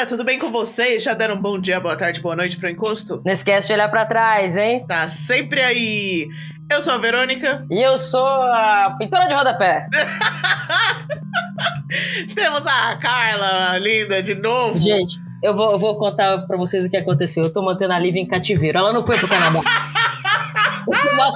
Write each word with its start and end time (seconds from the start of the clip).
galera, 0.00 0.06
tudo 0.06 0.24
bem 0.24 0.38
com 0.38 0.50
vocês? 0.50 1.02
Já 1.02 1.12
deram 1.14 1.34
um 1.34 1.40
bom 1.40 1.58
dia, 1.58 1.80
boa 1.80 1.96
tarde, 1.96 2.20
boa 2.20 2.36
noite 2.36 2.56
pro 2.56 2.70
encosto? 2.70 3.20
Não 3.24 3.32
esquece 3.32 3.68
de 3.68 3.74
olhar 3.74 3.90
pra 3.90 4.06
trás, 4.06 4.56
hein? 4.56 4.84
Tá 4.86 5.08
sempre 5.08 5.60
aí. 5.60 6.28
Eu 6.70 6.80
sou 6.80 6.94
a 6.94 6.98
Verônica. 6.98 7.64
E 7.70 7.84
eu 7.84 7.98
sou 7.98 8.24
a 8.24 8.94
pintora 8.98 9.26
de 9.26 9.34
rodapé. 9.34 9.86
Temos 12.34 12.66
a 12.66 12.96
Carla, 12.96 13.78
linda, 13.78 14.22
de 14.22 14.34
novo. 14.34 14.76
Gente, 14.76 15.18
eu 15.42 15.54
vou, 15.54 15.72
eu 15.72 15.78
vou 15.78 15.98
contar 15.98 16.46
pra 16.46 16.56
vocês 16.56 16.86
o 16.86 16.90
que 16.90 16.96
aconteceu. 16.96 17.44
Eu 17.44 17.52
tô 17.52 17.62
mantendo 17.62 17.92
a 17.92 17.98
Lívia 17.98 18.22
em 18.22 18.26
cativeiro. 18.26 18.78
Ela 18.78 18.92
não 18.92 19.04
foi 19.04 19.18
pro 19.18 19.28
Canadá. 19.28 19.60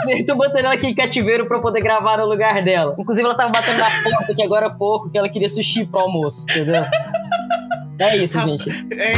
Eu 0.08 0.26
tô 0.26 0.36
mantendo, 0.36 0.66
ela 0.66 0.74
aqui 0.74 0.88
em 0.88 0.94
cativeiro 0.94 1.46
pra 1.46 1.60
poder 1.60 1.80
gravar 1.80 2.16
no 2.16 2.26
lugar 2.26 2.60
dela. 2.64 2.96
Inclusive, 2.98 3.24
ela 3.24 3.36
tava 3.36 3.52
batendo 3.52 3.78
na 3.78 4.02
porta 4.02 4.32
aqui 4.32 4.42
agora 4.42 4.66
há 4.66 4.70
pouco, 4.70 5.08
que 5.10 5.16
ela 5.16 5.28
queria 5.28 5.48
sushi 5.48 5.86
pro 5.86 6.00
almoço, 6.00 6.44
entendeu? 6.50 6.84
É 7.98 8.16
isso, 8.16 8.38
Rap- 8.38 8.48
gente. 8.48 8.68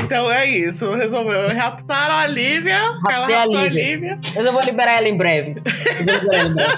Então 0.03 0.31
é 0.31 0.45
isso. 0.47 0.93
Resolveu. 0.95 1.49
Raptaram 1.55 2.15
a 2.17 2.27
Lívia. 2.27 2.79
Raptei 3.05 3.35
a 3.35 3.39
raptou 3.41 3.57
a 3.59 3.63
Lívia. 3.65 3.83
Lívia. 3.95 4.19
Mas 4.35 4.47
eu 4.47 4.53
vou 4.53 4.61
liberar 4.63 4.95
ela 4.99 5.09
em 5.09 5.17
breve. 5.17 5.55
Eu 5.57 5.65
vou 5.65 6.15
liberar 6.15 6.37
ela 6.37 6.49
em 6.49 6.55
breve. 6.55 6.77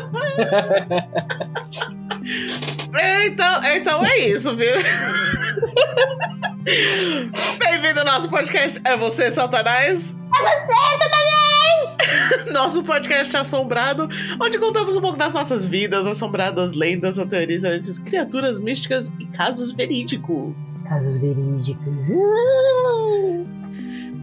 Então, 3.27 3.61
então 3.75 4.03
é 4.05 4.19
isso, 4.21 4.55
viu? 4.57 4.73
Bem-vindo 7.59 8.01
ao 8.01 8.07
nosso 8.07 8.29
podcast. 8.29 8.81
É 8.85 8.97
você, 8.97 9.31
Satanás? 9.31 10.15
É 10.15 10.43
você, 10.43 10.59
Satanás! 10.59 11.28
Nosso 12.53 12.83
podcast 12.83 13.37
assombrado, 13.37 14.09
onde 14.41 14.59
contamos 14.59 14.97
um 14.97 15.01
pouco 15.01 15.17
das 15.17 15.35
nossas 15.35 15.65
vidas, 15.65 16.07
assombradas 16.07 16.73
lendas, 16.73 17.19
aterrorizantes, 17.19 17.99
criaturas 17.99 18.59
místicas 18.59 19.13
e 19.19 19.27
casos 19.27 19.73
verídicos. 19.73 20.83
Casos 20.85 21.19
verídicos. 21.19 22.11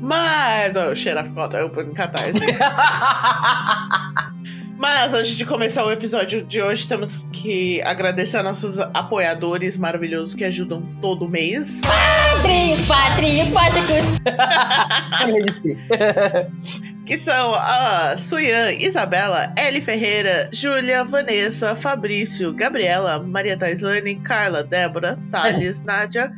Mas, 0.01 0.75
ó, 0.75 0.91
o 0.91 1.33
Potter, 1.33 1.61
eu 1.61 1.69
ponho 1.69 1.91
em 1.91 1.93
catarse. 1.93 2.39
Mas 4.77 5.13
antes 5.13 5.35
de 5.35 5.45
começar 5.45 5.85
o 5.85 5.91
episódio 5.91 6.43
de 6.43 6.61
hoje, 6.61 6.85
temos 6.87 7.25
que 7.31 7.81
agradecer 7.83 8.37
a 8.37 8.43
nossos 8.43 8.77
apoiadores 8.77 9.77
maravilhosos 9.77 10.33
que 10.33 10.43
ajudam 10.43 10.81
todo 11.01 11.29
mês. 11.29 11.79
Patrinhos, 11.81 12.85
patrinhos, 12.85 13.51
mágicos. 13.51 14.19
Que 17.05 17.17
são 17.17 17.53
a 17.53 18.17
Suyan, 18.17 18.71
Isabela, 18.73 19.53
Ellie 19.57 19.81
Ferreira, 19.81 20.49
Júlia, 20.51 21.03
Vanessa, 21.05 21.75
Fabrício, 21.75 22.51
Gabriela, 22.53 23.19
Maria 23.19 23.57
Taislane, 23.57 24.15
Carla, 24.15 24.63
Débora, 24.63 25.17
Thales, 25.31 25.81
Nádia, 25.85 26.31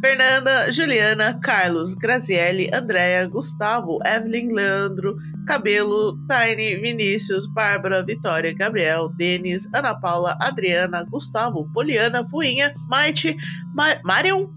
Fernanda, 0.00 0.70
Juliana, 0.72 1.38
Carlos, 1.40 1.94
Graziele, 1.94 2.68
Andréia, 2.74 3.26
Gustavo, 3.26 4.00
Evelyn, 4.04 4.52
Leandro, 4.52 5.16
Cabelo, 5.46 6.18
Tiny, 6.28 6.76
Vinícius, 6.76 7.46
Bárbara, 7.46 8.04
Vitória, 8.04 8.52
Gabriel, 8.52 9.08
Denis, 9.16 9.68
Ana 9.72 9.94
Paula, 9.94 10.36
Adriana, 10.40 11.04
Gustavo, 11.04 11.70
Poliana, 11.72 12.24
Fuinha, 12.24 12.74
Maite, 12.88 13.36
Ma 13.74 13.96
Marion, 14.04 14.50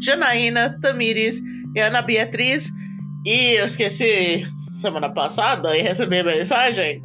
Janaína, 0.00 0.78
Tamires 0.80 1.42
e 1.74 1.80
Ana 1.80 2.00
Beatriz. 2.00 2.70
E 3.26 3.58
eu 3.58 3.66
esqueci 3.66 4.46
semana 4.56 5.12
passada 5.12 5.76
e 5.76 5.82
recebi 5.82 6.20
a 6.20 6.24
mensagem. 6.24 7.02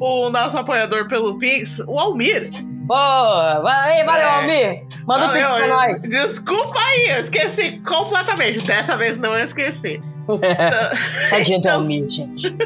O 0.00 0.28
nosso 0.30 0.58
apoiador 0.58 1.08
pelo 1.08 1.38
Pix, 1.38 1.78
o 1.86 1.98
Almir. 1.98 2.50
Boa! 2.90 3.60
Valeu, 3.60 4.04
valeu, 4.04 4.20
É. 4.20 4.34
Almir! 4.34 4.82
Manda 5.06 5.26
um 5.26 5.32
pix 5.32 5.48
Valeu, 5.48 5.66
pra 5.68 5.76
nós! 5.76 6.02
Desculpa 6.02 6.76
aí, 6.76 7.10
eu 7.10 7.18
esqueci 7.18 7.78
completamente. 7.86 8.60
Dessa 8.62 8.96
vez 8.96 9.16
não 9.16 9.38
esqueci. 9.38 10.00
Tadinho 11.30 11.60
do 11.60 11.68
Então, 11.68 11.80
Almir, 11.82 12.10
gente. 12.10 12.52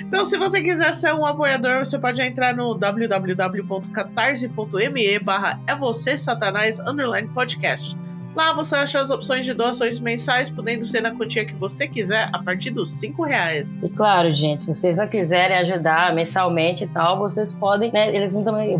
Então, 0.00 0.26
se 0.26 0.36
você 0.36 0.60
quiser 0.60 0.92
ser 0.92 1.14
um 1.14 1.24
apoiador, 1.24 1.78
você 1.78 1.98
pode 1.98 2.20
entrar 2.20 2.54
no 2.54 2.74
www.catarse.me 2.74 5.18
barra 5.20 5.58
é 5.66 5.74
você, 5.74 6.18
satanás, 6.18 6.78
underline 6.80 7.28
podcast. 7.28 7.96
Lá 8.34 8.52
você 8.52 8.74
acha 8.74 9.00
as 9.00 9.10
opções 9.10 9.44
de 9.44 9.54
doações 9.54 10.00
mensais, 10.00 10.50
podendo 10.50 10.84
ser 10.84 11.00
na 11.00 11.12
quantia 11.12 11.44
que 11.44 11.54
você 11.54 11.86
quiser, 11.86 12.28
a 12.32 12.42
partir 12.42 12.70
dos 12.70 12.90
5 12.90 13.22
reais. 13.24 13.82
E 13.82 13.88
claro, 13.88 14.34
gente, 14.34 14.62
se 14.62 14.68
vocês 14.68 14.98
não 14.98 15.06
quiserem 15.06 15.56
ajudar 15.58 16.12
mensalmente 16.14 16.84
e 16.84 16.88
tal, 16.88 17.18
vocês 17.18 17.52
podem, 17.52 17.92
né? 17.92 18.14
Eles 18.14 18.34
também. 18.34 18.76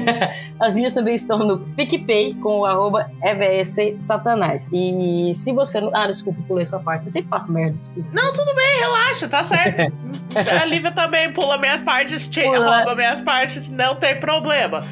As 0.58 0.74
minhas 0.74 0.94
também 0.94 1.14
estão 1.14 1.38
no 1.38 1.58
PicPay 1.58 2.34
com 2.36 2.60
o 2.60 2.64
arroba 2.66 3.10
EVS 3.22 4.02
Satanás. 4.02 4.70
E 4.72 5.32
se 5.34 5.52
você 5.52 5.80
não. 5.80 5.94
Ah, 5.94 6.06
desculpa, 6.06 6.40
pulei 6.48 6.64
sua 6.64 6.80
parte. 6.80 7.04
Eu 7.06 7.10
sempre 7.10 7.28
faço 7.28 7.52
merda, 7.52 7.72
desculpa. 7.76 8.08
Não, 8.14 8.32
tudo 8.32 8.54
bem, 8.54 8.78
relaxa, 8.80 9.28
tá 9.28 9.44
certo. 9.44 9.92
a 10.34 10.64
Lívia 10.64 10.92
também 10.92 11.32
pula 11.32 11.58
minhas 11.58 11.82
partes, 11.82 12.26
che- 12.30 12.42
Pula. 12.42 12.76
rouba 12.78 12.94
minhas 12.94 13.20
partes, 13.20 13.68
não 13.68 13.96
tem 13.96 14.18
problema. 14.18 14.86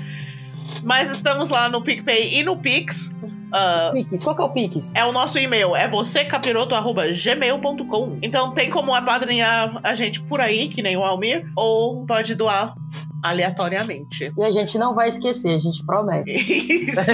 Mas 0.82 1.10
estamos 1.10 1.48
lá 1.48 1.68
no 1.68 1.82
PicPay 1.82 2.38
e 2.38 2.42
no 2.42 2.56
Pix. 2.58 3.10
Ah, 3.56 3.90
Pix, 3.92 4.24
qual 4.24 4.34
que 4.34 4.42
é 4.42 4.44
o 4.44 4.50
Pix? 4.50 4.92
é 4.96 5.04
o 5.04 5.12
nosso 5.12 5.38
e-mail, 5.38 5.76
é 5.76 5.86
vocêcapiroto.gmail.com. 5.86 8.18
Então 8.20 8.50
tem 8.50 8.68
como 8.68 8.92
apadrinhar 8.92 9.78
a 9.80 9.94
gente 9.94 10.20
por 10.22 10.40
aí, 10.40 10.66
que 10.68 10.82
nem 10.82 10.96
o 10.96 11.04
Almir, 11.04 11.46
ou 11.56 12.04
pode 12.04 12.34
doar 12.34 12.74
aleatoriamente. 13.22 14.32
E 14.36 14.42
a 14.42 14.50
gente 14.50 14.76
não 14.76 14.92
vai 14.94 15.08
esquecer, 15.08 15.54
a 15.54 15.58
gente 15.58 15.86
promete. 15.86 16.30
Isso. 16.32 17.12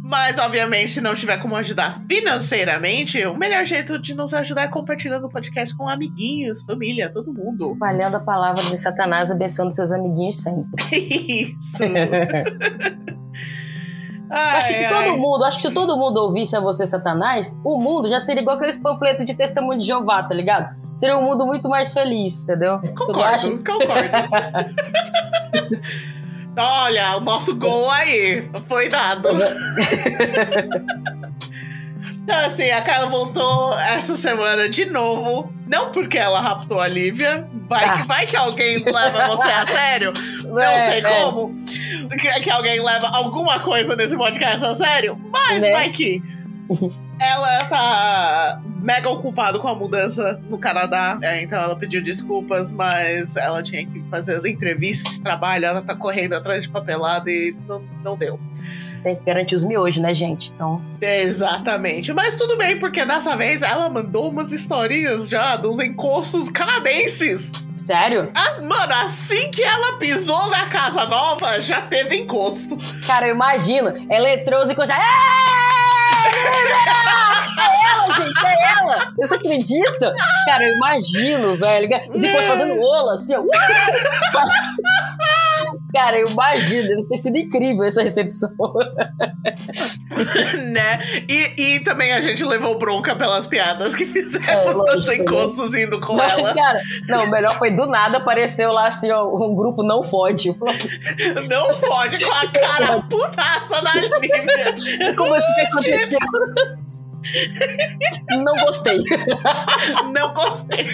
Mas, 0.00 0.38
obviamente, 0.38 0.90
se 0.92 1.00
não 1.00 1.12
tiver 1.14 1.38
como 1.38 1.56
ajudar 1.56 1.92
financeiramente, 2.06 3.26
o 3.26 3.36
melhor 3.36 3.64
jeito 3.64 3.98
de 3.98 4.14
nos 4.14 4.32
ajudar 4.32 4.62
é 4.62 4.68
compartilhando 4.68 5.26
o 5.26 5.28
podcast 5.28 5.74
com 5.74 5.88
amiguinhos, 5.88 6.62
família, 6.62 7.12
todo 7.12 7.32
mundo. 7.32 7.72
Espalhando 7.72 8.18
a 8.18 8.20
palavra 8.20 8.62
de 8.62 8.76
Satanás, 8.76 9.32
abençoando 9.32 9.72
seus 9.72 9.90
amiguinhos 9.90 10.40
sempre. 10.40 10.84
Isso. 10.92 11.82
acho 14.32 14.66
que 14.66 14.72
Ai, 14.72 14.74
se 14.74 14.84
ai. 14.84 15.06
todo 15.08 15.18
mundo, 15.18 15.44
acho 15.44 15.56
que 15.58 15.68
se 15.68 15.74
todo 15.74 15.96
mundo 15.96 16.16
ouvisse 16.18 16.56
a 16.56 16.60
você, 16.60 16.86
Satanás, 16.86 17.58
o 17.64 17.78
mundo 17.78 18.08
já 18.08 18.18
seria 18.20 18.40
igual 18.40 18.56
aqueles 18.56 18.78
panfletos 18.78 19.26
de 19.26 19.34
testemunho 19.34 19.78
de 19.78 19.86
Jeová, 19.86 20.22
tá 20.22 20.34
ligado? 20.34 20.74
Seria 20.94 21.16
um 21.18 21.22
mundo 21.22 21.46
muito 21.46 21.68
mais 21.68 21.92
feliz, 21.92 22.44
entendeu? 22.44 22.80
Concordo, 22.96 23.58
concordo. 23.64 24.10
Olha, 26.56 27.16
o 27.16 27.20
nosso 27.20 27.56
gol 27.56 27.90
aí 27.90 28.48
foi 28.66 28.88
dado. 28.88 29.28
Então, 32.24 32.38
assim, 32.38 32.70
a 32.70 32.80
Carla 32.82 33.08
voltou 33.08 33.74
essa 33.94 34.14
semana 34.14 34.68
de 34.68 34.84
novo. 34.86 35.52
Não 35.72 35.90
porque 35.90 36.18
ela 36.18 36.38
raptou 36.40 36.78
a 36.78 36.86
Lívia. 36.86 37.48
Vai, 37.68 37.84
Ah. 37.84 37.98
que, 38.02 38.06
vai 38.06 38.26
que 38.26 38.36
alguém 38.36 38.78
leva 38.84 39.26
você 39.28 39.48
a 39.48 39.66
sério. 39.66 40.12
Não 40.44 40.60
É, 40.60 40.78
sei 40.78 40.98
é. 40.98 41.02
como. 41.02 41.54
Que, 42.20 42.40
que 42.40 42.50
alguém 42.50 42.78
leva 42.84 43.08
alguma 43.08 43.58
coisa 43.60 43.96
nesse 43.96 44.14
podcast 44.16 44.64
a 44.66 44.74
sério. 44.74 45.18
Mas 45.32 45.62
Né? 45.62 45.70
vai 45.72 45.88
que. 45.90 46.22
Ela 47.20 47.58
tá 47.66 48.60
mega 48.80 49.08
ocupada 49.08 49.58
com 49.58 49.68
a 49.68 49.74
mudança 49.74 50.40
no 50.50 50.58
Canadá. 50.58 51.18
É, 51.22 51.42
então 51.42 51.60
ela 51.62 51.76
pediu 51.76 52.02
desculpas, 52.02 52.72
mas 52.72 53.36
ela 53.36 53.62
tinha 53.62 53.86
que 53.86 54.02
fazer 54.10 54.34
as 54.36 54.44
entrevistas 54.44 55.14
de 55.14 55.22
trabalho. 55.22 55.64
Ela 55.64 55.80
tá 55.82 55.94
correndo 55.94 56.34
atrás 56.34 56.64
de 56.64 56.68
papelada 56.70 57.30
e 57.30 57.54
não, 57.68 57.82
não 58.02 58.16
deu. 58.16 58.38
Tem 59.02 59.16
que 59.16 59.24
garantir 59.24 59.54
os 59.54 59.64
miojos, 59.64 59.96
né, 59.98 60.14
gente? 60.14 60.52
Então, 60.54 60.80
Exatamente. 61.00 62.12
Mas 62.12 62.36
tudo 62.36 62.56
bem, 62.56 62.78
porque 62.78 63.04
dessa 63.04 63.36
vez 63.36 63.62
ela 63.62 63.88
mandou 63.88 64.28
umas 64.28 64.52
historinhas 64.52 65.28
já 65.28 65.56
dos 65.56 65.80
encostos 65.80 66.48
canadenses. 66.48 67.50
sério? 67.74 68.30
Ah, 68.34 68.60
mano, 68.62 68.92
assim 69.02 69.50
que 69.50 69.62
ela 69.62 69.94
pisou 69.98 70.48
na 70.50 70.66
casa 70.66 71.04
nova, 71.06 71.60
já 71.60 71.82
teve 71.82 72.16
encosto. 72.16 72.78
Cara, 73.06 73.26
eu 73.28 73.34
imagino. 73.34 74.06
Ela 74.08 74.34
entrou 74.34 74.62
e 74.62 74.86
já. 74.86 74.96
É 77.58 77.90
ela, 77.90 78.10
gente, 78.12 78.46
é 78.46 78.72
ela! 78.78 79.12
Você 79.16 79.34
acredita? 79.34 80.14
Cara, 80.46 80.62
eu 80.64 80.70
imagino, 80.76 81.56
velho. 81.56 81.88
Os 82.08 82.22
encostos 82.22 82.46
fazendo 82.46 82.80
ola, 82.80 83.14
assim, 83.14 83.34
ó. 83.34 83.42
Cara, 85.92 86.18
eu 86.18 86.28
imagino, 86.28 86.88
deve 86.88 87.06
ter 87.06 87.16
sido 87.18 87.36
incrível 87.36 87.84
essa 87.84 88.02
recepção. 88.02 88.50
né? 90.72 90.98
E, 91.28 91.74
e 91.76 91.80
também 91.80 92.12
a 92.12 92.20
gente 92.20 92.44
levou 92.44 92.78
bronca 92.78 93.14
pelas 93.14 93.46
piadas 93.46 93.94
que 93.94 94.06
fizemos 94.06 94.48
É, 94.48 94.56
lógico, 94.72 94.84
dos 94.96 95.06
né? 95.06 95.16
encostos 95.16 95.74
indo 95.74 96.00
com 96.00 96.14
Não, 96.16 96.24
ela. 96.24 96.54
cara, 96.54 96.80
não, 97.08 97.24
o 97.24 97.30
melhor 97.30 97.58
foi 97.58 97.70
do 97.70 97.86
nada 97.86 98.16
apareceu 98.18 98.70
lá 98.72 98.86
assim, 98.86 99.10
ó, 99.10 99.24
um 99.26 99.54
grupo 99.54 99.82
não 99.82 100.02
fode. 100.02 100.48
Não 101.48 101.74
fode 101.74 102.18
com 102.24 102.32
a 102.32 102.46
cara 102.48 103.02
putaça 103.08 103.82
da 103.82 103.92
Lívia. 103.94 105.12
Como 105.16 105.34
assim 105.34 105.54
que 105.54 105.60
aconteceu? 105.60 106.18
Não 108.42 108.56
gostei. 108.56 108.98
Não 110.12 110.32
gostei. 110.32 110.86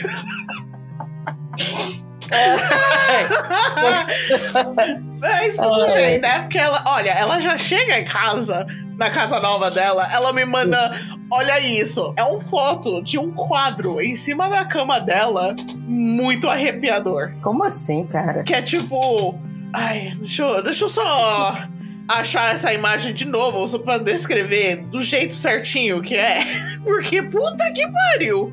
Mas 5.21 5.57
tudo 5.57 5.87
bem, 5.87 6.19
né? 6.21 6.41
Porque 6.41 6.59
ela, 6.59 6.83
olha, 6.87 7.11
ela 7.11 7.41
já 7.41 7.57
chega 7.57 7.99
em 7.99 8.05
casa, 8.05 8.67
na 8.97 9.11
casa 9.11 9.41
nova 9.41 9.71
dela, 9.71 10.07
ela 10.13 10.33
me 10.33 10.45
manda. 10.45 10.93
Olha 11.31 11.61
isso, 11.61 12.13
é 12.17 12.23
uma 12.23 12.41
foto 12.41 13.03
de 13.03 13.19
um 13.19 13.33
quadro 13.33 14.01
em 14.01 14.17
cima 14.17 14.49
da 14.49 14.65
cama 14.65 15.01
dela, 15.01 15.55
muito 15.87 16.49
arrepiador. 16.49 17.33
Como 17.43 17.65
assim, 17.65 18.05
cara? 18.07 18.43
Que 18.43 18.55
é 18.55 18.63
tipo. 18.63 19.39
Ai, 19.73 20.13
deixa 20.17 20.43
eu, 20.43 20.63
deixa 20.63 20.85
eu 20.85 20.89
só 20.89 21.69
achar 22.09 22.55
essa 22.55 22.73
imagem 22.73 23.13
de 23.13 23.27
novo, 23.27 23.67
só 23.69 23.79
pra 23.79 23.99
descrever 23.99 24.77
do 24.87 25.03
jeito 25.03 25.35
certinho 25.35 26.01
que 26.03 26.15
é. 26.17 26.43
Porque 26.83 27.21
puta 27.23 27.71
que 27.73 27.87
pariu! 27.89 28.53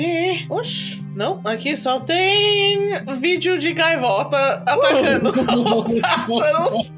É, 0.00 0.40
oxi, 0.52 1.04
não, 1.14 1.40
aqui 1.44 1.76
só 1.76 2.00
tem 2.00 2.94
vídeo 3.20 3.56
de 3.58 3.72
gaivota 3.72 4.36
atacando 4.66 5.32
pássaros. 6.26 6.92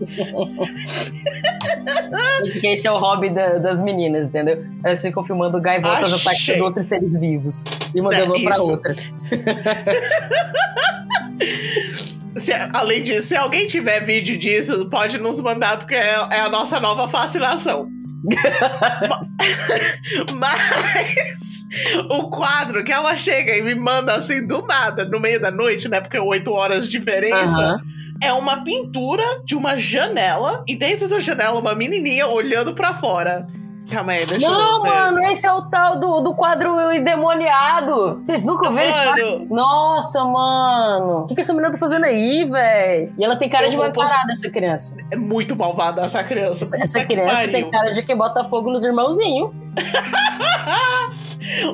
Acho 2.42 2.60
que 2.60 2.66
esse 2.68 2.86
é 2.86 2.90
o 2.92 2.96
hobby 2.96 3.28
da- 3.30 3.58
das 3.58 3.82
meninas, 3.82 4.28
entendeu? 4.28 4.64
Elas 4.84 5.02
ficam 5.02 5.24
filmando 5.24 5.60
gaivotas 5.60 6.12
atacando 6.26 6.64
outros 6.64 6.86
seres 6.86 7.16
vivos 7.18 7.64
e 7.94 8.00
mandando 8.00 8.36
É, 8.36 8.38
uma 8.38 8.50
pra 8.50 8.62
outra. 8.62 8.94
Se- 12.36 12.52
além 12.72 13.02
disso, 13.02 13.28
se 13.28 13.36
alguém 13.36 13.66
tiver 13.66 14.00
vídeo 14.00 14.38
disso, 14.38 14.88
pode 14.88 15.18
nos 15.18 15.40
mandar, 15.40 15.78
porque 15.78 15.94
é, 15.94 16.14
é 16.30 16.40
a 16.40 16.48
nossa 16.48 16.80
nova 16.80 17.06
fascinação. 17.08 17.88
Mas 20.34 21.64
o 22.10 22.28
quadro 22.30 22.84
que 22.84 22.92
ela 22.92 23.16
chega 23.16 23.56
e 23.56 23.62
me 23.62 23.74
manda 23.74 24.14
assim 24.14 24.46
do 24.46 24.62
nada, 24.62 25.04
no 25.04 25.20
meio 25.20 25.40
da 25.40 25.50
noite, 25.50 25.88
né? 25.88 26.00
Porque 26.00 26.16
é 26.16 26.20
8 26.20 26.50
horas 26.52 26.86
de 26.88 26.98
diferença. 26.98 27.60
Aham. 27.60 27.80
É 28.22 28.32
uma 28.32 28.62
pintura 28.62 29.24
de 29.44 29.56
uma 29.56 29.76
janela 29.76 30.62
e 30.68 30.76
dentro 30.76 31.08
da 31.08 31.18
janela 31.18 31.58
uma 31.58 31.74
menininha 31.74 32.28
olhando 32.28 32.72
pra 32.72 32.94
fora. 32.94 33.46
Calma 33.92 34.12
aí, 34.12 34.24
deixa 34.24 34.48
Não, 34.48 34.76
eu 34.78 34.82
ver. 34.82 34.88
mano, 34.88 35.20
esse 35.24 35.46
é 35.46 35.52
o 35.52 35.62
tal 35.62 35.98
do, 36.00 36.20
do 36.20 36.34
quadro 36.34 36.90
endemoniado. 36.92 38.16
Vocês 38.22 38.44
nunca 38.46 38.70
viram? 38.70 39.38
Mano, 39.38 39.46
Nossa, 39.50 40.24
mano. 40.24 41.18
O 41.20 41.26
que, 41.26 41.34
que 41.34 41.40
essa 41.42 41.52
menina 41.52 41.70
tá 41.72 41.78
fazendo 41.78 42.04
aí, 42.04 42.44
velho? 42.44 43.12
E 43.18 43.24
ela 43.24 43.36
tem 43.36 43.48
cara 43.48 43.66
Eu 43.66 43.70
de 43.70 43.76
mal 43.76 43.92
post- 43.92 44.10
parada, 44.10 44.30
essa 44.32 44.50
criança. 44.50 44.96
é 45.10 45.16
muito 45.16 45.54
malvada 45.56 46.02
essa 46.02 46.22
criança. 46.24 46.64
Essa, 46.64 46.82
essa 46.82 47.04
criança 47.04 47.48
tem 47.48 47.70
cara 47.70 47.92
de 47.92 48.02
que 48.02 48.14
bota 48.14 48.44
fogo 48.44 48.70
nos 48.70 48.84
irmãozinhos. 48.84 49.50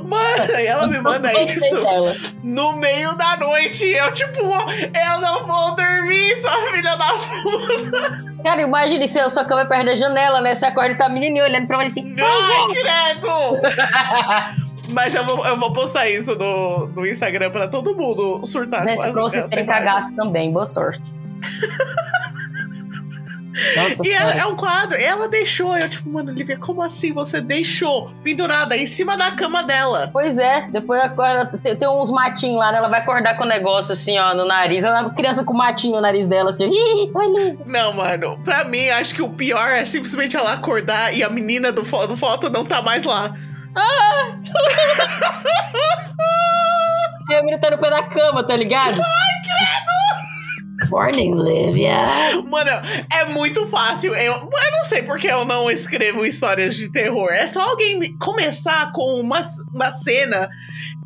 Mano, 0.04 0.52
ela 0.54 0.86
me 0.86 0.98
manda 1.00 1.32
isso 1.42 1.76
no 2.42 2.72
meio 2.76 3.16
da 3.16 3.36
noite. 3.36 3.84
Eu, 3.84 4.12
tipo, 4.12 4.40
eu 4.40 5.20
não 5.20 5.46
vou 5.46 5.76
dormir, 5.76 6.40
sua 6.40 6.56
filha 6.72 6.96
da 6.96 7.08
puta. 7.12 8.28
Cara, 8.42 8.62
imagine 8.62 9.06
se 9.06 9.18
a 9.18 9.28
sua 9.28 9.44
cama 9.44 9.62
é 9.62 9.64
perto 9.66 9.86
da 9.86 9.96
janela, 9.96 10.40
né? 10.40 10.54
Você 10.54 10.66
acorda 10.66 10.92
e 10.92 10.94
tá 10.96 11.06
a 11.06 11.08
menininha 11.08 11.44
olhando 11.44 11.66
pra 11.66 11.78
você 11.78 11.86
assim. 12.00 12.16
Ai, 12.18 12.68
credo! 12.74 13.60
Mas 14.90 15.14
eu 15.14 15.24
vou, 15.24 15.46
eu 15.46 15.58
vou 15.58 15.72
postar 15.72 16.08
isso 16.08 16.34
no, 16.34 16.88
no 16.88 17.06
Instagram 17.06 17.50
pra 17.50 17.68
todo 17.68 17.94
mundo 17.94 18.46
surtar. 18.46 18.80
Gente, 18.82 19.02
pra 19.12 19.22
vocês 19.22 19.44
terem 19.44 19.66
cagaço 19.66 20.16
também, 20.16 20.50
boa 20.50 20.64
sorte. 20.64 21.02
Nossa 23.76 24.02
E 24.06 24.12
é, 24.12 24.18
senhora. 24.18 24.36
é 24.38 24.46
um 24.46 24.54
quadro, 24.56 24.96
ela 25.00 25.28
deixou. 25.28 25.76
Eu, 25.76 25.88
tipo, 25.88 26.08
mano, 26.10 26.30
Lívia, 26.30 26.58
como 26.58 26.82
assim 26.82 27.12
você 27.12 27.40
deixou 27.40 28.10
pendurada 28.22 28.76
em 28.76 28.86
cima 28.86 29.16
da 29.16 29.30
cama 29.32 29.62
dela? 29.62 30.10
Pois 30.12 30.38
é, 30.38 30.68
depois 30.70 31.00
acorda, 31.00 31.58
tem, 31.62 31.76
tem 31.76 31.88
uns 31.88 32.10
matinhos 32.10 32.56
lá, 32.58 32.70
né? 32.72 32.78
Ela 32.78 32.88
vai 32.88 33.00
acordar 33.00 33.36
com 33.36 33.44
o 33.44 33.48
negócio 33.48 33.92
assim, 33.92 34.18
ó, 34.18 34.34
no 34.34 34.44
nariz. 34.46 34.84
Ela 34.84 35.10
criança 35.10 35.42
com 35.44 35.54
matinho 35.54 35.96
no 35.96 36.00
nariz 36.02 36.28
dela, 36.28 36.50
assim. 36.50 36.70
Ih, 36.70 37.10
olha. 37.14 37.56
Não, 37.66 37.92
mano, 37.94 38.38
pra 38.44 38.64
mim, 38.64 38.88
acho 38.90 39.14
que 39.14 39.22
o 39.22 39.30
pior 39.30 39.68
é 39.68 39.84
simplesmente 39.84 40.36
ela 40.36 40.52
acordar 40.52 41.14
e 41.16 41.22
a 41.24 41.30
menina 41.30 41.72
do, 41.72 41.84
fo 41.84 42.06
do 42.06 42.16
foto 42.16 42.48
não 42.50 42.64
tá 42.64 42.82
mais 42.82 43.04
lá. 43.04 43.32
E 47.30 47.34
a 47.34 47.40
menina 47.42 47.58
tá 47.58 47.70
no 47.70 47.78
pé 47.78 47.90
da 47.90 48.02
cama, 48.04 48.42
tá 48.46 48.56
ligado? 48.56 49.00
Ai, 49.00 49.42
credo! 49.42 50.27
Morning, 50.90 51.34
Lívia. 51.42 51.96
Mano, 52.48 52.70
é 53.12 53.24
muito 53.26 53.66
fácil. 53.66 54.14
Eu, 54.14 54.32
eu 54.34 54.70
não 54.72 54.84
sei 54.84 55.02
porque 55.02 55.26
eu 55.26 55.44
não 55.44 55.70
escrevo 55.70 56.24
histórias 56.24 56.76
de 56.76 56.90
terror. 56.92 57.28
É 57.32 57.46
só 57.46 57.60
alguém 57.70 57.98
me- 57.98 58.16
começar 58.18 58.92
com 58.92 59.20
uma, 59.20 59.40
uma 59.74 59.90
cena. 59.90 60.48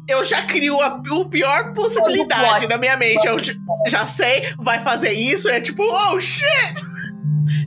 Eu 0.09 0.23
já 0.25 0.43
crio 0.43 0.81
a, 0.81 0.87
a 0.87 1.25
pior 1.31 1.73
possibilidade 1.73 2.67
na 2.67 2.77
minha 2.77 2.97
mente. 2.97 3.27
Eu 3.27 3.37
já 3.89 4.07
sei, 4.07 4.53
vai 4.59 4.79
fazer 4.81 5.13
isso. 5.13 5.49
É 5.49 5.61
tipo, 5.61 5.83
oh 5.83 6.21
shit! 6.21 6.92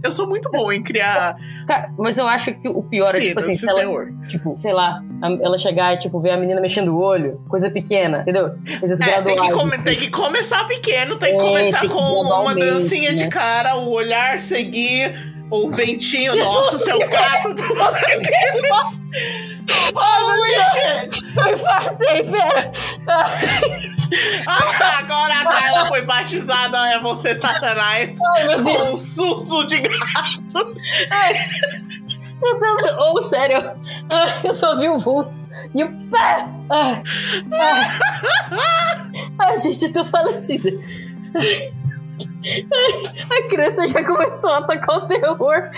Eu 0.04 0.12
sou 0.12 0.27
muito 0.27 0.50
bom 0.51 0.72
em 0.72 0.81
criar 0.83 1.36
Cara, 1.68 1.92
mas 1.98 2.18
eu 2.18 2.27
acho 2.27 2.54
que 2.54 2.68
o 2.68 2.83
pior 2.83 3.10
é, 3.16 3.19
tipo 3.19 3.25
cenas 3.42 3.44
assim, 3.44 3.54
de 3.54 3.60
se 3.60 3.69
ela, 3.69 3.80
terror. 3.80 4.07
tipo, 4.27 4.56
sei 4.56 4.72
lá, 4.72 5.01
ela 5.42 5.57
chegar 5.57 5.94
e, 5.95 6.00
tipo, 6.00 6.19
ver 6.22 6.31
a 6.31 6.38
menina 6.38 6.62
mexendo 6.62 6.89
o 6.89 7.00
olho, 7.00 7.42
coisa 7.50 7.72
pequena, 7.72 8.19
entendeu? 8.22 8.51
Coisas 8.80 9.01
É, 9.01 9.22
tem, 9.22 9.36
que 9.36 9.51
come- 9.51 9.77
tem 9.80 9.95
que 9.98 10.10
começar 10.12 10.66
pequeno, 10.68 11.16
tem 11.16 11.36
que 11.36 11.44
É, 11.44 11.48
começar 11.48 11.80
tem 11.80 11.89
que 11.89 11.95
com 11.95 12.01
uma 12.01 12.54
gradualmente, 12.54 12.66
dancinha 12.66 13.13
de 13.16 13.24
né? 13.24 13.30
cara, 13.30 13.75
o 13.77 13.89
olhar 13.92 14.38
seguir, 14.38 15.35
o 15.50 15.71
ventinho. 15.71 16.36
Nossa, 16.36 16.80
seu 16.80 17.00
gato. 17.09 17.56
Holy 19.95 20.56
shit! 20.71 21.09
Eu 21.38 21.53
infartei, 21.53 22.24
pera. 22.24 22.71
Ah, 24.47 25.00
agora 25.00 25.33
a 25.33 25.44
Carla 25.44 25.88
foi 25.88 26.01
batizada, 26.01 26.77
é 26.89 27.00
você, 27.00 27.38
Satanás. 27.38 28.18
Ai, 28.38 28.62
Com 28.62 28.83
um 28.83 28.88
susto 28.88 29.65
de 29.65 29.81
gato. 29.81 30.75
Meu 32.42 32.59
Deus. 32.59 32.92
Ou, 32.97 33.24
sério, 33.24 33.57
ah, 34.09 34.39
eu 34.44 34.53
só 34.53 34.75
vi 34.77 34.89
o 34.89 35.00
vulto. 35.00 35.33
E 35.74 35.83
o 35.83 35.88
pé. 36.09 36.45
Ai, 36.69 37.03
ai. 37.51 37.92
Ai, 39.39 39.57
gente, 39.57 39.92
tô 39.94 40.03
falecida. 40.03 40.69
A 43.30 43.50
criança 43.50 43.88
já 43.88 44.04
começou 44.04 44.52
a 44.52 44.58
atacar 44.60 44.98
o 44.98 45.08
terror 45.08 45.70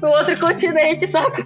no, 0.00 0.08
outro 0.08 0.38
continente, 0.38 1.06
saca? 1.06 1.44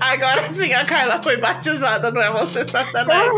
Agora 0.00 0.50
sim 0.50 0.72
a 0.72 0.84
Carla 0.84 1.22
foi 1.22 1.36
batizada, 1.36 2.10
não 2.10 2.20
é 2.20 2.30
você, 2.32 2.66
Satanás. 2.66 3.30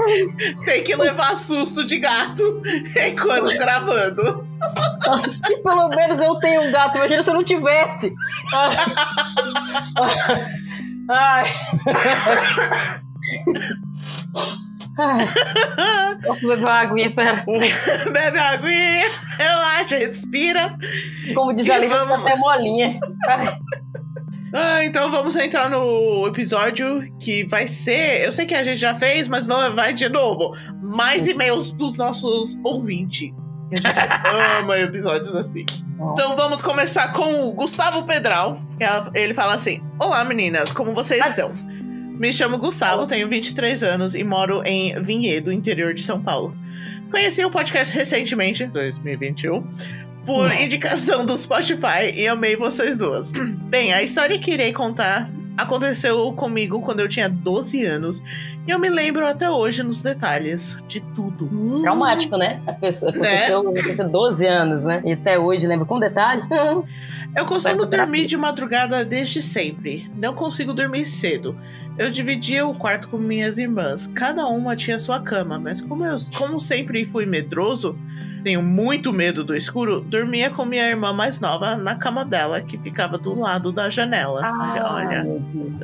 Tem 0.64 0.82
que 0.82 0.94
levar 0.97 1.37
susto 1.37 1.85
de 1.85 1.99
gato 1.99 2.62
enquanto 3.06 3.56
gravando. 3.59 4.47
Nossa, 5.06 5.30
pelo 5.62 5.88
menos 5.88 6.20
eu 6.20 6.37
tenho 6.37 6.62
um 6.62 6.73
gato, 6.73 6.97
imagina 6.97 7.23
se 7.23 7.30
eu 7.30 7.35
não 7.35 7.44
tivesse. 7.44 8.14
Ai. 8.52 8.75
Ai. 11.11 11.44
Posso 16.26 16.47
beber 16.47 16.62
uma 16.62 16.73
aguinha, 16.73 17.14
pera. 17.14 17.44
Bebe 18.12 18.38
aguinha, 18.38 19.09
relaxa, 19.38 19.97
respira. 19.97 20.76
Como 21.35 21.54
diz 21.54 21.68
a 21.70 21.78
Lívia, 21.78 22.04
vamos- 22.04 22.26
até 22.26 22.37
molinha. 22.37 22.99
Ai. 23.26 23.59
Ah, 24.52 24.85
então 24.85 25.11
vamos 25.12 25.37
entrar 25.37 25.70
no 25.70 26.26
episódio 26.26 27.02
que 27.20 27.44
vai 27.47 27.68
ser. 27.68 28.25
Eu 28.25 28.32
sei 28.32 28.47
que 28.47 28.54
a 28.54 28.64
gente 28.64 28.78
já 28.80 28.94
fez, 28.94 29.28
mas 29.28 29.47
vamos- 29.47 29.75
vai 29.76 29.92
de 29.92 30.09
novo. 30.09 30.54
Mais 30.90 31.26
e-mails 31.28 31.73
dos 31.73 31.97
nossos 31.97 32.56
ouvintes. 32.64 33.30
A 33.73 33.76
gente 33.76 33.87
ama 34.61 34.76
episódios 34.78 35.35
assim. 35.35 35.64
Então 36.12 36.35
vamos 36.35 36.61
começar 36.61 37.12
com 37.12 37.44
o 37.47 37.52
Gustavo 37.52 38.02
Pedral. 38.02 38.59
Ele 39.14 39.35
fala 39.35 39.54
assim: 39.54 39.80
Olá 40.00 40.25
meninas, 40.25 40.73
como 40.73 40.92
vocês 40.94 41.20
Mas- 41.20 41.30
estão? 41.30 41.52
Me 42.20 42.30
chamo 42.34 42.58
Gustavo, 42.58 43.06
tenho 43.06 43.26
23 43.30 43.82
anos 43.82 44.14
e 44.14 44.22
moro 44.22 44.62
em 44.62 44.92
Vinhedo, 45.00 45.50
interior 45.50 45.94
de 45.94 46.02
São 46.02 46.20
Paulo. 46.22 46.54
Conheci 47.10 47.42
o 47.42 47.50
podcast 47.50 47.94
recentemente, 47.94 48.66
2021, 48.66 49.66
por 50.26 50.52
indicação 50.52 51.24
do 51.24 51.34
Spotify 51.38 52.12
e 52.14 52.28
amei 52.28 52.56
vocês 52.56 52.98
duas. 52.98 53.32
Bem, 53.70 53.94
a 53.94 54.02
história 54.02 54.38
que 54.38 54.50
irei 54.50 54.70
contar 54.70 55.30
aconteceu 55.62 56.32
comigo 56.32 56.80
quando 56.82 57.00
eu 57.00 57.08
tinha 57.08 57.28
12 57.28 57.84
anos 57.84 58.22
e 58.66 58.70
eu 58.70 58.78
me 58.78 58.88
lembro 58.88 59.26
até 59.26 59.50
hoje 59.50 59.82
nos 59.82 60.02
detalhes 60.02 60.76
de 60.86 61.00
tudo. 61.00 61.48
Traumático, 61.82 62.36
né? 62.36 62.60
A 62.66 62.72
pessoa 62.72 63.12
Né? 63.12 63.44
aconteceu 63.44 63.62
com 63.96 64.08
12 64.10 64.46
anos, 64.46 64.84
né? 64.84 65.02
E 65.04 65.12
até 65.12 65.38
hoje 65.38 65.66
lembra 65.66 65.86
com 65.86 65.98
detalhe. 65.98 66.42
Eu 67.36 67.46
costumo 67.46 67.86
dormir 67.86 68.26
de 68.26 68.36
madrugada 68.36 69.04
desde 69.04 69.40
sempre. 69.40 70.10
Não 70.16 70.34
consigo 70.34 70.74
dormir 70.74 71.06
cedo. 71.06 71.56
Eu 71.96 72.10
dividia 72.10 72.66
o 72.66 72.74
quarto 72.74 73.08
com 73.08 73.18
minhas 73.18 73.56
irmãs. 73.56 74.08
Cada 74.08 74.46
uma 74.48 74.74
tinha 74.74 74.98
sua 74.98 75.20
cama, 75.20 75.56
mas 75.56 75.80
como 75.80 76.04
eu 76.04 76.16
como 76.36 76.58
sempre 76.58 77.04
fui 77.04 77.26
medroso, 77.26 77.96
tenho 78.40 78.62
muito 78.62 79.12
medo 79.12 79.44
do 79.44 79.54
escuro, 79.56 80.00
dormia 80.00 80.50
com 80.50 80.64
minha 80.64 80.88
irmã 80.88 81.12
mais 81.12 81.38
nova 81.40 81.76
na 81.76 81.94
cama 81.94 82.25
dela, 82.25 82.61
que 82.61 82.76
ficava 82.78 83.16
do 83.18 83.38
lado 83.38 83.73
da 83.73 83.88
janela. 83.90 84.40
olha, 84.40 84.82
Ah, 84.82 84.94
olha. 84.94 85.26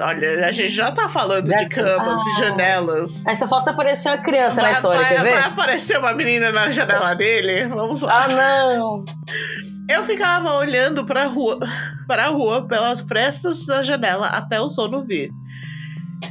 Olha, 0.00 0.46
a 0.46 0.52
gente 0.52 0.68
já 0.70 0.90
tá 0.92 1.08
falando 1.08 1.46
Já- 1.48 1.56
de 1.56 1.68
camas 1.68 2.20
Ah. 2.20 2.30
e 2.30 2.38
janelas. 2.40 3.26
Aí 3.26 3.36
só 3.36 3.46
falta 3.46 3.70
aparecer 3.70 4.08
uma 4.10 4.18
criança 4.22 4.60
na 4.62 4.72
história, 4.72 5.00
vai, 5.00 5.08
quer 5.14 5.22
ver? 5.22 5.30
vai 5.34 5.42
aparecer 5.44 5.98
uma 5.98 6.12
menina 6.12 6.50
na 6.52 6.70
janela 6.70 7.14
dele. 7.14 7.66
Vamos 7.68 8.00
lá. 8.02 8.24
Ah, 8.24 8.28
não! 8.28 9.04
Eu 9.88 10.02
ficava 10.02 10.52
olhando 10.54 11.04
pra 11.04 11.24
rua, 11.26 11.58
pra 12.08 12.26
rua 12.26 12.66
pelas 12.66 13.00
frestas 13.00 13.64
da 13.64 13.82
janela 13.82 14.26
até 14.26 14.60
o 14.60 14.68
sono 14.68 15.04
vir. 15.04 15.30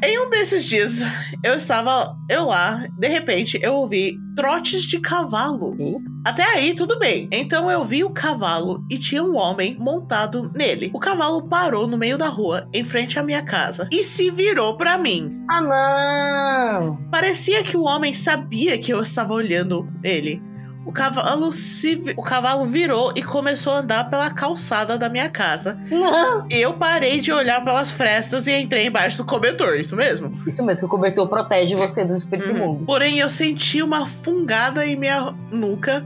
Em 0.03 0.19
um 0.19 0.29
desses 0.29 0.65
dias, 0.65 0.99
eu 1.43 1.53
estava 1.53 2.15
eu 2.29 2.45
lá, 2.47 2.83
de 2.97 3.07
repente 3.07 3.57
eu 3.61 3.75
ouvi 3.75 4.17
trotes 4.35 4.81
de 4.83 4.99
cavalo. 4.99 5.73
Hum? 5.79 5.99
Até 6.25 6.43
aí 6.43 6.73
tudo 6.73 6.97
bem. 6.97 7.27
Então 7.31 7.69
eu 7.69 7.85
vi 7.85 8.03
o 8.03 8.09
cavalo 8.09 8.83
e 8.89 8.97
tinha 8.97 9.23
um 9.23 9.37
homem 9.37 9.77
montado 9.79 10.51
nele. 10.55 10.89
O 10.93 10.99
cavalo 10.99 11.43
parou 11.43 11.85
no 11.85 11.97
meio 11.97 12.17
da 12.17 12.27
rua, 12.27 12.67
em 12.73 12.83
frente 12.83 13.19
à 13.19 13.23
minha 13.23 13.43
casa, 13.43 13.87
e 13.91 14.03
se 14.03 14.31
virou 14.31 14.75
pra 14.75 14.97
mim. 14.97 15.45
Ah, 15.47 15.61
não! 15.61 16.97
Parecia 17.11 17.63
que 17.63 17.77
o 17.77 17.83
homem 17.83 18.13
sabia 18.13 18.77
que 18.77 18.91
eu 18.91 19.01
estava 19.01 19.33
olhando 19.33 19.85
ele. 20.03 20.41
O 20.85 20.91
cavalo, 20.91 21.51
se, 21.51 21.99
o 22.15 22.21
cavalo 22.21 22.65
virou 22.67 23.11
e 23.15 23.23
começou 23.23 23.73
a 23.73 23.79
andar 23.79 24.07
pela 24.07 24.29
calçada 24.29 24.99
da 24.99 25.09
minha 25.09 25.27
casa. 25.29 25.79
Não! 25.89 26.45
Eu 26.51 26.73
parei 26.73 27.19
de 27.21 27.31
olhar 27.31 27.63
pelas 27.65 27.91
frestas 27.91 28.45
e 28.45 28.51
entrei 28.55 28.85
embaixo 28.85 29.17
do 29.17 29.25
cobertor, 29.25 29.75
isso 29.77 29.95
mesmo? 29.95 30.37
Isso 30.45 30.63
mesmo, 30.63 30.81
que 30.81 30.85
o 30.85 30.89
cobertor 30.97 31.27
protege 31.27 31.75
você 31.75 32.05
dos 32.05 32.17
espíritos 32.19 32.51
Uhum. 32.51 32.57
imundos. 32.57 32.85
Porém, 32.85 33.17
eu 33.17 33.29
senti 33.31 33.81
uma 33.81 34.05
fungada 34.05 34.85
em 34.85 34.95
minha 34.95 35.33
nuca. 35.51 36.05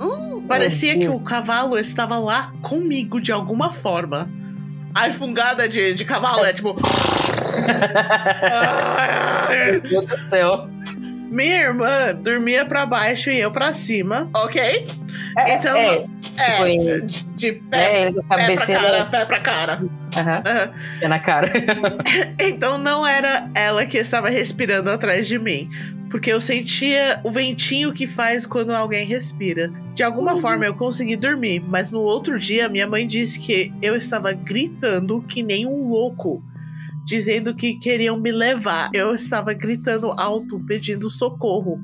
Uh, 0.00 0.42
parecia 0.44 0.98
que 0.98 1.08
o 1.08 1.20
cavalo 1.20 1.78
estava 1.78 2.18
lá 2.18 2.52
comigo 2.62 3.20
de 3.20 3.32
alguma 3.32 3.72
forma. 3.72 4.30
Ai, 4.94 5.12
fungada 5.12 5.68
de, 5.68 5.94
de 5.94 6.04
cavalo 6.04 6.44
é 6.44 6.52
tipo. 6.52 6.74
Meu 9.50 9.80
Deus 9.80 10.06
do 10.06 10.28
céu. 10.28 10.68
Minha 11.30 11.60
irmã 11.60 12.14
dormia 12.14 12.64
pra 12.64 12.84
baixo 12.86 13.30
e 13.30 13.38
eu 13.38 13.52
pra 13.52 13.72
cima, 13.72 14.28
ok? 14.34 14.84
É, 15.36 15.54
Então, 15.54 15.76
é, 15.76 16.06
É, 16.38 16.52
Tipo, 16.52 17.06
de, 17.06 17.24
de 17.36 17.52
pé, 17.52 18.08
é, 18.08 18.12
pé 18.12 18.56
pra 18.56 18.66
cara, 18.66 19.04
pé 19.06 19.24
pra 19.26 19.40
cara. 19.40 19.72
Aham, 20.16 20.42
Aham. 20.46 20.72
pé 21.00 21.08
na 21.08 21.18
cara. 21.18 21.52
Então 22.40 22.78
não 22.78 23.06
era 23.06 23.48
ela 23.54 23.84
que 23.86 23.98
estava 23.98 24.28
respirando 24.30 24.90
atrás 24.90 25.26
de 25.28 25.38
mim. 25.38 25.68
Porque 26.10 26.32
eu 26.32 26.40
sentia 26.40 27.20
o 27.22 27.30
ventinho 27.30 27.92
que 27.92 28.04
faz 28.06 28.44
quando 28.44 28.70
alguém 28.74 29.06
respira. 29.06 29.70
De 29.94 30.02
alguma 30.02 30.32
Uhum. 30.34 30.38
forma 30.40 30.64
eu 30.66 30.74
consegui 30.74 31.14
dormir, 31.16 31.62
mas 31.68 31.92
no 31.92 32.00
outro 32.00 32.36
dia 32.38 32.68
minha 32.68 32.86
mãe 32.86 33.06
disse 33.06 33.38
que 33.38 33.72
eu 33.80 33.94
estava 33.94 34.32
gritando 34.32 35.22
que 35.22 35.40
nem 35.42 35.66
um 35.68 35.86
louco, 35.88 36.42
dizendo 37.04 37.54
que 37.54 37.78
queriam 37.78 38.18
me 38.18 38.32
levar. 38.32 38.90
Eu 38.92 39.14
estava 39.14 39.52
gritando 39.52 40.10
alto, 40.12 40.58
pedindo 40.66 41.08
socorro. 41.08 41.78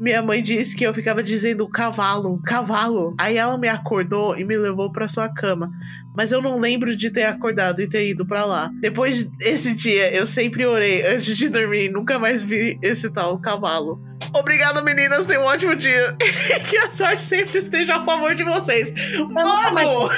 Minha 0.00 0.22
mãe 0.22 0.42
disse 0.42 0.76
que 0.76 0.84
eu 0.84 0.92
ficava 0.92 1.22
dizendo 1.22 1.68
cavalo, 1.68 2.40
cavalo. 2.44 3.14
Aí 3.18 3.36
ela 3.36 3.56
me 3.56 3.68
acordou 3.68 4.36
e 4.36 4.44
me 4.44 4.56
levou 4.56 4.92
pra 4.92 5.08
sua 5.08 5.28
cama. 5.28 5.70
Mas 6.16 6.32
eu 6.32 6.40
não 6.42 6.58
lembro 6.58 6.94
de 6.96 7.10
ter 7.10 7.24
acordado 7.24 7.80
e 7.80 7.88
ter 7.88 8.08
ido 8.08 8.26
pra 8.26 8.44
lá. 8.44 8.70
Depois 8.80 9.24
desse 9.24 9.74
dia, 9.74 10.14
eu 10.14 10.26
sempre 10.26 10.64
orei 10.66 11.06
antes 11.06 11.36
de 11.36 11.48
dormir 11.48 11.86
e 11.86 11.88
nunca 11.90 12.18
mais 12.18 12.42
vi 12.42 12.78
esse 12.82 13.10
tal 13.10 13.38
cavalo. 13.38 14.00
Obrigada, 14.34 14.82
meninas. 14.82 15.26
Tenham 15.26 15.42
um 15.42 15.46
ótimo 15.46 15.74
dia. 15.76 16.14
que 16.68 16.76
a 16.78 16.90
sorte 16.90 17.22
sempre 17.22 17.58
esteja 17.58 17.96
a 17.96 18.04
favor 18.04 18.34
de 18.34 18.44
vocês. 18.44 18.92
nunca 19.18 19.72
mais- 19.72 19.88
Mano! 19.88 20.10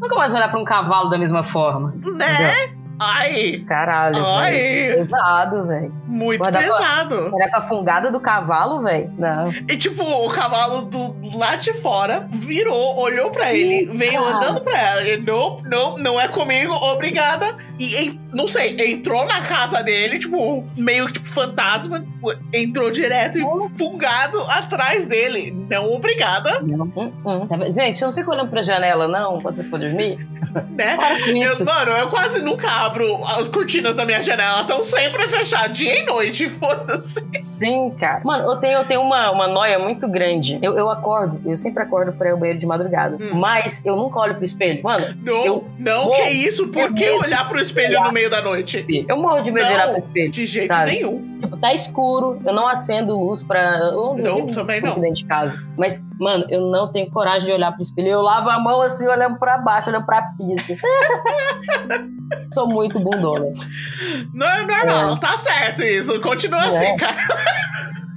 Nunca 0.00 0.16
mais 0.16 0.34
olhar 0.34 0.50
pra 0.50 0.60
um 0.60 0.64
cavalo 0.64 1.08
da 1.08 1.18
mesma 1.18 1.42
forma. 1.44 1.94
Né? 2.16 2.83
Ai! 2.98 3.64
Caralho. 3.66 4.24
Ai! 4.24 4.54
Pesado, 4.94 5.66
velho. 5.66 5.92
Muito 6.06 6.42
pesado. 6.42 7.34
Olhar 7.34 7.50
com 7.50 7.56
a 7.56 7.60
fungada 7.60 8.10
do 8.10 8.20
cavalo, 8.20 8.80
velho. 8.80 9.12
Não. 9.18 9.50
E 9.50 9.76
tipo, 9.76 10.02
o 10.02 10.28
cavalo 10.30 10.82
do 10.82 11.14
lá 11.36 11.56
de 11.56 11.72
fora 11.74 12.28
virou, 12.32 13.00
olhou 13.00 13.30
pra 13.30 13.52
ele, 13.52 13.86
veio 13.96 14.22
cara. 14.22 14.36
andando 14.36 14.60
pra 14.60 14.78
ela. 14.78 15.00
Não, 15.26 15.56
não, 15.64 15.98
não 15.98 16.20
é 16.20 16.28
comigo, 16.28 16.72
obrigada. 16.72 17.56
E 17.78 18.18
não 18.32 18.46
sei, 18.46 18.76
entrou 18.92 19.24
na 19.26 19.40
casa 19.42 19.82
dele, 19.82 20.18
tipo, 20.18 20.64
meio 20.76 21.06
tipo 21.06 21.26
fantasma, 21.28 22.00
tipo, 22.00 22.32
entrou 22.52 22.90
direto 22.90 23.38
e 23.38 23.42
fungado 23.76 24.38
atrás 24.50 25.06
dele. 25.06 25.50
Não, 25.68 25.92
obrigada, 25.92 26.60
Não. 26.60 26.84
Hum, 26.96 27.12
hum. 27.24 27.46
Tá? 27.46 27.70
Gente, 27.70 28.00
eu 28.00 28.08
não 28.08 28.14
fico 28.14 28.30
olhando 28.30 28.48
pra 28.50 28.62
janela, 28.62 29.08
não, 29.08 29.40
quando 29.40 29.56
vocês 29.56 29.68
for 29.68 29.78
dormir. 29.78 30.16
né? 30.70 30.96
Eu, 31.28 31.64
mano, 31.64 31.90
eu 31.92 32.08
quase 32.10 32.42
nunca 32.42 32.68
abro 32.70 33.16
as 33.38 33.48
cortinas 33.48 33.94
da 33.96 34.04
minha 34.04 34.22
janela, 34.22 34.60
estão 34.62 34.82
sempre 34.84 35.26
fechadas, 35.28 35.76
dia 35.76 36.00
e 36.00 36.04
noite, 36.06 36.48
foda-se. 36.58 37.24
Sim, 37.42 37.90
cara. 37.98 38.20
Mano, 38.24 38.50
eu 38.52 38.56
tenho, 38.58 38.78
eu 38.78 38.84
tenho 38.84 39.00
uma, 39.00 39.30
uma 39.32 39.48
noia 39.48 39.78
muito 39.78 40.06
grande. 40.08 40.58
Eu, 40.62 40.76
eu 40.78 40.88
acordo, 40.90 41.40
eu 41.44 41.56
sempre 41.56 41.82
acordo 41.82 42.12
pra 42.12 42.28
ir 42.28 42.32
ao 42.32 42.38
banheiro 42.38 42.58
de 42.60 42.66
madrugada. 42.66 43.16
Hum. 43.20 43.34
Mas 43.34 43.84
eu 43.84 43.96
nunca 43.96 44.18
olho 44.20 44.34
pro 44.36 44.44
espelho. 44.44 44.82
Mano, 44.82 45.14
Não, 45.22 45.44
Eu- 45.44 45.68
não, 45.78 46.04
Vou- 46.04 46.14
que 46.16 46.28
isso? 46.30 46.68
Por 46.68 46.94
que 46.94 47.08
olhar 47.10 47.48
pro 47.48 47.63
espelho 47.64 48.00
no 48.02 48.12
meio 48.12 48.30
da 48.30 48.40
noite? 48.40 48.84
eu 49.08 49.16
morro 49.16 49.40
de 49.40 49.50
medo 49.50 49.66
de 49.66 49.72
olhar 49.72 49.86
Não. 49.86 49.94
pro 49.94 50.04
espelho. 50.04 50.30
De 50.30 50.46
jeito 50.46 50.68
Sabe? 50.74 50.90
nenhum. 50.92 51.38
Tipo, 51.40 51.56
tá 51.56 51.74
escuro, 51.74 52.40
eu 52.44 52.52
não 52.52 52.66
acendo 52.68 53.18
luz 53.18 53.42
pra. 53.42 53.60
Eu 53.78 54.16
Não, 54.16 54.36
vivo 54.36 54.52
também 54.52 54.80
não. 54.80 54.94
dentro 55.00 55.16
de 55.16 55.24
casa. 55.26 55.62
Mas, 55.76 56.02
mano, 56.20 56.46
eu 56.48 56.60
não 56.70 56.90
tenho 56.92 57.10
coragem 57.10 57.46
de 57.46 57.52
olhar 57.52 57.72
pro 57.72 57.82
espelho. 57.82 58.08
Eu 58.08 58.22
lavo 58.22 58.48
a 58.50 58.58
mão 58.58 58.80
assim, 58.80 59.06
olhando 59.08 59.38
pra 59.38 59.58
baixo, 59.58 59.90
olhando 59.90 60.06
pra 60.06 60.22
pista. 60.38 60.74
Sou 62.52 62.68
muito 62.68 62.98
bundona. 63.00 63.46
Não 64.32 64.46
é 64.46 64.64
normal, 64.64 65.16
tá 65.18 65.36
certo 65.36 65.82
isso. 65.82 66.20
Continua 66.20 66.64
É. 66.64 66.68
assim, 66.68 66.96
cara. 66.96 67.16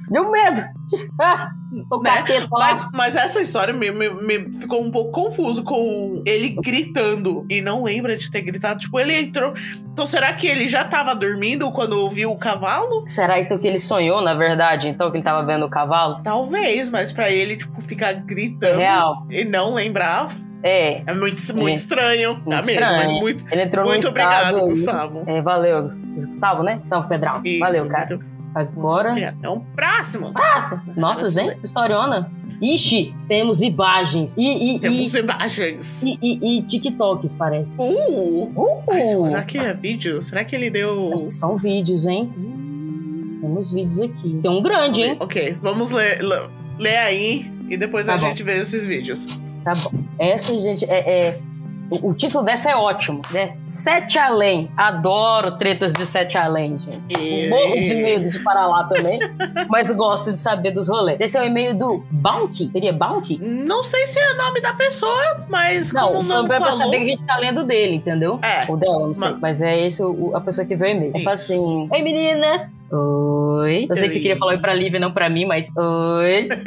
Deu 0.10 0.30
medo. 0.32 0.62
Ah, 1.20 1.50
o 1.92 2.02
Né? 2.02 2.24
Mas, 2.52 2.90
mas 2.94 3.16
essa 3.16 3.42
história 3.42 3.74
me, 3.74 3.92
me- 3.92 4.10
me 4.10 4.54
ficou 4.60 4.82
um 4.84 4.90
pouco 4.92 5.12
confuso 5.12 5.64
com 5.64 6.22
ele 6.26 6.56
gritando 6.64 7.46
e 7.50 7.62
não 7.62 7.84
lembra 7.84 8.16
de 8.16 8.30
ter 8.32 8.42
gritado. 8.42 8.80
Tipo, 8.80 9.00
ele 9.00 9.14
entrou. 9.20 9.54
Então 9.92 10.06
será 10.06 10.32
que 10.34 10.48
ele 10.48 10.70
já 10.70 10.84
tava 10.86 11.14
dormindo 11.16 11.70
quando 11.72 11.94
ouviu 11.94 12.32
o 12.32 12.38
cavalo? 12.38 13.04
Será 13.10 13.40
então 13.40 13.58
que 13.58 13.68
ele 13.68 13.80
sonhou, 13.80 14.22
na 14.22 14.34
verdade? 14.34 14.88
Então 14.88 15.10
que 15.12 15.18
ele 15.18 15.24
tava 15.24 15.46
vendo 15.46 15.66
o 15.66 15.70
cavalo? 15.70 16.22
Talvez, 16.24 16.90
mas 16.90 17.12
pra 17.12 17.30
ele, 17.32 17.58
tipo, 17.58 17.82
ficar 17.82 18.14
gritando 18.14 18.78
Real. 18.80 19.26
e 19.30 19.44
não 19.44 19.74
lembrar 19.74 20.30
É. 20.64 21.02
é 21.06 21.14
muito, 21.14 21.42
muito 21.56 21.70
É. 21.70 21.74
estranho. 21.74 22.34
Muito 22.36 22.50
mas 22.50 22.68
estranho. 22.70 23.20
muito, 23.20 23.46
Ele 23.52 23.62
entrou 23.64 23.86
muito 23.86 24.08
obrigado, 24.08 24.56
aí. 24.58 24.62
Gustavo. 24.70 25.24
É, 25.28 25.42
valeu, 25.42 25.84
Gustavo, 25.84 26.64
né? 26.64 26.78
Gustavo 26.80 27.08
Pedral. 27.08 27.42
Isso, 27.44 27.60
valeu, 27.60 27.88
cara. 27.90 28.08
muito 28.16 28.37
Agora. 28.62 29.20
É 29.42 29.50
um 29.50 29.60
próximo. 29.60 30.32
Nossa, 30.32 30.82
nossa, 30.96 31.30
gente, 31.30 31.60
que 31.60 31.66
historiona. 31.66 32.32
Ixi, 32.60 33.14
temos 33.28 33.62
imagens. 33.62 34.36
E, 34.36 34.76
e, 34.76 34.80
Temos 34.80 35.14
imagens. 35.14 36.02
e, 36.02 36.18
e, 36.22 36.58
e 36.58 36.62
TikToks, 36.64 37.36
parece. 37.36 37.78
Uh! 37.80 38.52
Uh, 38.56 38.84
Ai, 38.92 39.06
será 39.06 39.44
que 39.44 39.58
é 39.60 39.74
vídeo? 39.76 40.24
Será 40.24 40.44
que 40.44 40.56
ele 40.56 40.72
deu. 40.72 41.28
São 41.30 41.56
vídeos, 41.58 42.08
hein? 42.08 42.34
Hum, 42.36 43.38
Temos 43.42 43.72
vídeos 43.72 44.02
aqui. 44.02 44.40
Tem 44.42 44.50
um 44.50 44.62
grande, 44.64 45.04
hein? 45.04 45.18
Ok, 45.20 45.56
vamos 45.62 45.92
ler, 45.92 46.20
ler, 46.24 46.50
ler 46.80 46.98
aí 46.98 47.52
e 47.70 47.78
depois 47.78 48.08
Tá 48.08 48.16
a 48.16 48.18
bom. 48.18 48.28
gente 48.30 48.42
vê 48.42 48.58
esses 48.58 48.88
vídeos. 48.88 49.28
Tá 49.64 49.76
bom. 49.76 49.92
Essa, 50.18 50.58
gente, 50.58 50.84
é. 50.86 51.28
é- 51.28 51.40
o, 51.89 52.10
o 52.10 52.13
título 52.13 52.44
dessa 52.44 52.70
é 52.72 52.75
ótimo, 52.75 53.22
né? 53.32 53.56
Sete 53.63 54.17
Além. 54.20 54.70
Adoro 54.75 55.58
tretas 55.58 55.94
de 55.94 56.06
Sete 56.06 56.38
Além, 56.38 56.77
gente. 56.77 57.13
E- 57.20 57.50
Morro 57.50 57.74
de 57.75 57.96
medo 57.96 58.29
de 58.29 58.39
parar 58.39 58.67
lá 58.67 58.84
também, 58.86 59.20
mas 59.70 59.91
gosto 59.91 60.34
de 60.34 60.39
saber 60.39 60.72
dos 60.72 60.88
rolês. 60.89 61.17
Esse 61.20 61.38
é 61.38 61.41
o 61.41 61.46
e-mail 61.46 61.77
do 61.77 62.03
Bounty. 62.12 62.70
Seria 62.72 62.91
Bounty? 62.94 63.38
Não 63.41 63.84
sei 63.84 64.06
se 64.08 64.20
é 64.20 64.34
o 64.34 64.38
nome 64.38 64.60
da 64.62 64.74
pessoa, 64.74 65.46
mas 65.48 65.91
Não, 65.94 66.13
como 66.13 66.24
não 66.29 66.46
é 66.46 66.60
falou... 66.60 66.74
saber 66.74 66.98
que 66.98 67.03
a 67.03 67.08
gente 67.10 67.25
tá 67.25 67.38
lendo 67.38 67.63
dele, 67.63 67.96
entendeu? 67.96 68.39
É. 68.44 68.70
Ou 68.70 68.77
dela, 68.77 69.00
não 69.08 69.13
sei. 69.13 69.29
Ma- 69.32 69.38
Mas 69.41 69.62
é 69.62 69.86
esse 69.86 70.03
o- 70.03 70.36
a 70.36 70.41
pessoa 70.41 70.65
que 70.67 70.75
veio 70.75 70.94
o 70.94 70.98
e-mail. 70.98 71.12
Ela 71.15 71.24
fala 71.24 71.34
assim: 71.36 71.88
Oi 71.91 72.01
meninas! 72.01 72.70
Oi. 72.91 73.86
Eu 73.89 73.96
sei 73.98 74.08
que 74.08 74.13
você 74.13 74.20
queria 74.22 74.38
falar 74.38 74.51
oi 74.53 74.58
pra 74.60 74.74
Lívia, 74.74 75.00
não 75.00 75.12
pra 75.12 75.29
mim, 75.29 75.46
mas 75.46 75.72
oi. 75.75 76.48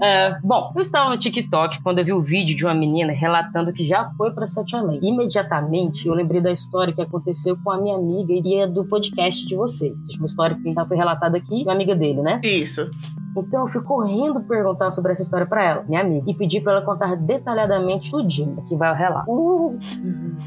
É, 0.00 0.38
bom, 0.42 0.72
eu 0.74 0.80
estava 0.80 1.10
no 1.10 1.18
TikTok 1.18 1.82
quando 1.82 1.98
eu 1.98 2.04
vi 2.04 2.12
o 2.12 2.20
vídeo 2.20 2.56
de 2.56 2.64
uma 2.64 2.74
menina 2.74 3.12
relatando 3.12 3.72
que 3.72 3.84
já 3.84 4.10
foi 4.16 4.30
pra 4.32 4.46
Sete 4.46 4.76
Além. 4.76 5.00
Imediatamente 5.02 6.06
eu 6.06 6.14
lembrei 6.14 6.40
da 6.40 6.50
história 6.50 6.92
que 6.92 7.00
aconteceu 7.00 7.56
com 7.62 7.70
a 7.70 7.80
minha 7.80 7.96
amiga 7.96 8.32
e 8.32 8.54
é 8.56 8.66
do 8.66 8.84
podcast 8.84 9.46
de 9.46 9.56
vocês. 9.56 9.98
Uma 10.16 10.26
história 10.26 10.56
que 10.56 10.74
foi 10.86 10.96
relatada 10.96 11.36
aqui, 11.36 11.62
uma 11.62 11.72
amiga 11.72 11.94
dele, 11.94 12.22
né? 12.22 12.40
Isso. 12.42 12.90
Então 13.36 13.62
eu 13.62 13.66
fui 13.66 13.82
correndo 13.82 14.40
perguntar 14.42 14.90
sobre 14.90 15.12
essa 15.12 15.22
história 15.22 15.46
pra 15.46 15.64
ela, 15.64 15.84
minha 15.88 16.00
amiga, 16.00 16.30
e 16.30 16.34
pedi 16.34 16.60
pra 16.60 16.72
ela 16.72 16.82
contar 16.82 17.16
detalhadamente 17.16 18.10
tudinho. 18.10 18.54
Aqui 18.58 18.76
vai 18.76 18.90
o 18.92 18.94
relato. 18.94 19.30
Uh, 19.30 19.78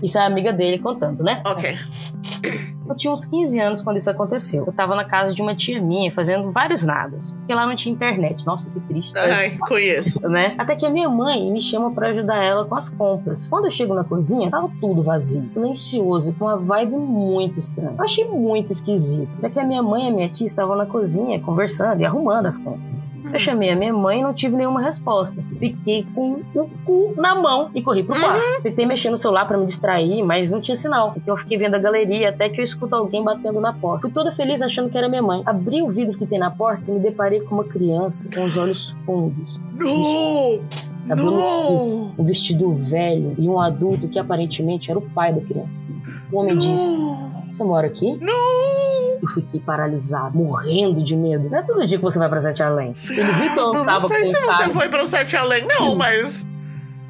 Isso 0.03 0.17
é 0.17 0.21
a 0.21 0.25
amiga 0.25 0.53
dele 0.53 0.79
contando, 0.79 1.23
né? 1.23 1.41
Ok. 1.45 1.75
Eu 2.87 2.95
tinha 2.95 3.11
uns 3.11 3.25
15 3.25 3.59
anos 3.59 3.81
quando 3.81 3.97
isso 3.97 4.09
aconteceu. 4.09 4.63
Eu 4.65 4.71
tava 4.71 4.95
na 4.95 5.03
casa 5.03 5.33
de 5.33 5.41
uma 5.41 5.55
tia 5.55 5.81
minha 5.81 6.11
fazendo 6.11 6.51
vários 6.51 6.83
nadas. 6.83 7.31
Porque 7.31 7.53
lá 7.53 7.65
não 7.65 7.75
tinha 7.75 7.93
internet. 7.93 8.45
Nossa, 8.45 8.69
que 8.69 8.79
triste. 8.81 9.11
Ai, 9.17 9.57
conheço. 9.57 10.19
Né? 10.27 10.53
Até 10.57 10.75
que 10.75 10.85
a 10.85 10.89
minha 10.89 11.09
mãe 11.09 11.51
me 11.51 11.61
chama 11.61 11.91
pra 11.91 12.09
ajudar 12.09 12.43
ela 12.43 12.65
com 12.65 12.75
as 12.75 12.89
compras. 12.89 13.49
Quando 13.49 13.65
eu 13.65 13.71
chego 13.71 13.95
na 13.95 14.03
cozinha, 14.03 14.51
tava 14.51 14.69
tudo 14.79 15.01
vazio, 15.01 15.49
silencioso, 15.49 16.35
com 16.35 16.45
uma 16.45 16.57
vibe 16.57 16.95
muito 16.95 17.57
estranha. 17.57 17.95
Eu 17.97 18.03
achei 18.03 18.25
muito 18.25 18.71
esquisito. 18.71 19.29
Até 19.39 19.49
que 19.49 19.59
a 19.59 19.63
minha 19.63 19.81
mãe 19.81 20.05
e 20.05 20.09
a 20.09 20.13
minha 20.13 20.29
tia 20.29 20.45
estavam 20.45 20.75
na 20.75 20.85
cozinha 20.85 21.39
conversando 21.39 22.01
e 22.01 22.05
arrumando 22.05 22.45
as 22.45 22.59
compras. 22.59 22.74
Eu 23.35 23.39
chamei 23.39 23.69
a 23.69 23.75
minha 23.75 23.91
mãe 23.91 24.21
e 24.21 24.23
não 24.23 24.33
tive 24.33 24.55
nenhuma 24.55 24.81
resposta. 24.81 25.43
Fiquei 25.59 26.07
com 26.15 26.41
o 26.55 26.69
cu 26.85 27.13
na 27.17 27.35
mão 27.35 27.69
e 27.75 27.81
corri 27.81 28.01
pro 28.01 28.17
quarto. 28.17 28.61
Tentei 28.63 28.85
mexer 28.85 29.09
no 29.09 29.17
celular 29.17 29.45
pra 29.45 29.57
me 29.57 29.65
distrair, 29.65 30.23
mas 30.23 30.49
não 30.49 30.61
tinha 30.61 30.73
sinal. 30.73 31.13
Então 31.17 31.33
eu 31.35 31.37
fiquei 31.37 31.57
vendo 31.57 31.75
a 31.75 31.77
galeria 31.77 32.29
até 32.29 32.47
que 32.47 32.61
eu 32.61 32.63
escuto 32.63 32.95
alguém 32.95 33.21
batendo 33.21 33.59
na 33.59 33.73
porta. 33.73 34.03
Fui 34.03 34.11
toda 34.11 34.31
feliz 34.31 34.61
achando 34.61 34.89
que 34.89 34.97
era 34.97 35.09
minha 35.09 35.21
mãe. 35.21 35.43
Abri 35.45 35.81
o 35.81 35.89
vidro 35.89 36.17
que 36.17 36.25
tem 36.25 36.39
na 36.39 36.49
porta 36.49 36.85
e 36.87 36.93
me 36.93 36.99
deparei 37.01 37.41
com 37.41 37.55
uma 37.55 37.65
criança 37.65 38.29
com 38.33 38.45
os 38.45 38.55
olhos 38.55 38.95
fundos. 39.05 39.59
Cabelo 41.05 41.31
No! 41.31 42.13
um 42.17 42.23
vestido 42.23 42.73
velho 42.73 43.35
e 43.37 43.49
um 43.49 43.59
adulto 43.59 44.07
que 44.07 44.17
aparentemente 44.17 44.89
era 44.89 44.97
o 44.97 45.01
pai 45.01 45.33
da 45.33 45.41
criança. 45.41 45.85
O 46.31 46.37
homem 46.37 46.57
disse: 46.57 46.95
Você 47.51 47.65
mora 47.65 47.85
aqui? 47.87 48.17
No! 48.21 49.04
Eu 49.21 49.27
fiquei 49.29 49.59
paralisado, 49.59 50.37
morrendo 50.37 51.03
de 51.03 51.15
medo. 51.15 51.49
Não 51.49 51.57
é 51.57 51.61
todo 51.63 51.85
dia 51.85 51.97
que 51.97 52.03
você 52.03 52.19
vai 52.19 52.29
pra 52.29 52.39
Sete 52.39 52.61
Além. 52.63 52.93
Ele 53.09 53.23
viu 53.23 53.53
que 53.53 53.59
eu 53.59 53.73
Eu 53.73 53.85
tava 53.85 53.99
não 54.01 54.07
sei 54.07 54.29
se 54.29 54.39
você 54.41 54.69
foi 54.69 54.89
pro 54.89 55.05
Sete 55.07 55.35
Além, 55.35 55.65
não, 55.67 55.95
mas. 55.95 56.45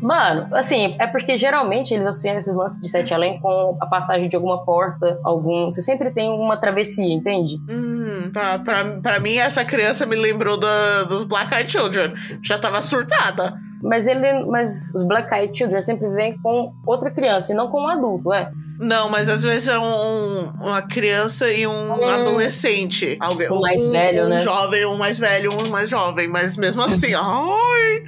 Mano, 0.02 0.54
assim, 0.54 0.96
é 1.00 1.08
porque 1.08 1.38
geralmente 1.38 1.94
eles 1.94 2.06
associam 2.06 2.38
esses 2.38 2.56
lances 2.56 2.80
de 2.80 2.90
Sete 2.90 3.14
Além 3.14 3.40
com 3.40 3.78
a 3.80 3.86
passagem 3.86 4.28
de 4.28 4.36
alguma 4.36 4.64
porta, 4.64 5.20
algum. 5.24 5.66
Você 5.72 5.82
sempre 5.82 6.12
tem 6.12 6.30
uma 6.30 6.58
travessia, 6.58 7.12
entende? 7.14 7.56
Hum, 7.70 8.30
tá. 8.32 8.60
Pra, 8.60 8.84
pra 9.02 9.20
mim, 9.20 9.38
essa 9.38 9.64
criança 9.64 10.06
me 10.06 10.16
lembrou 10.16 10.58
da- 10.58 11.04
dos 11.06 11.24
Black 11.24 11.54
Eyed 11.56 11.72
Children. 11.72 12.14
Já 12.44 12.60
tava 12.60 12.82
surtada. 12.82 13.54
Mas 13.82 14.06
ele. 14.08 14.44
Mas 14.46 14.94
os 14.94 15.02
Black 15.04 15.34
Eyed 15.34 15.58
Children 15.58 15.82
sempre 15.82 16.10
vêm 16.10 16.38
com 16.40 16.74
outra 16.86 17.10
criança 17.10 17.54
e 17.54 17.56
não 17.56 17.70
com 17.70 17.82
um 17.82 17.88
adulto, 17.88 18.34
é. 18.34 18.52
Não, 18.80 19.10
mas 19.10 19.30
às 19.30 19.44
vezes 19.44 19.68
é 19.68 19.80
um- 19.80 20.50
uma 20.60 20.82
criança 20.82 21.50
e 21.52 21.66
um 21.66 21.94
Hum. 21.94 22.10
adolescente. 22.10 23.18
Alguém, 23.20 23.50
Um 23.52 23.62
mais 23.62 23.88
velho, 23.88 24.26
um 24.26 24.30
né? 24.30 24.40
jovem, 24.40 24.86
um 24.86 24.98
mais 24.98 25.18
velho, 25.18 25.52
um 25.54 25.70
mais 25.70 25.90
jovem. 25.90 26.28
Mas 26.28 26.58
mesmo 26.58 26.82
assim, 26.84 27.14
ai! 27.14 28.04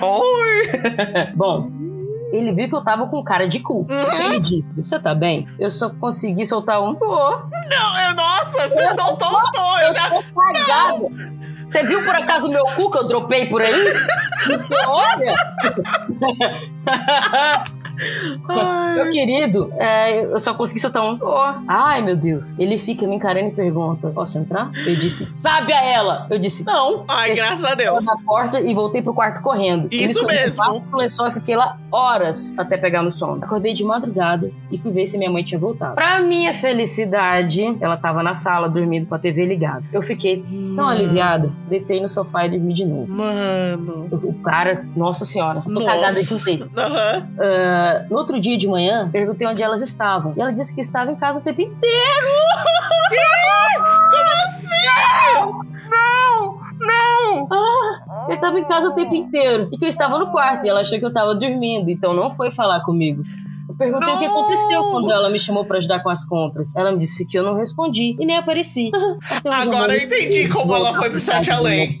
Ai! 0.00 1.32
Bom, 1.36 1.70
ele 2.32 2.52
viu 2.52 2.68
que 2.68 2.74
eu 2.74 2.82
tava 2.84 3.06
com 3.08 3.22
cara 3.22 3.46
de 3.48 3.60
cu. 3.60 3.86
Uhum. 3.90 4.24
Ele 4.30 4.40
disse: 4.40 4.72
Você 4.82 4.98
tá 4.98 5.14
bem? 5.14 5.46
Eu 5.58 5.70
só 5.70 5.90
consegui 5.90 6.44
soltar 6.44 6.82
um. 6.82 6.94
Tô. 6.94 7.06
Não, 7.06 8.00
eu, 8.08 8.14
nossa, 8.14 8.68
você 8.68 8.94
soltou 8.94 9.28
um 9.28 9.50
tom. 9.52 9.78
Eu 9.78 9.92
já. 9.92 10.10
Tô 10.10 10.22
cagada. 10.34 11.40
Você 11.66 11.84
viu 11.84 12.04
por 12.04 12.14
acaso 12.16 12.48
o 12.48 12.50
meu 12.50 12.64
cu 12.64 12.90
que 12.90 12.98
eu 12.98 13.06
dropei 13.06 13.46
por 13.46 13.62
aí? 13.62 13.72
Porque 14.44 14.74
olha. 14.88 15.34
Meu 18.94 19.10
querido, 19.10 19.72
é, 19.76 20.24
eu 20.24 20.38
só 20.38 20.54
consegui 20.54 20.80
soltar 20.80 21.02
um. 21.04 21.18
Ó. 21.20 21.54
Ai, 21.68 22.02
meu 22.02 22.16
Deus. 22.16 22.58
Ele 22.58 22.76
fica 22.78 23.06
me 23.06 23.16
encarando 23.16 23.48
e 23.48 23.52
pergunta: 23.52 24.08
Posso 24.08 24.38
entrar? 24.38 24.70
Eu 24.86 24.96
disse: 24.96 25.30
Sabe 25.34 25.72
a 25.72 25.84
ela? 25.84 26.26
Eu 26.30 26.38
disse: 26.38 26.64
Não. 26.64 27.04
ai 27.08 27.34
graças 27.34 27.64
a 27.64 27.74
Deus. 27.74 28.04
na 28.04 28.16
porta 28.24 28.60
e 28.60 28.74
voltei 28.74 29.02
pro 29.02 29.14
quarto 29.14 29.42
correndo. 29.42 29.88
Eu 29.90 29.98
Isso 30.00 30.26
mesmo. 30.26 30.80
do 30.90 30.96
lençol 30.96 31.28
e 31.28 31.32
fiquei 31.32 31.56
lá 31.56 31.76
horas 31.90 32.54
até 32.58 32.76
pegar 32.76 33.02
no 33.02 33.10
sono. 33.10 33.44
Acordei 33.44 33.72
de 33.72 33.84
madrugada 33.84 34.50
e 34.70 34.78
fui 34.78 34.90
ver 34.90 35.06
se 35.06 35.16
minha 35.18 35.30
mãe 35.30 35.42
tinha 35.44 35.58
voltado. 35.58 35.94
Pra 35.94 36.20
minha 36.20 36.52
felicidade, 36.54 37.76
ela 37.80 37.96
tava 37.96 38.22
na 38.22 38.34
sala 38.34 38.68
dormindo 38.68 39.06
com 39.06 39.14
a 39.14 39.18
TV 39.18 39.46
ligada. 39.46 39.84
Eu 39.92 40.02
fiquei 40.02 40.44
tão 40.76 40.88
aliviada, 40.88 41.50
deitei 41.68 42.00
no 42.00 42.08
sofá 42.08 42.46
e 42.46 42.50
dormi 42.50 42.74
de 42.74 42.84
novo. 42.84 43.10
Mano. 43.12 44.08
O 44.10 44.34
cara, 44.42 44.84
nossa 44.96 45.24
senhora, 45.24 45.62
tô 45.62 45.84
cagada 45.84 46.22
de 46.22 46.32
Nossa. 46.32 46.44
ter. 46.44 46.62
Aham. 46.76 47.28
No 48.08 48.16
outro 48.16 48.40
dia 48.40 48.56
de 48.56 48.66
manhã, 48.68 49.08
perguntei 49.10 49.46
onde 49.46 49.62
elas 49.62 49.82
estavam. 49.82 50.32
E 50.36 50.40
ela 50.40 50.52
disse 50.52 50.74
que 50.74 50.80
estava 50.80 51.10
em 51.10 51.16
casa 51.16 51.40
o 51.40 51.44
tempo 51.44 51.60
inteiro. 51.60 52.26
Como 54.10 54.46
assim? 54.46 55.90
Não! 55.90 56.60
Não! 56.80 57.48
Ah, 57.50 58.26
eu 58.28 58.34
estava 58.34 58.58
em 58.58 58.64
casa 58.64 58.88
o 58.88 58.94
tempo 58.94 59.14
inteiro. 59.14 59.68
E 59.72 59.78
que 59.78 59.84
eu 59.84 59.88
estava 59.88 60.18
no 60.18 60.30
quarto. 60.30 60.64
E 60.64 60.68
ela 60.68 60.80
achou 60.80 60.98
que 60.98 61.04
eu 61.04 61.08
estava 61.08 61.34
dormindo. 61.34 61.90
Então 61.90 62.12
não 62.14 62.30
foi 62.30 62.50
falar 62.50 62.80
comigo. 62.80 63.22
Perguntei 63.80 64.12
o 64.12 64.18
que 64.18 64.26
Não! 64.26 64.38
aconteceu 64.38 64.82
quando 64.92 65.10
ela 65.10 65.30
me 65.30 65.40
chamou 65.40 65.64
pra 65.64 65.78
ajudar 65.78 66.02
com 66.02 66.10
as 66.10 66.22
compras. 66.22 66.76
Ela 66.76 66.92
me 66.92 66.98
disse 66.98 67.26
que 67.26 67.38
eu 67.38 67.42
não 67.42 67.54
respondi 67.54 68.14
e 68.20 68.26
nem 68.26 68.36
apareci. 68.36 68.90
Hoje 68.94 69.16
Agora 69.56 69.94
eu 69.94 69.98
não 70.00 70.04
entendi 70.04 70.48
como 70.50 70.74
ela 70.74 70.92
foi 70.92 71.08
pro 71.08 71.18
Sete 71.18 71.50
Além. 71.50 71.96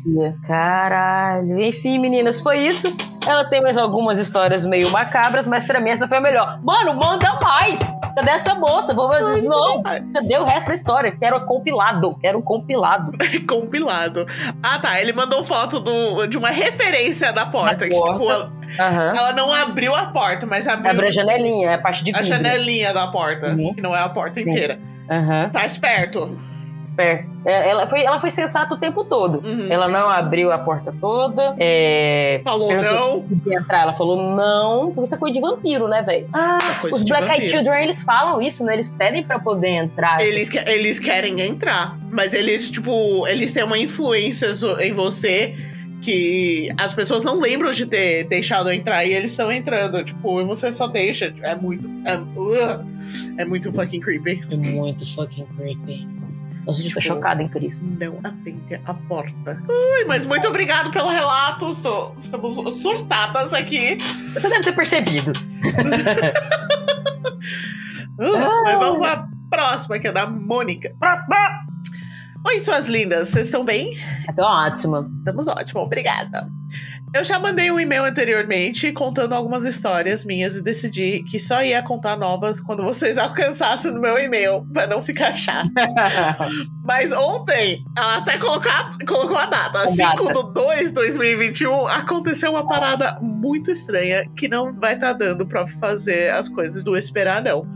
Caralho. 0.46 1.58
Enfim, 1.62 1.98
meninas, 1.98 2.42
foi 2.42 2.58
isso. 2.58 2.86
Ela 3.26 3.48
tem 3.48 3.62
mais 3.62 3.78
algumas 3.78 4.18
histórias 4.18 4.66
meio 4.66 4.90
macabras, 4.90 5.48
mas 5.48 5.64
pra 5.64 5.80
mim 5.80 5.88
essa 5.88 6.06
foi 6.06 6.18
a 6.18 6.20
melhor. 6.20 6.60
Mano, 6.62 6.94
manda 6.94 7.38
mais! 7.40 7.80
Cadê 8.14 8.30
essa 8.30 8.54
moça? 8.54 8.92
Vou... 8.92 9.08
Não, 9.40 9.82
cadê 9.82 10.36
o 10.36 10.44
resto 10.44 10.68
da 10.68 10.74
história? 10.74 11.16
Quero 11.18 11.46
compilado. 11.46 12.14
Quero 12.20 12.42
compilado. 12.42 13.12
Compilado. 13.48 14.26
Ah, 14.62 14.78
tá. 14.78 15.00
Ele 15.00 15.12
mandou 15.12 15.42
foto 15.44 15.80
do, 15.80 16.26
de 16.26 16.36
uma 16.36 16.50
referência 16.50 17.32
da 17.32 17.46
porta. 17.46 17.76
Da 17.76 17.88
que, 17.88 17.94
porta. 17.94 18.12
tipo, 18.12 18.59
ela, 18.78 18.88
Aham. 18.88 19.12
ela 19.16 19.32
não 19.32 19.52
abriu 19.52 19.94
a 19.94 20.06
porta, 20.06 20.46
mas 20.46 20.66
abriu 20.66 20.90
Abre 20.90 21.08
a 21.08 21.12
janelinha, 21.12 21.70
é 21.70 21.74
a 21.74 21.78
parte 21.78 22.02
de 22.04 22.10
a 22.10 22.14
vidro. 22.14 22.26
janelinha 22.28 22.92
da 22.92 23.06
porta. 23.08 23.48
Uhum. 23.48 23.74
Que 23.74 23.80
não 23.80 23.94
é 23.94 24.00
a 24.00 24.08
porta 24.08 24.40
Sim. 24.42 24.50
inteira. 24.50 24.78
Aham. 25.10 25.50
Tá 25.52 25.66
esperto. 25.66 26.38
Esperto. 26.82 27.28
É, 27.44 27.68
ela, 27.70 27.86
foi, 27.86 28.02
ela 28.02 28.18
foi 28.22 28.30
sensata 28.30 28.72
o 28.72 28.78
tempo 28.78 29.04
todo. 29.04 29.46
Uhum. 29.46 29.66
Ela 29.70 29.86
não 29.86 30.08
abriu 30.08 30.50
a 30.50 30.56
porta 30.56 30.94
toda. 30.98 31.54
É... 31.58 32.40
Falou 32.42 32.72
não. 32.72 33.26
entrar. 33.52 33.82
Ela 33.82 33.92
falou 33.92 34.34
não, 34.34 34.86
porque 34.86 35.04
isso 35.04 35.14
é 35.14 35.18
coisa 35.18 35.34
de 35.34 35.40
vampiro, 35.42 35.86
né, 35.88 36.00
velho? 36.02 36.26
Ah, 36.32 36.78
coisa 36.80 36.96
os 36.96 37.02
Black 37.02 37.28
Eyed. 37.28 37.48
Children, 37.48 37.82
eles 37.82 38.02
falam 38.02 38.40
isso, 38.40 38.64
né? 38.64 38.72
Eles 38.72 38.88
pedem 38.88 39.22
pra 39.22 39.38
poder 39.38 39.68
entrar. 39.68 40.22
Eles, 40.22 40.48
que- 40.48 40.70
eles 40.70 40.98
querem 40.98 41.38
entrar, 41.42 41.98
mas 42.10 42.32
eles, 42.32 42.70
tipo, 42.70 43.26
eles 43.28 43.52
têm 43.52 43.62
uma 43.64 43.76
influência 43.78 44.46
em 44.80 44.94
você 44.94 45.54
que 46.02 46.68
as 46.76 46.92
pessoas 46.92 47.22
não 47.24 47.38
lembram 47.38 47.70
de 47.72 47.86
ter 47.86 48.24
deixado 48.24 48.70
entrar 48.70 49.04
e 49.04 49.12
eles 49.12 49.32
estão 49.32 49.50
entrando, 49.52 50.02
tipo, 50.04 50.40
e 50.40 50.44
você 50.44 50.72
só 50.72 50.86
deixa. 50.86 51.34
É 51.42 51.54
muito. 51.54 51.88
É, 52.06 53.42
é 53.42 53.44
muito 53.44 53.72
fucking 53.72 54.00
creepy. 54.00 54.42
É 54.50 54.56
muito 54.56 55.04
fucking 55.14 55.46
creepy. 55.56 56.08
Nossa, 56.66 56.80
a 56.80 56.82
gente 56.82 56.90
fica 56.90 57.00
Tipo, 57.00 57.14
chocada 57.14 57.42
em 57.42 57.48
Cristo. 57.48 57.84
Não 57.98 58.18
atende 58.22 58.80
a 58.84 58.94
porta. 58.94 59.62
Ai, 59.68 60.04
mas 60.06 60.26
muito 60.26 60.46
obrigado 60.46 60.90
pelo 60.90 61.08
relato. 61.08 61.70
Estou, 61.70 62.14
estamos 62.18 62.56
surtadas 62.80 63.52
aqui. 63.54 63.96
Você 64.34 64.48
deve 64.48 64.64
ter 64.64 64.72
percebido. 64.72 65.32
Ah, 68.22 68.60
Mas 68.64 68.78
vamos 68.78 68.98
pra 68.98 69.28
próxima, 69.50 69.98
que 69.98 70.08
é 70.08 70.12
da 70.12 70.26
Mônica. 70.26 70.94
Próxima! 70.98 71.36
Oi, 72.46 72.60
suas 72.60 72.88
lindas, 72.88 73.28
vocês 73.28 73.46
estão 73.46 73.64
bem? 73.64 73.96
Então, 74.28 74.44
ótima. 74.44 75.08
Estamos 75.18 75.46
ótimo, 75.46 75.80
obrigada. 75.82 76.48
Eu 77.12 77.24
já 77.24 77.38
mandei 77.40 77.70
um 77.72 77.78
e-mail 77.80 78.04
anteriormente 78.04 78.92
contando 78.92 79.34
algumas 79.34 79.64
histórias 79.64 80.24
minhas 80.24 80.54
e 80.54 80.62
decidi 80.62 81.24
que 81.24 81.40
só 81.40 81.60
ia 81.62 81.82
contar 81.82 82.16
novas 82.16 82.60
quando 82.60 82.82
vocês 82.84 83.18
alcançassem 83.18 83.90
no 83.90 84.00
meu 84.00 84.16
e-mail, 84.18 84.64
pra 84.72 84.86
não 84.86 85.02
ficar 85.02 85.34
chato. 85.36 85.70
Mas 86.84 87.12
ontem, 87.12 87.84
ela 87.96 88.16
até 88.18 88.38
colocar, 88.38 88.90
colocou 89.06 89.36
a 89.36 89.46
data, 89.46 89.82
A 89.82 89.88
5 89.88 89.98
data. 90.24 90.32
do 90.32 90.52
2 90.52 90.92
2021, 90.92 91.88
aconteceu 91.88 92.52
uma 92.52 92.66
parada 92.66 93.18
muito 93.20 93.70
estranha 93.70 94.24
que 94.36 94.48
não 94.48 94.72
vai 94.72 94.94
estar 94.94 95.12
dando 95.12 95.46
pra 95.46 95.66
fazer 95.66 96.30
as 96.30 96.48
coisas 96.48 96.82
do 96.84 96.96
esperar, 96.96 97.42
não. 97.42 97.66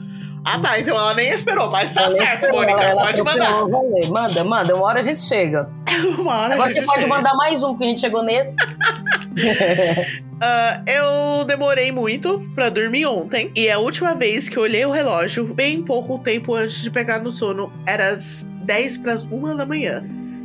Ah 0.45 0.59
tá, 0.59 0.79
então 0.79 0.95
ela 0.97 1.15
nem 1.15 1.29
esperou, 1.31 1.71
mas 1.71 1.91
tá 1.93 2.03
Ela 2.03 2.11
certo, 2.13 2.35
esperou, 2.35 2.57
Mônica, 2.61 2.81
ela- 2.81 2.91
ela 2.91 3.03
pode 3.07 3.23
mandar. 3.23 3.45
atropelou 3.49 3.69
o 3.69 3.91
rolê. 3.91 4.07
Manda, 4.09 4.45
manda. 4.45 4.75
Uma 4.77 4.85
hora 4.87 4.99
a 4.99 5.03
gente 5.03 5.21
chega. 5.21 5.69
Uma 6.19 6.37
hora 6.43 6.55
Agora 6.55 6.71
você 6.73 6.83
pode 6.83 7.03
chega. 7.03 7.15
mandar 7.15 7.35
mais 7.35 7.63
um, 7.63 7.69
porque 7.71 7.85
a 7.85 7.89
gente 7.89 8.01
chegou 8.01 8.23
nesse. 8.23 8.55
Ah, 10.47 10.83
eu 10.87 11.45
demorei 11.45 11.91
muito 11.93 12.41
pra 12.55 12.69
dormir 12.69 13.07
ontem. 13.07 13.51
E 13.57 13.71
a 13.71 13.79
última 13.79 14.15
vez 14.15 14.49
que 14.49 14.57
eu 14.57 14.65
olhei 14.65 14.85
o 14.85 14.91
relógio, 14.91 15.45
bem 15.55 15.81
pouco 15.83 16.19
tempo 16.19 16.55
antes 16.55 16.83
de 16.83 16.91
pegar 16.91 17.19
no 17.21 17.31
sono, 17.31 17.73
era 17.87 18.11
às 18.11 18.45
10 18.63 18.99
para 18.99 19.13
as 19.15 19.25
1 19.25 19.57
da 19.57 19.65
manhã. 19.65 20.05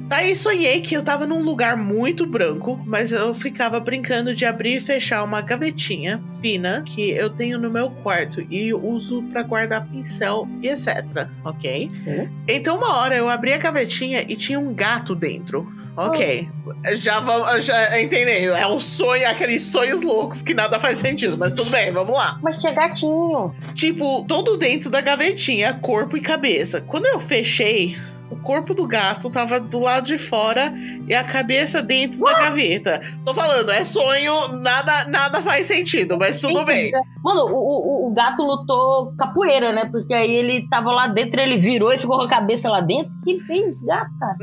Daí 0.10 0.36
sonhei 0.36 0.82
que 0.82 0.98
eu 0.98 1.04
tava 1.04 1.28
num 1.28 1.43
lugar 1.43 1.78
muito 1.78 2.26
branco, 2.26 2.82
mas 2.84 3.12
eu 3.12 3.32
ficava 3.36 3.80
brincando 3.80 4.34
de 4.34 4.43
abrir 4.43 4.78
e 4.78 4.82
fechar 4.82 5.24
uma 5.24 5.39
gavetinha 5.39 6.19
fina 6.41 6.84
que 6.84 7.12
eu 7.12 7.30
tenho 7.30 7.60
no 7.60 7.69
meu 7.69 7.91
quarto 7.91 8.41
e 8.50 8.74
uso 8.74 9.22
para 9.32 9.43
guardar 9.43 9.88
pincel 9.88 10.48
e 10.63 10.67
etc, 10.67 11.28
ok? 11.45 11.88
Uhum. 12.08 12.28
Então 12.48 12.78
uma 12.78 12.98
hora 12.98 13.15
eu 13.15 13.30
abri 13.30 13.54
a 13.54 13.58
gavetinha 13.60 14.26
e 14.28 14.36
tinha 14.36 14.60
um 14.60 14.74
gato 14.74 15.13
dentro. 15.13 15.72
Ok, 15.95 16.50
já 16.95 17.19
vamos, 17.19 17.63
já 17.63 18.02
entendendo. 18.02 18.56
É 18.56 18.65
um 18.65 18.80
sonho, 18.80 19.30
aqueles 19.30 19.62
sonhos 19.62 20.02
loucos 20.02 20.41
que 20.41 20.56
nada 20.56 20.80
faz 20.80 20.98
sentido, 20.98 21.38
mas 21.38 21.54
tudo 21.54 21.69
bem, 21.69 21.91
vamos 21.91 22.15
lá. 22.15 22.39
Mas 22.41 22.60
tinha 22.60 22.74
gatinho. 22.74 23.54
Tipo, 23.76 24.26
todo 24.28 24.58
dentro 24.58 24.89
da 24.89 25.02
gavetinha, 25.02 25.72
corpo 25.74 26.17
e 26.17 26.22
cabeça. 26.22 26.82
Quando 26.82 27.06
eu 27.06 27.19
fechei, 27.19 27.98
o 28.32 28.36
corpo 28.38 28.74
do 28.74 28.86
gato 28.88 29.30
tava 29.30 29.60
do 29.60 29.80
lado 29.80 30.06
de 30.08 30.18
fora 30.18 30.74
e 31.08 31.13
a 31.15 31.24
cabeça 31.24 31.82
dentro 31.82 32.20
da 32.24 32.34
gaveta. 32.34 33.02
Tô 33.26 33.34
falando, 33.34 33.70
é 33.72 33.84
sonho, 33.84 34.50
nada, 34.60 35.06
nada 35.06 35.42
faz 35.42 35.68
sentido, 35.68 36.18
mas 36.18 36.39
tudo 36.39 36.63
bem. 36.63 36.92
Mano, 37.24 37.46
o, 37.46 38.06
o, 38.06 38.08
o 38.08 38.13
gato 38.13 38.42
lutou 38.44 39.13
capoeira, 39.18 39.72
né? 39.74 39.89
Porque 39.92 40.13
aí 40.13 40.32
ele 40.32 40.68
tava 40.70 40.92
lá 40.92 41.08
dentro, 41.08 41.42
ele 41.42 41.58
virou 41.58 41.92
e 41.92 41.98
ficou 41.98 42.18
com 42.18 42.24
a 42.26 42.30
cabeça 42.30 42.70
lá 42.70 42.82
dentro. 42.82 43.13
Que 43.24 43.39
fez, 43.42 43.82
gato, 43.84 44.12
cara? 44.20 44.38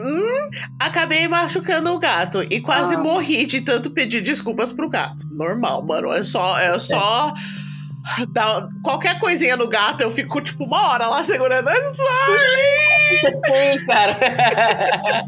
Acabei 0.80 1.26
machucando 1.28 1.90
o 1.92 1.98
gato 1.98 2.42
e 2.42 2.60
quase 2.60 2.94
Ah. 2.96 2.98
morri 2.98 3.46
de 3.46 3.60
tanto 3.60 3.90
pedir 3.90 4.20
desculpas 4.20 4.72
pro 4.72 4.88
gato. 4.90 5.26
Normal, 5.30 5.84
mano. 5.84 6.12
É 6.12 6.24
só. 6.24 6.58
É 6.58 6.78
só. 6.78 7.32
Dar- 8.28 8.68
qualquer 8.82 9.18
coisinha 9.18 9.56
no 9.56 9.68
gato, 9.68 10.00
eu 10.02 10.10
fico 10.10 10.40
tipo 10.40 10.64
uma 10.64 10.88
hora 10.90 11.06
lá 11.08 11.22
segurando. 11.24 11.68
I'm 11.68 11.94
sorry! 11.94 13.32
Sei, 13.46 13.78
cara. 13.86 14.16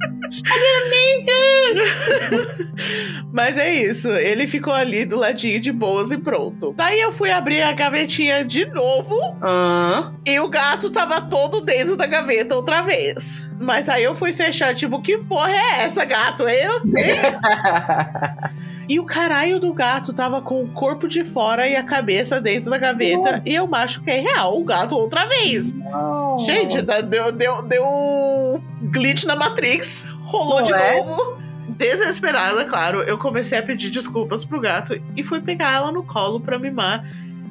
Mas 3.33 3.57
é 3.59 3.73
isso, 3.75 4.09
ele 4.09 4.47
ficou 4.47 4.73
ali 4.73 5.05
do 5.05 5.17
ladinho 5.19 5.61
de 5.61 5.71
boas 5.73 6.11
e 6.11 6.19
pronto. 6.19 6.73
Daí 6.77 7.01
eu 7.01 7.13
fui 7.13 7.31
abrir 7.31 7.63
a 7.63 7.73
gavetinha 7.73 8.45
de 8.45 8.65
novo 8.67 9.15
Hum. 9.43 10.13
e 10.27 10.39
o 10.41 10.49
gato 10.49 10.91
tava 10.91 11.21
todo 11.21 11.61
dentro 11.61 11.97
da 11.97 12.07
gaveta 12.07 12.55
outra 12.55 12.83
vez. 12.83 13.43
Mas 13.61 13.89
aí 13.89 14.05
eu 14.05 14.15
fui 14.15 14.33
fechar, 14.33 14.75
tipo, 14.75 15.03
que 15.03 15.19
porra 15.19 15.51
é 15.51 15.83
essa, 15.85 16.05
gato? 16.05 16.49
Eu? 16.49 16.81
E 18.89 18.99
o 18.99 19.05
caralho 19.05 19.61
do 19.61 19.73
gato 19.75 20.15
tava 20.15 20.41
com 20.41 20.63
o 20.63 20.69
corpo 20.69 21.07
de 21.07 21.23
fora 21.23 21.69
e 21.69 21.77
a 21.77 21.83
cabeça 21.83 22.41
dentro 22.41 22.71
da 22.71 22.79
gaveta. 22.79 23.43
E 23.45 23.55
eu 23.55 23.67
machuquei 23.67 24.21
real 24.21 24.59
o 24.59 24.65
gato 24.65 24.97
outra 24.97 25.27
vez. 25.27 25.75
Não. 25.75 26.39
Gente, 26.39 26.81
deu, 26.81 27.31
deu, 27.31 27.63
deu 27.63 27.85
um 27.85 28.61
glitch 28.91 29.25
na 29.25 29.37
Matrix. 29.37 30.03
Rolou 30.23 30.61
Não 30.61 30.65
de 30.67 30.73
é? 30.73 30.97
novo. 31.03 31.37
Desesperada, 31.69 32.65
claro, 32.65 33.03
eu 33.03 33.19
comecei 33.19 33.59
a 33.59 33.63
pedir 33.63 33.91
desculpas 33.91 34.45
pro 34.45 34.61
gato 34.61 35.01
e 35.15 35.23
fui 35.23 35.41
pegar 35.41 35.75
ela 35.75 35.93
no 35.93 36.03
colo 36.03 36.41
pra 36.41 36.59
mimar 36.59 37.05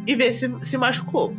e 0.06 0.16
ver 0.16 0.34
se 0.34 0.54
se 0.62 0.78
machucou. 0.78 1.36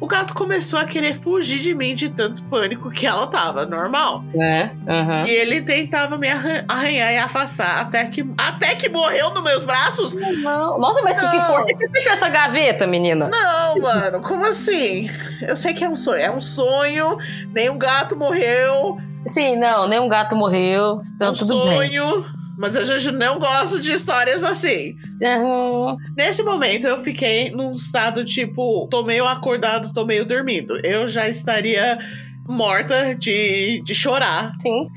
O 0.00 0.06
gato 0.06 0.32
começou 0.32 0.78
a 0.78 0.84
querer 0.86 1.14
fugir 1.14 1.58
de 1.60 1.74
mim 1.74 1.94
de 1.94 2.08
tanto 2.08 2.42
pânico 2.44 2.90
que 2.90 3.06
ela 3.06 3.26
tava, 3.26 3.66
normal. 3.66 4.24
É, 4.34 4.70
aham. 4.88 5.24
E 5.26 5.30
ele 5.30 5.60
tentava 5.60 6.16
me 6.16 6.26
arran- 6.28 6.64
arranhar 6.66 7.12
e 7.12 7.18
afastar 7.18 7.80
até 7.82 8.06
que, 8.06 8.24
até 8.38 8.74
que 8.74 8.88
morreu 8.88 9.28
nos 9.30 9.42
meus 9.42 9.62
braços. 9.64 10.14
Não. 10.14 10.78
Nossa, 10.78 11.02
mas 11.02 11.18
que, 11.20 11.28
que 11.28 11.36
Não. 11.36 11.44
força 11.46 11.68
que 11.76 11.88
fechou 11.90 12.12
essa 12.12 12.28
gaveta, 12.30 12.86
menina? 12.86 13.28
Não, 13.28 13.82
mano, 13.82 14.20
como 14.22 14.46
assim? 14.46 15.10
Eu 15.46 15.56
sei 15.56 15.74
que 15.74 15.84
é 15.84 15.88
um 15.88 15.96
sonho, 15.96 16.20
é 16.22 16.30
um 16.30 16.40
sonho, 16.40 17.18
nenhum 17.52 17.76
gato 17.76 18.16
morreu, 18.16 18.96
Sim, 19.26 19.56
não, 19.56 19.86
nenhum 19.86 20.08
gato 20.08 20.34
morreu. 20.34 20.96
é 20.96 21.00
Então, 21.14 21.30
um 21.30 21.34
tudo 21.34 21.62
bem. 21.78 21.90
Mas 22.60 22.76
a 22.76 22.84
gente 22.84 23.16
não 23.16 23.38
gosta 23.38 23.80
de 23.80 23.90
histórias 23.90 24.44
assim. 24.44 24.94
Aham. 25.24 25.96
Nesse 26.14 26.42
momento 26.42 26.86
eu 26.86 27.00
fiquei 27.00 27.50
num 27.50 27.72
estado 27.72 28.22
tipo, 28.22 28.86
tô 28.90 29.02
meio 29.02 29.24
acordado, 29.24 29.90
tô 29.94 30.04
meio 30.04 30.26
dormindo. 30.26 30.78
Eu 30.84 31.06
já 31.06 31.26
estaria 31.26 31.98
morta 32.48 33.14
de, 33.14 33.82
de 33.82 33.94
chorar. 33.94 34.52
Sim. 34.62 34.88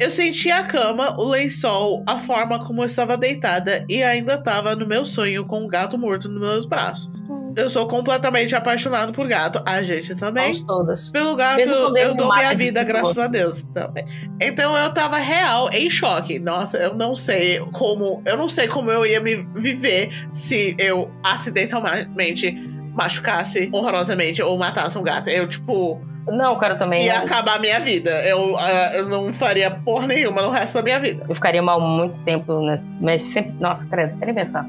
Eu 0.00 0.10
senti 0.10 0.50
a 0.50 0.62
cama, 0.62 1.18
o 1.18 1.28
lençol, 1.28 2.04
a 2.06 2.18
forma 2.18 2.64
como 2.64 2.82
eu 2.82 2.86
estava 2.86 3.16
deitada 3.16 3.84
e 3.88 4.02
ainda 4.02 4.34
estava 4.34 4.76
no 4.76 4.86
meu 4.86 5.04
sonho 5.04 5.44
com 5.44 5.64
um 5.64 5.66
gato 5.66 5.98
morto 5.98 6.28
nos 6.28 6.40
meus 6.40 6.66
braços. 6.66 7.22
Eu 7.56 7.68
sou 7.68 7.88
completamente 7.88 8.54
apaixonado 8.54 9.12
por 9.12 9.26
gato. 9.26 9.60
A 9.66 9.82
gente 9.82 10.14
também. 10.14 10.44
Vamos 10.44 10.62
todas. 10.62 11.10
Pelo 11.10 11.34
gato, 11.34 11.60
eu 11.60 12.14
dou 12.14 12.32
minha 12.32 12.54
vida, 12.54 12.84
graças 12.84 13.18
a 13.18 13.26
Deus. 13.26 13.62
Também. 13.74 14.04
Então 14.40 14.76
eu 14.76 14.94
tava 14.94 15.18
real 15.18 15.68
em 15.72 15.90
choque. 15.90 16.38
Nossa, 16.38 16.78
eu 16.78 16.94
não 16.94 17.16
sei 17.16 17.58
como. 17.72 18.22
Eu 18.24 18.36
não 18.36 18.48
sei 18.48 18.68
como 18.68 18.92
eu 18.92 19.04
ia 19.04 19.20
me 19.20 19.44
viver 19.56 20.10
se 20.32 20.76
eu 20.78 21.10
acidentalmente 21.24 22.52
machucasse 22.94 23.68
horrorosamente 23.74 24.40
ou 24.40 24.56
matasse 24.56 24.96
um 24.96 25.02
gato. 25.02 25.28
Eu, 25.28 25.48
tipo, 25.48 26.00
Não, 26.30 26.58
cara, 26.58 26.76
também. 26.76 27.04
ia 27.04 27.16
não. 27.16 27.24
acabar 27.24 27.56
a 27.56 27.58
minha 27.58 27.80
vida. 27.80 28.10
Eu, 28.24 28.56
ah, 28.58 28.90
eu 28.94 29.08
não 29.08 29.32
faria 29.32 29.70
porra 29.70 30.06
nenhuma 30.06 30.42
no 30.42 30.50
resto 30.50 30.74
da 30.74 30.82
minha 30.82 31.00
vida. 31.00 31.24
Eu 31.28 31.34
ficaria 31.34 31.62
mal 31.62 31.80
muito 31.80 32.20
tempo, 32.20 32.60
né? 32.60 32.74
mas 33.00 33.22
sempre. 33.22 33.54
Nossa, 33.58 33.86
credo, 33.88 34.18
quero 34.18 34.32
nem 34.32 34.44
pensar. 34.44 34.66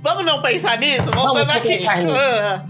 Vamos 0.00 0.24
não 0.24 0.40
pensar 0.42 0.78
nisso? 0.78 1.10
Voltando 1.10 1.46
Vamos 1.46 1.48
aqui. 1.48 1.84
Ah. 1.88 2.62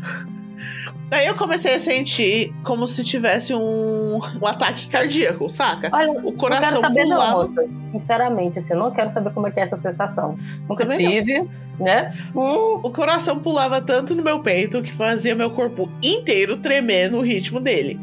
Daí 1.10 1.26
eu 1.26 1.34
comecei 1.34 1.74
a 1.74 1.78
sentir 1.78 2.54
como 2.62 2.86
se 2.86 3.02
tivesse 3.04 3.52
um, 3.52 4.20
um 4.40 4.46
ataque 4.46 4.86
cardíaco, 4.88 5.50
saca? 5.50 5.90
Olha, 5.92 6.08
O 6.08 6.14
não 6.14 6.22
quero 6.22 6.36
coração 6.36 6.80
saber, 6.80 7.04
não, 7.04 7.32
moça. 7.32 7.68
Sinceramente, 7.86 8.60
assim, 8.60 8.74
eu 8.74 8.78
não 8.78 8.92
quero 8.92 9.08
saber 9.08 9.32
como 9.32 9.48
é 9.48 9.50
que 9.50 9.58
é 9.58 9.64
essa 9.64 9.76
sensação. 9.76 10.38
Nunca 10.68 10.86
Também 10.86 11.04
não. 11.04 11.12
tive, 11.12 11.50
né? 11.80 12.14
Hum, 12.32 12.78
O 12.80 12.90
coração 12.92 13.40
pulava 13.40 13.80
tanto 13.80 14.14
no 14.14 14.22
meu 14.22 14.38
peito 14.40 14.80
que 14.82 14.92
fazia 14.92 15.34
meu 15.34 15.50
corpo 15.50 15.90
inteiro 16.00 16.58
tremer 16.58 17.10
no 17.10 17.20
ritmo 17.20 17.58
dele. 17.58 17.98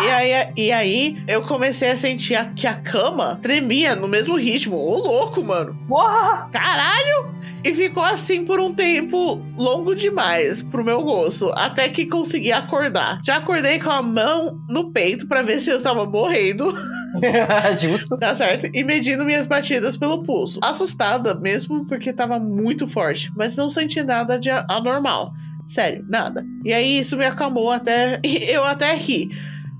E 0.00 0.08
aí, 0.08 0.52
e 0.56 0.72
aí 0.72 1.22
eu 1.28 1.42
comecei 1.42 1.90
a 1.90 1.96
sentir 1.96 2.34
a- 2.34 2.46
que 2.46 2.66
a 2.66 2.74
cama 2.74 3.38
tremia 3.40 3.94
no 3.94 4.08
mesmo 4.08 4.36
ritmo. 4.36 4.76
Ô, 4.76 4.96
louco, 4.98 5.42
mano. 5.42 5.76
porra! 5.88 6.48
Caralho! 6.52 7.34
E 7.66 7.74
ficou 7.74 8.02
assim 8.02 8.44
por 8.44 8.60
um 8.60 8.74
tempo 8.74 9.40
longo 9.56 9.94
demais 9.94 10.62
pro 10.62 10.84
meu 10.84 11.02
gosto, 11.02 11.50
até 11.56 11.88
que 11.88 12.04
consegui 12.04 12.52
acordar. 12.52 13.20
Já 13.24 13.36
acordei 13.36 13.78
com 13.78 13.88
a 13.88 14.02
mão 14.02 14.60
no 14.68 14.90
peito 14.92 15.26
pra 15.26 15.40
ver 15.40 15.58
se 15.60 15.70
eu 15.70 15.78
estava 15.78 16.04
morrendo, 16.04 16.70
Justo. 17.80 18.18
tá 18.18 18.34
certo? 18.34 18.68
E 18.74 18.84
medindo 18.84 19.24
minhas 19.24 19.46
batidas 19.46 19.96
pelo 19.96 20.22
pulso. 20.22 20.60
Assustada 20.62 21.34
mesmo 21.34 21.86
porque 21.86 22.12
tava 22.12 22.38
muito 22.38 22.86
forte, 22.86 23.30
mas 23.34 23.56
não 23.56 23.70
senti 23.70 24.02
nada 24.02 24.38
de 24.38 24.50
anormal. 24.50 25.32
Sério, 25.66 26.04
nada. 26.06 26.44
E 26.64 26.70
aí 26.74 26.98
isso 26.98 27.16
me 27.16 27.24
acalmou 27.24 27.70
até. 27.70 28.20
Eu 28.50 28.62
até 28.64 28.94
ri. 28.94 29.30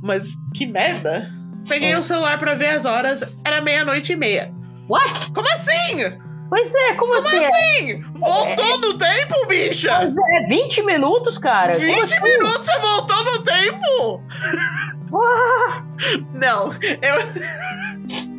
Mas 0.05 0.35
que 0.55 0.67
merda! 0.67 1.31
Peguei 1.67 1.95
o 1.95 2.03
celular 2.03 2.39
pra 2.39 2.53
ver 2.53 2.69
as 2.69 2.85
horas, 2.85 3.25
era 3.43 3.63
meia-noite 3.63 4.13
e 4.13 4.17
meia. 4.17 4.53
What? 4.87 5.33
Como 5.33 5.49
assim? 5.49 5.97
Pois 6.51 6.75
é, 6.75 6.95
como, 6.95 7.17
assim? 7.17 7.39
é? 7.39 7.51
Sim! 7.51 8.05
Voltou 8.15 8.79
no 8.79 8.99
tempo, 8.99 9.47
bicha! 9.49 9.97
Pois 9.97 10.15
é, 10.15 10.47
20 10.47 10.83
minutos, 10.83 11.39
cara. 11.39 11.75
20 11.75 11.91
Como 11.91 12.03
assim? 12.03 12.23
minutos 12.23 12.67
você 12.67 12.79
voltou 12.81 13.25
no 13.25 13.43
tempo? 13.43 14.23
What? 15.11 15.97
Não, 16.35 16.71
eu, 17.01 18.34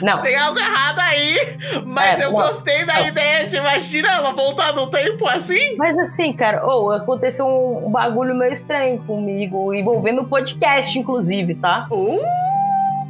Não, 0.00 0.22
tem 0.22 0.36
algo 0.36 0.58
errado 0.58 0.98
aí, 1.00 1.56
mas 1.84 2.20
É, 2.20 2.24
eu 2.24 2.32
não, 2.32 2.38
gostei 2.40 2.84
da 2.86 2.94
não. 3.00 3.06
ideia 3.06 3.46
de 3.46 3.56
imagina 3.56 4.10
ela 4.12 4.32
voltar 4.32 4.72
no 4.74 4.86
tempo 4.88 5.26
assim. 5.28 5.76
mas 5.76 5.98
assim, 5.98 6.32
cara, 6.32 6.64
ou 6.64 6.90
aconteceu 6.92 7.46
um, 7.46 7.90
bagulho 7.90 8.34
meio 8.34 8.52
estranho 8.52 8.98
comigo, 9.06 9.72
envolvendo 9.74 10.22
o 10.22 10.28
podcast, 10.28 10.98
inclusive, 10.98 11.54
tá? 11.56 11.86
Uh, 11.90 12.20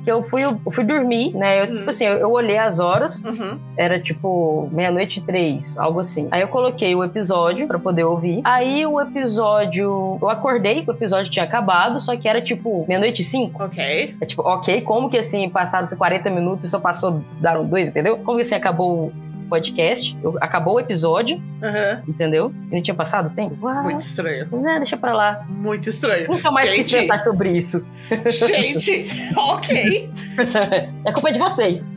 eu 0.06 0.22
fui, 0.22 0.42
eu 0.44 0.58
fui 0.72 0.84
dormir, 0.84 1.34
né? 1.34 1.60
Eu, 1.60 1.64
Hum. 1.66 1.76
tipo 1.78 1.88
assim, 1.90 2.04
eu, 2.06 2.14
eu 2.18 2.30
olhei 2.30 2.58
as 2.58 2.78
horas, 2.78 3.22
uhum. 3.24 3.58
era 3.76 4.00
tipo 4.00 4.68
meia-noite 4.72 5.20
e 5.20 5.22
três, 5.22 5.76
algo 5.78 6.00
assim. 6.00 6.28
Aí 6.30 6.40
eu 6.40 6.48
coloquei 6.48 6.94
o 6.94 7.02
episódio 7.04 7.66
pra 7.66 7.78
poder 7.78 8.04
ouvir. 8.04 8.40
Aí 8.44 8.86
o 8.86 9.00
episódio. 9.00 10.18
Eu 10.20 10.28
acordei 10.30 10.82
que 10.82 10.90
o 10.90 10.94
episódio 10.94 11.30
tinha 11.30 11.44
acabado, 11.44 12.00
só 12.00 12.16
que 12.16 12.28
era 12.28 12.40
tipo 12.40 12.84
meia-noite 12.88 13.22
e 13.22 13.24
cinco. 13.24 13.62
Ok. 13.64 14.16
É 14.20 14.24
tipo, 14.26 14.42
ok, 14.42 14.80
como 14.82 15.08
que 15.10 15.18
assim, 15.18 15.48
passaram-se 15.48 15.96
40 15.96 16.30
minutos 16.30 16.64
e 16.66 16.68
só 16.68 16.78
passou, 16.80 17.20
daram 17.40 17.64
dois, 17.64 17.90
entendeu? 17.90 18.18
Como 18.18 18.36
que 18.36 18.42
assim 18.42 18.54
acabou 18.54 19.12
podcast, 19.46 20.16
eu- 20.22 20.36
acabou 20.40 20.74
o 20.76 20.80
episódio, 20.80 21.40
Aham. 21.62 22.02
entendeu? 22.08 22.52
E 22.70 22.74
não 22.74 22.82
tinha 22.82 22.94
passado 22.94 23.30
tempo? 23.34 23.56
Uau, 23.64 23.82
Muito 23.84 24.00
estranho. 24.00 24.48
né, 24.60 24.76
deixa 24.78 24.96
pra 24.96 25.14
lá. 25.14 25.44
Muito 25.48 25.88
estranho. 25.88 26.28
Nunca 26.28 26.50
mais 26.50 26.70
quis 26.72 26.86
Gente. 26.88 27.00
pensar 27.02 27.18
sobre 27.20 27.50
isso. 27.56 27.84
Gente, 28.30 29.08
ok. 29.36 30.10
É 31.04 31.12
culpa 31.12 31.32
de 31.32 31.38
vocês. 31.38 31.90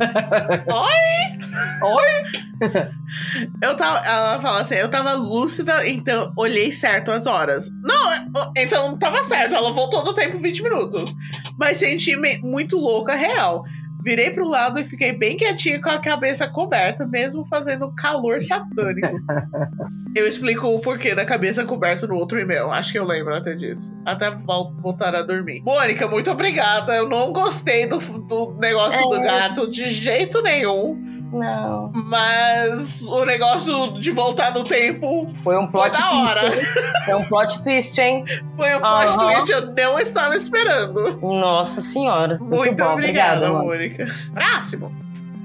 Eu 3.61 3.75
tava. 3.75 3.99
Ela 4.05 4.39
fala 4.39 4.61
assim, 4.61 4.75
eu 4.75 4.89
tava 4.89 5.13
lúcida, 5.13 5.87
então 5.87 6.31
olhei 6.37 6.71
certo 6.71 7.11
as 7.11 7.25
horas. 7.25 7.69
Não, 7.81 8.51
então 8.57 8.97
tava 8.97 9.23
certo, 9.23 9.55
ela 9.55 9.71
voltou 9.71 10.03
no 10.03 10.13
tempo 10.13 10.37
20 10.39 10.63
minutos. 10.63 11.13
Mas 11.57 11.77
senti 11.77 12.15
muito 12.41 12.77
louca, 12.77 13.15
real. 13.15 13.63
Virei 14.01 14.31
pro 14.31 14.47
lado 14.47 14.79
e 14.79 14.85
fiquei 14.85 15.11
bem 15.11 15.35
quietinho 15.35 15.81
com 15.81 15.89
a 15.89 15.99
cabeça 15.99 16.47
coberta, 16.47 17.05
mesmo 17.05 17.45
fazendo 17.45 17.93
calor 17.93 18.41
satânico. 18.41 19.19
eu 20.15 20.27
explico 20.27 20.67
o 20.67 20.79
porquê 20.79 21.13
da 21.13 21.25
cabeça 21.25 21.65
coberta 21.65 22.07
no 22.07 22.15
outro 22.15 22.39
e-mail. 22.39 22.71
Acho 22.71 22.91
que 22.91 22.99
eu 22.99 23.05
lembro 23.05 23.35
até 23.35 23.53
disso. 23.53 23.93
Até 24.05 24.31
voltar 24.31 25.15
a 25.15 25.21
dormir. 25.21 25.61
Mônica, 25.61 26.07
muito 26.07 26.31
obrigada. 26.31 26.95
Eu 26.95 27.09
não 27.09 27.33
gostei 27.33 27.87
do, 27.87 27.97
do 27.97 28.57
negócio 28.59 28.99
é. 28.99 29.17
do 29.17 29.21
gato 29.21 29.69
de 29.69 29.89
jeito 29.89 30.41
nenhum. 30.41 31.08
Não. 31.31 31.91
Mas 31.93 33.03
o 33.03 33.23
negócio 33.25 33.99
de 33.99 34.11
voltar 34.11 34.53
no 34.53 34.63
tempo 34.63 35.31
foi 35.43 35.57
um 35.57 35.67
plot 35.67 35.95
foi 35.95 36.01
da 36.01 36.11
hora. 36.11 36.41
Twist, 36.41 37.05
foi 37.05 37.15
um 37.15 37.25
plot 37.25 37.63
twist, 37.63 38.01
hein? 38.01 38.25
Foi 38.55 38.75
um 38.75 38.79
plot 38.79 39.11
uhum. 39.11 39.17
twist, 39.17 39.51
eu 39.51 39.73
não 39.75 39.99
estava 39.99 40.35
esperando. 40.35 41.19
Nossa 41.21 41.81
senhora. 41.81 42.37
Muito, 42.39 42.55
Muito 42.55 42.83
bom, 42.83 42.93
obrigada, 42.93 43.51
obrigada 43.51 43.63
Mônica. 43.63 44.07
Próximo. 44.33 44.91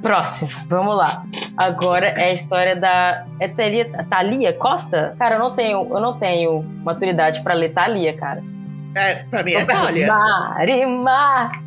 Próximo, 0.00 0.50
vamos 0.68 0.98
lá. 0.98 1.24
Agora 1.56 2.06
é 2.06 2.30
a 2.30 2.34
história 2.34 2.76
da. 2.76 3.24
É 3.40 3.48
Thalia, 3.48 3.90
Thalia 4.10 4.52
Costa? 4.52 5.14
Cara, 5.18 5.36
eu 5.36 5.38
não 5.38 5.54
tenho, 5.54 5.88
eu 5.90 6.00
não 6.00 6.18
tenho 6.18 6.62
maturidade 6.84 7.42
para 7.42 7.54
ler 7.54 7.72
Thalia, 7.72 8.14
cara. 8.14 8.42
É, 8.94 9.14
pra 9.24 9.42
mim 9.42 9.54
é 9.54 9.64
Thalia. 9.64 10.06
Marimar, 10.06 11.62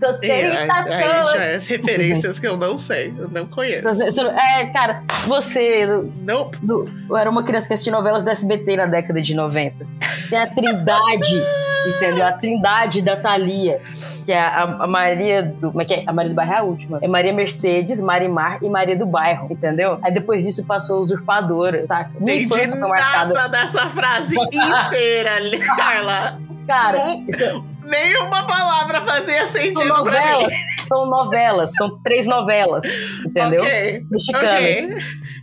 gostei 0.00 0.30
é, 0.30 0.66
das 0.66 0.86
aí, 0.86 0.92
aí 0.92 1.24
já 1.24 1.44
é 1.44 1.54
as 1.56 1.66
referências 1.66 2.38
que 2.38 2.46
eu 2.46 2.56
não 2.56 2.78
sei, 2.78 3.12
eu 3.18 3.28
não 3.28 3.46
conheço. 3.46 3.86
É, 4.22 4.66
cara, 4.66 5.02
você... 5.26 5.86
Não. 6.22 6.50
Do, 6.62 6.88
eu 7.08 7.16
era 7.16 7.30
uma 7.30 7.42
criança 7.42 7.68
que 7.68 7.74
assistia 7.74 7.92
novelas 7.92 8.24
do 8.24 8.30
SBT 8.30 8.76
na 8.76 8.86
década 8.86 9.20
de 9.20 9.34
90. 9.34 9.86
Tem 10.30 10.38
a 10.38 10.46
trindade, 10.46 11.42
entendeu? 11.86 12.26
A 12.26 12.32
trindade 12.32 13.02
da 13.02 13.16
Thalia 13.16 13.80
que 14.24 14.32
é 14.32 14.40
a, 14.40 14.62
a, 14.62 14.86
Maria 14.86 15.42
do. 15.42 15.70
Como 15.70 15.82
é 15.82 15.84
que 15.84 15.94
é? 15.94 16.04
A 16.06 16.12
Maria 16.12 16.30
do 16.30 16.34
Bairro 16.34 16.52
é 16.52 16.58
a 16.58 16.62
última. 16.62 16.98
É 17.02 17.06
Maria 17.06 17.32
Mercedes, 17.32 18.00
Marimar 18.00 18.58
e 18.62 18.68
Maria 18.68 18.96
do 18.96 19.06
Bairro, 19.06 19.48
entendeu? 19.50 19.98
Aí 20.02 20.12
depois 20.12 20.42
disso 20.42 20.66
passou 20.66 20.98
a 20.98 21.00
usurpadora, 21.00 21.86
saca? 21.86 22.10
Minha 22.18 22.42
Entendi 22.42 22.70
foi 22.70 22.78
marcada. 22.78 23.34
nada 23.34 23.48
dessa 23.48 23.90
frase 23.90 24.34
inteira, 24.40 25.32
Carla. 25.76 26.40
Cara, 26.66 26.98
isso... 27.28 27.64
Nenhuma 27.84 28.46
palavra 28.46 29.02
fazia 29.02 29.46
sentido 29.46 29.82
são 29.82 29.98
novelas, 29.98 30.54
São 30.88 31.06
novelas, 31.06 31.74
são 31.74 31.98
três 32.02 32.26
novelas, 32.26 32.82
entendeu? 33.26 33.60
Okay. 33.60 34.06
Mexicanas. 34.10 34.60
Okay. 34.60 34.86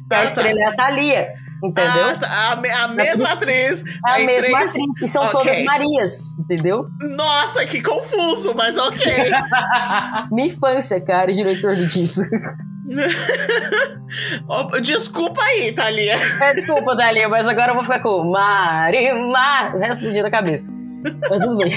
Que 0.10 0.16
a 0.16 0.18
ah, 0.18 0.24
estrela 0.24 0.60
tá. 0.60 0.66
é 0.66 0.68
a 0.68 0.76
Thalia. 0.76 1.34
Entendeu? 1.64 2.10
Ah, 2.10 2.18
tá. 2.18 2.28
a, 2.28 2.84
a, 2.84 2.88
mesma 2.88 3.34
atriz. 3.34 3.84
É 4.08 4.12
a 4.12 4.20
mesma 4.26 4.60
atriz. 4.60 4.84
E 5.02 5.08
são 5.08 5.24
okay. 5.26 5.40
todas 5.40 5.64
Marias, 5.64 6.40
entendeu? 6.40 6.88
Nossa, 7.00 7.66
que 7.66 7.82
confuso, 7.82 8.56
mas 8.56 8.78
ok. 8.78 9.14
Minha 10.32 10.48
infância, 10.48 11.00
cara, 11.00 11.32
diretor 11.32 11.76
disso. 11.76 12.22
desculpa 14.82 15.42
aí, 15.44 15.72
Thalia. 15.72 16.16
É, 16.42 16.54
desculpa, 16.56 16.98
Thalia, 16.98 17.30
mas 17.30 17.48
agora 17.48 17.72
eu 17.72 17.76
vou 17.76 17.84
ficar 17.84 18.02
com 18.02 18.24
Marimar 18.32 19.76
o 19.76 19.80
resto 19.80 20.04
do 20.06 20.12
dia 20.12 20.24
da 20.24 20.32
cabeça. 20.32 20.68
Mas 21.30 21.40
tudo 21.40 21.58
bem. 21.58 21.72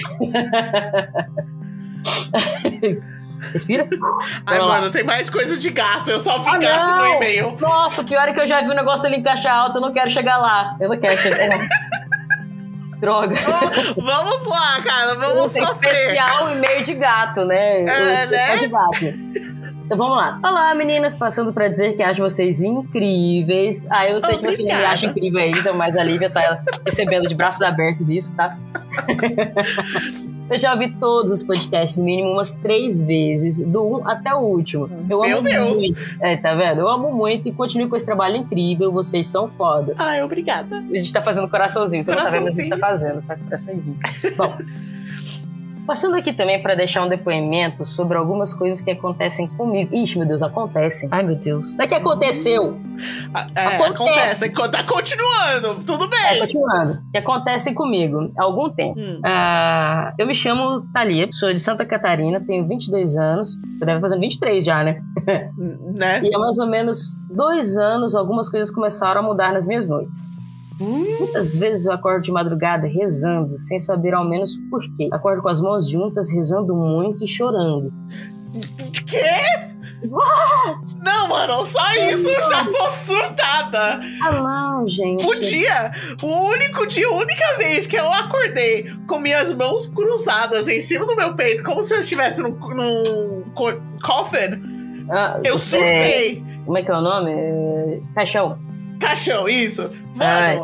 Respira. 3.52 3.88
Ai, 4.46 4.58
mano, 4.58 4.86
lá. 4.86 4.90
tem 4.90 5.04
mais 5.04 5.28
coisa 5.30 5.58
de 5.58 5.70
gato. 5.70 6.10
Eu 6.10 6.20
só 6.20 6.38
vi 6.38 6.50
ah, 6.50 6.58
gato 6.58 6.90
não. 6.90 6.98
no 6.98 7.06
e-mail. 7.16 7.56
Nossa, 7.60 8.02
o 8.02 8.04
pior 8.04 8.28
é 8.28 8.32
que 8.32 8.40
eu 8.40 8.46
já 8.46 8.60
vi 8.60 8.68
o 8.68 8.72
um 8.72 8.76
negócio 8.76 9.06
ali 9.06 9.16
em 9.16 9.22
caixa 9.22 9.50
alta. 9.50 9.78
Eu 9.78 9.82
não 9.82 9.92
quero 9.92 10.10
chegar 10.10 10.38
lá. 10.38 10.76
Eu 10.80 10.88
não 10.88 10.98
quero 10.98 11.16
chegar 11.18 11.48
lá. 11.48 11.66
Droga. 12.98 13.34
Oh, 13.96 14.00
vamos 14.00 14.46
lá, 14.46 14.80
cara. 14.82 15.14
Vamos 15.16 15.52
sofrer. 15.52 15.92
especial 15.92 16.50
e-mail 16.50 16.82
de 16.82 16.94
gato, 16.94 17.44
né? 17.44 17.80
É, 17.80 18.26
né? 18.26 18.56
de 18.56 18.68
gato. 18.68 19.54
Então 19.84 19.98
vamos 19.98 20.16
lá. 20.16 20.40
Olá, 20.42 20.74
meninas, 20.74 21.14
passando 21.14 21.52
para 21.52 21.68
dizer 21.68 21.94
que 21.94 22.02
acho 22.02 22.22
vocês 22.22 22.62
incríveis. 22.62 23.86
Ah, 23.90 24.08
eu 24.08 24.18
sei 24.20 24.36
Obrigada. 24.36 24.56
que 24.56 24.62
você 24.62 24.62
não 24.62 24.78
me 24.78 24.84
acha 24.86 25.06
incrível 25.06 25.40
ainda, 25.40 25.72
mas 25.74 25.96
a 25.96 26.02
Lívia 26.02 26.30
tá 26.30 26.62
recebendo 26.86 27.28
de 27.28 27.34
braços 27.34 27.60
abertos 27.60 28.08
isso, 28.08 28.34
tá? 28.34 28.56
Eu 30.48 30.58
já 30.58 30.72
ouvi 30.72 30.90
todos 30.90 31.32
os 31.32 31.42
podcasts, 31.42 31.96
no 31.96 32.04
mínimo 32.04 32.32
umas 32.32 32.58
três 32.58 33.02
vezes, 33.02 33.60
do 33.60 33.98
um 33.98 34.08
até 34.08 34.34
o 34.34 34.40
último. 34.40 34.88
Eu 35.08 35.20
Meu 35.20 35.38
amo 35.38 35.42
Deus! 35.42 35.78
Muito. 35.78 36.00
É, 36.20 36.36
tá 36.36 36.54
vendo? 36.54 36.80
Eu 36.80 36.88
amo 36.88 37.12
muito 37.12 37.48
e 37.48 37.52
continuo 37.52 37.88
com 37.88 37.96
esse 37.96 38.04
trabalho 38.04 38.36
incrível. 38.36 38.92
Vocês 38.92 39.26
são 39.26 39.48
foda. 39.48 39.94
Ai, 39.96 40.22
obrigada. 40.22 40.76
A 40.76 40.98
gente 40.98 41.12
tá 41.12 41.22
fazendo 41.22 41.48
coraçãozinho. 41.48 42.04
Você 42.04 42.10
não 42.10 42.22
tá 42.22 42.30
vendo, 42.30 42.44
mas 42.44 42.58
a 42.58 42.62
gente 42.62 42.70
tá 42.70 42.78
fazendo, 42.78 43.22
tá? 43.22 43.36
Coraçãozinho. 43.36 43.98
Bom. 44.36 44.58
Passando 45.86 46.16
aqui 46.16 46.32
também 46.32 46.62
para 46.62 46.74
deixar 46.74 47.04
um 47.04 47.08
depoimento 47.08 47.84
sobre 47.84 48.16
algumas 48.16 48.54
coisas 48.54 48.80
que 48.80 48.90
acontecem 48.90 49.46
comigo. 49.48 49.94
Ixi, 49.94 50.18
meu 50.18 50.26
Deus, 50.26 50.42
acontecem. 50.42 51.08
Ai, 51.12 51.22
meu 51.22 51.36
Deus. 51.36 51.76
Não 51.76 51.84
é 51.84 51.88
que 51.88 51.94
aconteceu. 51.94 52.78
Ah, 53.34 53.46
é, 53.54 53.66
acontece. 53.66 54.46
acontece. 54.46 54.72
Tá 54.72 54.82
continuando, 54.84 55.84
tudo 55.84 56.08
bem. 56.08 56.24
É, 56.24 56.38
continuando. 56.38 56.98
Que 57.12 57.18
acontece 57.18 57.74
comigo 57.74 58.32
há 58.36 58.44
algum 58.44 58.70
tempo. 58.70 58.98
Hum. 58.98 59.20
Uh, 59.20 60.14
eu 60.16 60.26
me 60.26 60.34
chamo 60.34 60.82
Thalia, 60.92 61.28
sou 61.32 61.52
de 61.52 61.60
Santa 61.60 61.84
Catarina, 61.84 62.40
tenho 62.40 62.66
22 62.66 63.18
anos. 63.18 63.58
Você 63.78 63.84
deve 63.84 64.00
fazer 64.00 64.18
23 64.18 64.64
já, 64.64 64.82
né? 64.82 65.02
né? 65.94 66.22
E 66.22 66.34
há 66.34 66.38
mais 66.38 66.58
ou 66.58 66.66
menos 66.66 67.28
dois 67.30 67.76
anos, 67.76 68.14
algumas 68.14 68.48
coisas 68.48 68.70
começaram 68.70 69.20
a 69.20 69.22
mudar 69.22 69.52
nas 69.52 69.66
minhas 69.66 69.88
noites. 69.88 70.30
Muitas 70.80 71.54
vezes 71.54 71.86
eu 71.86 71.92
acordo 71.92 72.24
de 72.24 72.32
madrugada 72.32 72.86
rezando, 72.86 73.56
sem 73.56 73.78
saber 73.78 74.14
ao 74.14 74.28
menos 74.28 74.56
por 74.70 74.82
quê. 74.96 75.08
Acordo 75.12 75.42
com 75.42 75.48
as 75.48 75.60
mãos 75.60 75.88
juntas, 75.88 76.30
rezando 76.32 76.74
muito 76.74 77.24
e 77.24 77.28
chorando. 77.28 77.92
Quê? 79.06 79.64
What? 80.08 80.96
Não, 81.02 81.28
mano, 81.28 81.64
só 81.66 81.80
isso, 81.94 82.28
eu 82.28 82.48
já 82.48 82.64
tô 82.66 82.90
surtada. 82.90 84.00
Ah, 84.22 84.32
não, 84.32 84.88
gente. 84.88 85.24
O 85.24 85.40
dia, 85.40 85.92
o 86.22 86.26
único 86.26 86.86
dia, 86.86 87.06
a 87.08 87.14
única 87.14 87.56
vez 87.56 87.86
que 87.86 87.96
eu 87.96 88.12
acordei 88.12 88.90
com 89.06 89.18
minhas 89.18 89.52
mãos 89.52 89.86
cruzadas 89.86 90.68
em 90.68 90.80
cima 90.80 91.06
do 91.06 91.16
meu 91.16 91.34
peito, 91.34 91.62
como 91.62 91.82
se 91.82 91.94
eu 91.94 92.00
estivesse 92.00 92.42
num, 92.42 92.50
num 92.50 93.44
coffin, 94.02 95.06
ah, 95.10 95.40
eu 95.44 95.58
surtei. 95.58 96.38
É, 96.38 96.64
como 96.64 96.76
é 96.76 96.82
que 96.82 96.90
é 96.90 96.94
o 96.94 97.00
nome? 97.00 97.32
É, 97.32 98.00
caixão. 98.14 98.58
Caixão, 99.00 99.48
isso. 99.48 99.82
Mano, 100.14 100.20
Ai. 100.20 100.60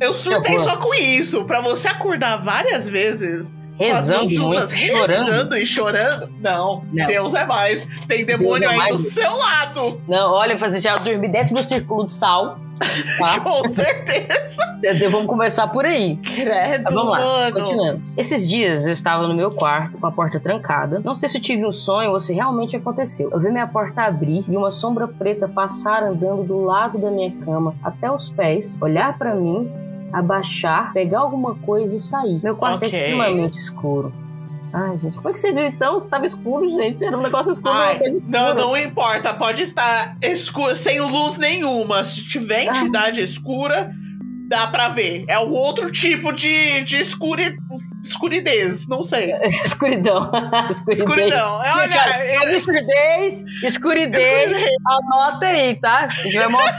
eu 0.00 0.12
surtei 0.12 0.58
só 0.58 0.76
com 0.76 0.94
isso. 0.94 1.44
Pra 1.44 1.60
você 1.60 1.88
acordar 1.88 2.36
várias 2.38 2.88
vezes. 2.88 3.50
Rezando 3.78 4.28
juntas, 4.28 4.70
muito, 4.70 4.84
rezando 4.84 5.26
chorando. 5.26 5.56
e 5.56 5.66
chorando. 5.66 6.34
Não, 6.40 6.84
não, 6.92 7.06
Deus 7.06 7.34
é 7.34 7.44
mais. 7.44 7.86
Tem 8.06 8.24
demônio 8.24 8.68
é 8.68 8.80
aí 8.80 8.88
do 8.88 8.96
seu 8.96 9.36
lado. 9.36 10.00
Não, 10.08 10.32
olha, 10.32 10.56
você 10.56 10.80
já 10.80 10.96
dormir 10.96 11.28
dentro 11.28 11.54
do 11.54 11.64
círculo 11.64 12.06
de 12.06 12.12
sal. 12.12 12.58
Tá? 13.18 13.40
Com 13.40 13.68
certeza. 13.72 14.78
Vamos 15.10 15.26
começar 15.26 15.68
por 15.68 15.84
aí. 15.84 16.16
Credo, 16.16 16.92
vamos 16.92 17.12
lá, 17.12 17.18
mano. 17.18 17.54
continuamos. 17.54 18.14
Esses 18.16 18.48
dias 18.48 18.86
eu 18.86 18.92
estava 18.92 19.26
no 19.26 19.34
meu 19.34 19.50
quarto 19.50 19.98
com 19.98 20.06
a 20.06 20.12
porta 20.12 20.40
trancada. 20.40 21.00
Não 21.02 21.14
sei 21.14 21.28
se 21.28 21.38
eu 21.38 21.42
tive 21.42 21.64
um 21.64 21.72
sonho 21.72 22.10
ou 22.10 22.20
se 22.20 22.34
realmente 22.34 22.76
aconteceu. 22.76 23.30
Eu 23.30 23.40
vi 23.40 23.50
minha 23.50 23.66
porta 23.66 24.02
abrir 24.02 24.44
e 24.48 24.56
uma 24.56 24.70
sombra 24.70 25.06
preta 25.06 25.48
passar 25.48 26.02
andando 26.02 26.44
do 26.44 26.64
lado 26.64 26.98
da 26.98 27.10
minha 27.10 27.30
cama 27.44 27.74
até 27.82 28.10
os 28.10 28.28
pés, 28.28 28.80
olhar 28.82 29.16
para 29.16 29.34
mim, 29.34 29.70
abaixar, 30.14 30.92
pegar 30.92 31.20
alguma 31.20 31.56
coisa 31.56 31.96
e 31.96 31.98
sair. 31.98 32.40
Meu 32.42 32.56
quarto 32.56 32.84
é 32.84 32.86
okay. 32.86 32.98
é 32.98 33.02
extremamente 33.02 33.58
escuro. 33.58 34.14
Ai, 34.72 34.98
gente, 34.98 35.16
como 35.16 35.28
é 35.28 35.32
que 35.32 35.38
você 35.38 35.52
viu 35.52 35.66
então? 35.66 35.98
Estava 35.98 36.26
escuro, 36.26 36.70
gente. 36.70 37.04
Era 37.04 37.16
um 37.16 37.22
negócio 37.22 37.52
escuro. 37.52 37.74
Ai, 37.74 37.98
não, 38.26 38.54
não 38.54 38.76
importa. 38.76 39.32
Pode 39.32 39.62
estar 39.62 40.16
escuro, 40.20 40.74
sem 40.74 41.00
luz 41.00 41.36
nenhuma. 41.36 42.02
Se 42.02 42.24
tiver 42.24 42.64
entidade 42.64 43.20
Ai. 43.20 43.24
escura, 43.24 43.94
dá 44.46 44.66
pra 44.66 44.88
ver. 44.88 45.24
É 45.28 45.38
um 45.38 45.50
outro 45.50 45.90
tipo 45.90 46.32
de, 46.32 46.82
de 46.82 46.98
escuri, 46.98 47.56
escuridez, 48.02 48.86
não 48.86 49.02
sei. 49.02 49.32
Escuridão. 49.64 50.30
Escuridão. 50.88 51.60
Olha, 51.76 51.94
é... 52.18 52.54
escuridez, 52.54 53.42
escuridez, 53.62 54.52
anota 54.86 55.46
aí, 55.46 55.74
tá? 55.80 56.08
A 56.10 56.22
gente 56.22 56.38
vai 56.38 56.48
montar 56.48 56.78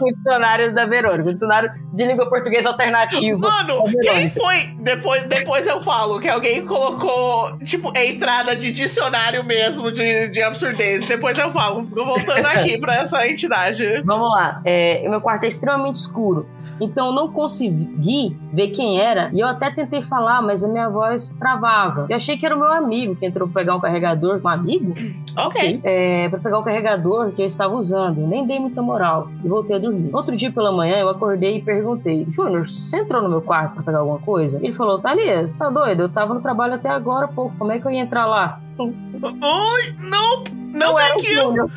o 0.00 0.04
dicionário 0.12 0.72
da 0.74 0.84
Verônica, 0.84 1.30
o 1.30 1.32
dicionário 1.32 1.70
de 1.94 2.04
língua 2.04 2.28
portuguesa 2.28 2.70
alternativo. 2.70 3.40
Mano, 3.40 3.84
quem 4.02 4.28
foi? 4.30 4.66
Depois, 4.78 5.22
depois 5.24 5.66
eu 5.66 5.80
falo 5.80 6.20
que 6.20 6.28
alguém 6.28 6.66
colocou, 6.66 7.58
tipo, 7.58 7.92
a 7.96 8.04
entrada 8.04 8.56
de 8.56 8.70
dicionário 8.70 9.44
mesmo 9.44 9.92
de, 9.92 10.28
de 10.28 10.42
absurdez. 10.42 11.06
Depois 11.06 11.38
eu 11.38 11.50
falo. 11.52 11.86
Fico 11.86 12.04
voltando 12.04 12.46
aqui 12.46 12.78
pra 12.78 12.96
essa 12.96 13.26
entidade. 13.26 14.02
Vamos 14.04 14.30
lá. 14.30 14.60
É, 14.64 15.06
meu 15.08 15.20
quarto 15.20 15.44
é 15.44 15.48
extremamente 15.48 15.96
escuro. 15.96 16.48
Então 16.80 17.08
eu 17.08 17.12
não 17.12 17.28
consegui 17.28 18.36
ver 18.52 18.68
quem 18.68 19.00
era 19.00 19.30
e 19.32 19.40
eu 19.40 19.46
até 19.46 19.70
tentei 19.70 20.02
falar, 20.02 20.42
mas 20.42 20.64
a 20.64 20.68
minha 20.68 20.88
voz 20.88 21.34
travava. 21.38 22.06
Eu 22.08 22.16
achei 22.16 22.36
que 22.36 22.44
era 22.44 22.54
o 22.54 22.58
meu 22.58 22.70
amigo 22.70 23.14
que 23.14 23.26
entrou 23.26 23.48
pra 23.48 23.62
pegar 23.62 23.76
um 23.76 23.80
carregador. 23.80 24.40
Um 24.42 24.48
amigo? 24.48 24.94
Ok. 25.36 25.80
É, 25.82 26.28
pra 26.28 26.38
pegar 26.38 26.58
o 26.58 26.62
carregador 26.62 27.32
que 27.32 27.42
eu 27.42 27.46
estava 27.46 27.74
usando. 27.74 28.26
Nem 28.26 28.46
dei 28.46 28.58
muita 28.58 28.82
moral 28.82 29.28
e 29.44 29.48
voltei 29.48 29.76
a 29.76 29.78
dormir. 29.78 30.10
Outro 30.14 30.36
dia 30.36 30.50
pela 30.50 30.72
manhã 30.72 30.96
eu 30.96 31.08
acordei 31.08 31.58
e 31.58 31.62
perguntei: 31.62 32.26
Júnior, 32.28 32.68
você 32.68 32.98
entrou 32.98 33.22
no 33.22 33.28
meu 33.28 33.40
quarto 33.40 33.74
pra 33.74 33.82
pegar 33.82 33.98
alguma 33.98 34.18
coisa? 34.18 34.58
Ele 34.62 34.72
falou: 34.72 35.00
Thalia, 35.00 35.48
você 35.48 35.58
tá 35.58 35.70
doido? 35.70 36.02
Eu 36.02 36.08
tava 36.08 36.34
no 36.34 36.40
trabalho 36.40 36.74
até 36.74 36.88
agora, 36.88 37.28
pô. 37.28 37.50
Como 37.58 37.72
é 37.72 37.78
que 37.78 37.86
eu 37.86 37.90
ia 37.90 38.00
entrar 38.00 38.26
lá? 38.26 38.60
Oi, 38.78 39.94
não, 40.00 40.44
não, 40.72 40.94
o 40.94 40.96
thank 40.96 41.26
you. 41.26 41.42
Júnior. 41.42 41.70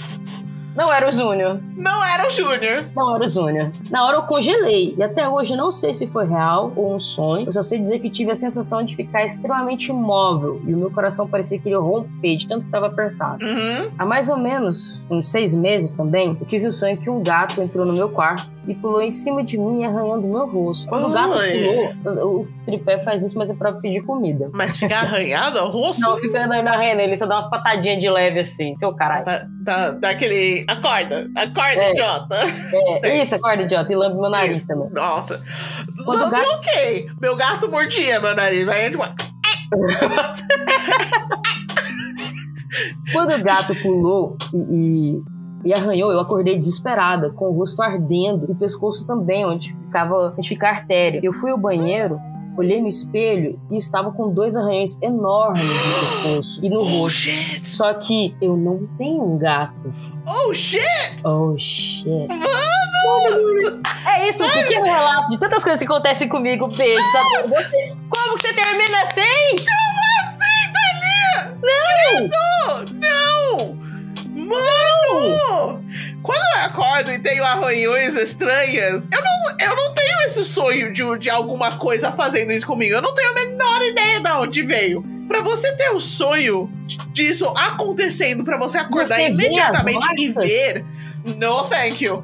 Não 0.75 0.91
era 0.93 1.07
o 1.07 1.11
Júnior. 1.11 1.59
Não 1.75 2.03
era 2.03 2.27
o 2.27 2.29
Júnior. 2.29 2.85
Não 2.95 3.15
era 3.15 3.23
o 3.23 3.27
Júnior. 3.27 3.71
Na 3.89 4.05
hora 4.05 4.17
eu 4.17 4.23
congelei. 4.23 4.93
E 4.97 5.03
até 5.03 5.27
hoje 5.27 5.55
não 5.55 5.71
sei 5.71 5.93
se 5.93 6.07
foi 6.07 6.25
real 6.25 6.71
ou 6.75 6.95
um 6.95 6.99
sonho. 6.99 7.45
Eu 7.45 7.51
só 7.51 7.63
sei 7.63 7.79
dizer 7.79 7.99
que 7.99 8.09
tive 8.09 8.31
a 8.31 8.35
sensação 8.35 8.83
de 8.83 8.95
ficar 8.95 9.23
extremamente 9.23 9.89
imóvel. 9.89 10.61
E 10.65 10.73
o 10.73 10.77
meu 10.77 10.91
coração 10.91 11.27
parecia 11.27 11.59
que 11.59 11.69
ia 11.69 11.79
romper 11.79 12.37
de 12.37 12.47
tanto 12.47 12.61
que 12.61 12.67
estava 12.67 12.87
apertado. 12.87 13.43
Uhum. 13.43 13.91
Há 13.97 14.05
mais 14.05 14.29
ou 14.29 14.37
menos 14.37 15.05
uns 15.09 15.27
seis 15.27 15.55
meses 15.55 15.91
também, 15.91 16.37
eu 16.39 16.45
tive 16.45 16.67
o 16.67 16.71
sonho 16.71 16.97
que 16.97 17.09
um 17.09 17.23
gato 17.23 17.61
entrou 17.61 17.85
no 17.85 17.93
meu 17.93 18.09
quarto 18.09 18.49
e 18.67 18.73
pulou 18.73 19.01
em 19.01 19.11
cima 19.11 19.43
de 19.43 19.57
mim, 19.57 19.83
arranhando 19.83 20.27
meu 20.27 20.47
rosto. 20.47 20.89
Quando 20.89 21.07
o 21.07 21.13
gato 21.13 21.33
pulou, 22.03 22.41
o 22.41 22.55
o 22.65 22.65
tripé 22.65 22.99
faz 22.99 23.23
isso, 23.23 23.37
mas 23.37 23.51
é 23.51 23.55
pra 23.55 23.73
pedir 23.73 24.01
comida. 24.01 24.49
Mas 24.51 24.75
ficar 24.75 25.03
arranhado 25.03 25.59
ao 25.59 25.69
rosto? 25.69 26.01
Não, 26.01 26.17
fica 26.17 26.45
andando 26.45 26.67
arranhando, 26.67 27.01
ele 27.01 27.15
só 27.15 27.27
dá 27.27 27.35
umas 27.35 27.47
patadinhas 27.47 28.01
de 28.01 28.09
leve 28.09 28.39
assim, 28.39 28.73
seu 28.75 28.93
caralho. 28.93 29.25
Dá, 29.25 29.45
dá, 29.61 29.91
dá 29.91 30.09
aquele. 30.09 30.64
Acorda, 30.67 31.29
acorda, 31.35 31.81
É. 31.81 31.91
idiota. 31.91 32.35
É, 33.03 33.17
isso, 33.21 33.35
acorda, 33.35 33.63
idiota, 33.63 33.91
e 33.91 33.95
lambe 33.95 34.19
meu 34.19 34.29
nariz 34.29 34.57
Isso. 34.57 34.67
também. 34.67 34.89
Nossa. 34.91 35.41
Quando 36.03 36.19
o 36.19 36.23
Não, 36.25 36.31
gato- 36.31 36.49
Ok. 36.57 37.07
Meu 37.21 37.35
gato 37.35 37.69
mordia 37.69 38.19
meu 38.19 38.35
nariz. 38.35 38.65
Vai 38.65 38.89
tipo, 38.89 39.03
Quando 43.11 43.33
o 43.33 43.43
gato 43.43 43.75
pulou 43.81 44.37
e, 44.53 44.57
e- 45.17 45.23
e 45.65 45.73
arranhou, 45.73 46.11
eu 46.11 46.19
acordei 46.19 46.55
desesperada, 46.57 47.31
com 47.31 47.45
o 47.45 47.51
rosto 47.57 47.81
ardendo 47.81 48.45
e 48.47 48.51
o 48.51 48.55
pescoço 48.55 49.07
também, 49.07 49.45
onde 49.45 49.73
ficava 49.73 50.33
onde 50.37 50.47
fica 50.47 50.67
a 50.67 50.71
artéria. 50.71 51.19
Eu 51.23 51.33
fui 51.33 51.49
ao 51.51 51.57
banheiro, 51.57 52.19
olhei 52.57 52.81
no 52.81 52.87
espelho 52.87 53.59
e 53.69 53.77
estava 53.77 54.11
com 54.11 54.31
dois 54.31 54.55
arranhões 54.55 54.99
enormes 55.01 55.63
no 55.63 55.99
pescoço 55.99 56.65
e 56.65 56.69
no 56.69 56.79
Oh 56.81 56.83
rosto. 57.01 57.19
shit! 57.19 57.67
Só 57.67 57.93
que 57.95 58.35
eu 58.41 58.55
não 58.57 58.87
tenho 58.97 59.23
um 59.23 59.37
gato. 59.37 59.93
Oh 60.27 60.53
shit! 60.53 60.81
Oh, 61.23 61.55
shit. 61.57 62.27
É 64.07 64.29
isso, 64.29 64.43
um 64.43 64.49
pequeno 64.49 64.85
relato 64.85 65.29
de 65.29 65.37
tantas 65.39 65.63
coisas 65.63 65.79
que 65.79 65.85
acontecem 65.85 66.27
comigo. 66.27 66.69
Sabe? 66.75 67.47
Você- 67.49 67.95
Como 68.09 68.37
que 68.37 68.47
você 68.47 68.53
termina 68.53 69.01
assim? 69.01 69.21
Assim, 69.21 70.71
Thalia! 70.73 71.57
Não! 71.61 72.85
Não! 72.93 73.34
Mano! 74.45 75.83
Quando 76.21 76.39
eu 76.55 76.61
acordo 76.65 77.11
e 77.11 77.19
tenho 77.19 77.43
arranhões 77.43 78.15
estranhas, 78.15 79.09
eu 79.11 79.21
não, 79.21 79.67
eu 79.67 79.75
não 79.75 79.93
tenho 79.93 80.19
esse 80.27 80.43
sonho 80.43 80.93
de, 80.93 81.03
de 81.19 81.29
alguma 81.29 81.71
coisa 81.73 82.11
fazendo 82.11 82.51
isso 82.51 82.65
comigo. 82.65 82.95
Eu 82.95 83.01
não 83.01 83.13
tenho 83.13 83.31
a 83.31 83.33
menor 83.33 83.81
ideia 83.81 84.19
de 84.19 84.31
onde 84.31 84.63
veio. 84.63 85.03
Pra 85.27 85.41
você 85.41 85.71
ter 85.75 85.89
o 85.89 85.99
sonho 85.99 86.69
disso 87.11 87.47
acontecendo, 87.57 88.43
pra 88.43 88.57
você 88.57 88.77
acordar 88.77 89.17
Você 89.17 89.29
imediatamente 89.29 90.05
e 90.17 90.29
ver, 90.29 90.85
no 91.23 91.63
thank 91.63 92.03
you. 92.03 92.23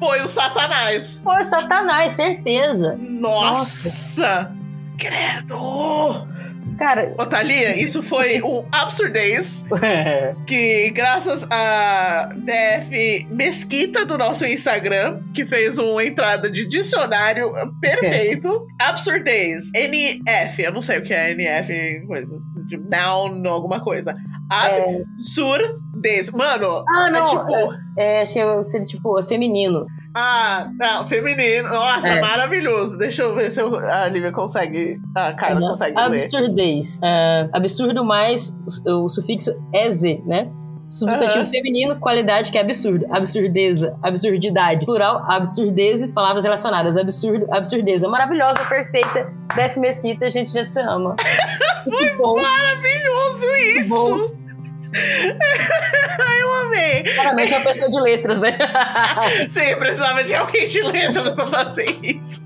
Foi 0.00 0.20
o 0.20 0.28
Satanás. 0.28 1.20
Foi 1.22 1.44
Satanás, 1.44 2.14
certeza. 2.14 2.96
Nossa! 2.98 4.52
Credo! 4.98 6.33
Cara, 6.78 7.14
Ô, 7.18 7.24
Thalia, 7.26 7.80
isso 7.82 8.02
foi 8.02 8.42
um 8.42 8.64
absurdez 8.72 9.64
que, 10.46 10.90
graças 10.90 11.46
a 11.50 12.30
DF 12.36 13.26
Mesquita 13.30 14.04
do 14.04 14.18
nosso 14.18 14.44
Instagram, 14.44 15.20
que 15.32 15.46
fez 15.46 15.78
uma 15.78 16.04
entrada 16.04 16.50
de 16.50 16.66
dicionário 16.66 17.52
perfeito. 17.80 18.66
absurdez. 18.80 19.64
NF, 19.74 20.62
eu 20.62 20.72
não 20.72 20.80
sei 20.80 20.98
o 20.98 21.02
que 21.04 21.14
é 21.14 21.30
NF 21.32 21.72
em 21.72 22.06
coisas. 22.06 22.40
De 22.66 22.76
noun, 22.78 23.46
alguma 23.48 23.80
coisa. 23.80 24.14
Absurdez. 24.50 26.30
Mano, 26.30 26.84
Ah, 26.88 27.08
é 27.08 27.18
não. 27.18 27.26
tipo. 27.26 27.74
É, 27.98 28.22
achei 28.22 28.42
que 28.42 28.64
seria 28.64 28.86
tipo, 28.86 29.18
é 29.20 29.26
feminino. 29.26 29.86
Ah, 30.14 30.68
não, 30.78 31.04
feminino. 31.06 31.68
Nossa, 31.68 32.08
É. 32.08 32.20
maravilhoso. 32.20 32.96
Deixa 32.96 33.22
eu 33.22 33.34
ver 33.34 33.50
se 33.50 33.60
eu- 33.60 33.74
a 33.76 34.08
Lívia 34.08 34.30
consegue. 34.30 35.00
A 35.14 35.32
Carla 35.32 35.60
Uhum. 35.60 35.68
consegue 35.68 35.96
ler. 35.96 36.02
Absurdez. 36.06 37.00
É, 37.02 37.48
absurdo 37.52 38.04
mais 38.04 38.56
o, 38.86 39.04
o 39.06 39.08
sufixo 39.08 39.50
EZ, 39.74 40.02
né? 40.24 40.48
Substantivo 40.88 41.40
Aham. 41.40 41.50
feminino, 41.50 41.96
qualidade 41.98 42.52
que 42.52 42.58
é 42.58 42.60
absurdo. 42.60 43.04
Absurdeza, 43.10 43.96
absurdidade. 44.00 44.84
Plural, 44.86 45.24
absurdezes, 45.28 46.14
palavras 46.14 46.44
relacionadas. 46.44 46.96
Absurdo, 46.96 47.46
absurdeza. 47.52 48.06
Maravilhosa, 48.08 48.60
perfeita. 48.66 49.26
Def 49.56 49.76
Mesquita, 49.78 50.26
a 50.26 50.28
gente 50.28 50.50
já 50.52 50.64
te 50.64 50.78
ama. 50.88 51.16
Bom. 52.16 52.40
Maravilhoso 52.40 53.46
isso! 53.76 53.88
Bom. 53.88 54.43
eu 56.40 56.54
amei. 56.54 57.02
Claramente 57.02 57.52
é 57.52 57.56
uma 57.56 57.64
pessoa 57.64 57.90
de 57.90 58.00
letras, 58.00 58.40
né? 58.40 58.56
Sim, 59.48 59.76
precisava 59.76 60.22
de 60.22 60.34
alguém 60.34 60.68
de 60.68 60.82
letras 60.82 61.32
pra 61.32 61.46
fazer 61.46 61.98
isso. 62.02 62.42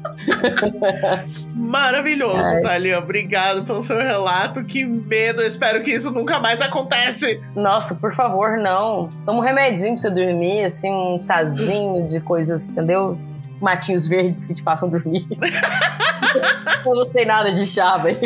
Maravilhoso, 1.54 2.42
Ai. 2.42 2.62
Thalia. 2.62 2.98
Obrigado 2.98 3.64
pelo 3.64 3.82
seu 3.82 3.98
relato. 3.98 4.64
Que 4.64 4.84
medo. 4.84 5.42
Eu 5.42 5.48
espero 5.48 5.82
que 5.82 5.90
isso 5.90 6.11
nunca 6.11 6.38
mais 6.38 6.61
acontece. 6.61 7.40
Nossa, 7.54 7.94
por 7.94 8.14
favor, 8.14 8.56
não. 8.56 9.11
Toma 9.26 9.38
um 9.38 9.42
remedinho 9.42 9.92
pra 9.92 10.02
você 10.02 10.11
dormir, 10.11 10.64
assim, 10.64 10.90
um 10.90 11.20
chazinho 11.20 12.06
de 12.06 12.20
coisas, 12.20 12.72
entendeu? 12.72 13.18
Matinhos 13.61 14.07
verdes 14.07 14.44
que 14.44 14.55
te 14.55 14.62
façam 14.62 14.88
dormir. 14.88 15.27
Eu 16.85 16.94
não 16.94 17.05
sei 17.05 17.25
nada 17.25 17.51
de 17.53 17.66
chá, 17.66 17.97
velho. 17.99 18.18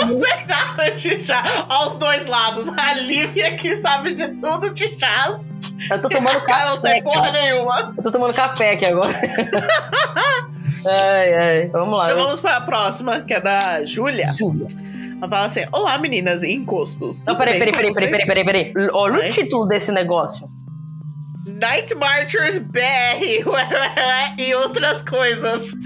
Não 0.00 0.18
sei 0.18 0.46
nada 0.46 0.90
de 0.92 1.20
chá. 1.24 1.42
Aos 1.68 1.96
dois 1.96 2.26
lados. 2.26 2.66
A 2.76 2.94
Lívia 2.94 3.56
que 3.56 3.76
sabe 3.80 4.14
de 4.14 4.28
tudo 4.28 4.72
de 4.72 4.88
chás. 4.98 5.50
Eu 5.90 6.00
tô 6.02 6.08
tomando 6.08 6.40
Cara, 6.42 6.70
não 6.70 6.76
café. 6.76 6.90
sei 6.90 7.02
porra 7.02 7.26
cara. 7.26 7.32
nenhuma. 7.32 7.94
Eu 7.96 8.02
tô 8.02 8.10
tomando 8.10 8.34
café 8.34 8.72
aqui 8.72 8.86
agora. 8.86 9.20
ai, 10.86 11.34
ai. 11.34 11.66
Vamos 11.68 11.96
lá. 11.96 12.06
Então 12.06 12.22
vamos 12.22 12.40
para 12.40 12.56
a 12.56 12.60
próxima, 12.60 13.20
que 13.20 13.34
é 13.34 13.40
da 13.40 13.84
Júlia. 13.84 14.26
Júlia. 14.26 14.66
Ela 15.18 15.28
fala 15.28 15.44
assim: 15.46 15.64
Olá, 15.72 15.98
meninas 15.98 16.42
encostos. 16.42 17.22
Não, 17.24 17.36
peraí, 17.36 17.58
peraí, 17.58 17.72
peraí, 17.72 17.92
peraí, 17.94 18.10
vocês? 18.10 18.26
peraí, 18.26 18.44
peraí. 18.44 18.72
Olha 18.92 19.26
o 19.26 19.28
título 19.28 19.66
desse 19.66 19.92
negócio. 19.92 20.48
Night 21.46 21.94
Marchers 21.94 22.58
BR 22.58 23.22
e 24.36 24.54
outras 24.56 25.02
coisas. 25.02 25.70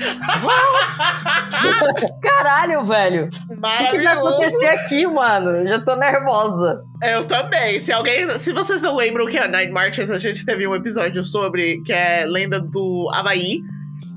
Caralho, 2.22 2.82
velho. 2.82 3.28
O 3.50 3.90
que, 3.90 3.98
vai 4.00 4.06
acontecer 4.06 4.68
aqui, 4.68 5.06
mano? 5.06 5.50
Eu 5.50 5.68
já 5.68 5.80
tô 5.80 5.96
nervosa. 5.96 6.82
Eu 7.02 7.26
também. 7.26 7.78
Se 7.80 7.92
alguém. 7.92 8.30
Se 8.30 8.54
vocês 8.54 8.80
não 8.80 8.96
lembram 8.96 9.26
que 9.26 9.36
é 9.36 9.46
Night 9.46 9.70
Marchers, 9.70 10.10
a 10.10 10.18
gente 10.18 10.46
teve 10.46 10.66
um 10.66 10.74
episódio 10.74 11.22
sobre 11.22 11.82
que 11.82 11.92
é 11.92 12.24
lenda 12.24 12.58
do 12.58 13.10
Havaí. 13.12 13.60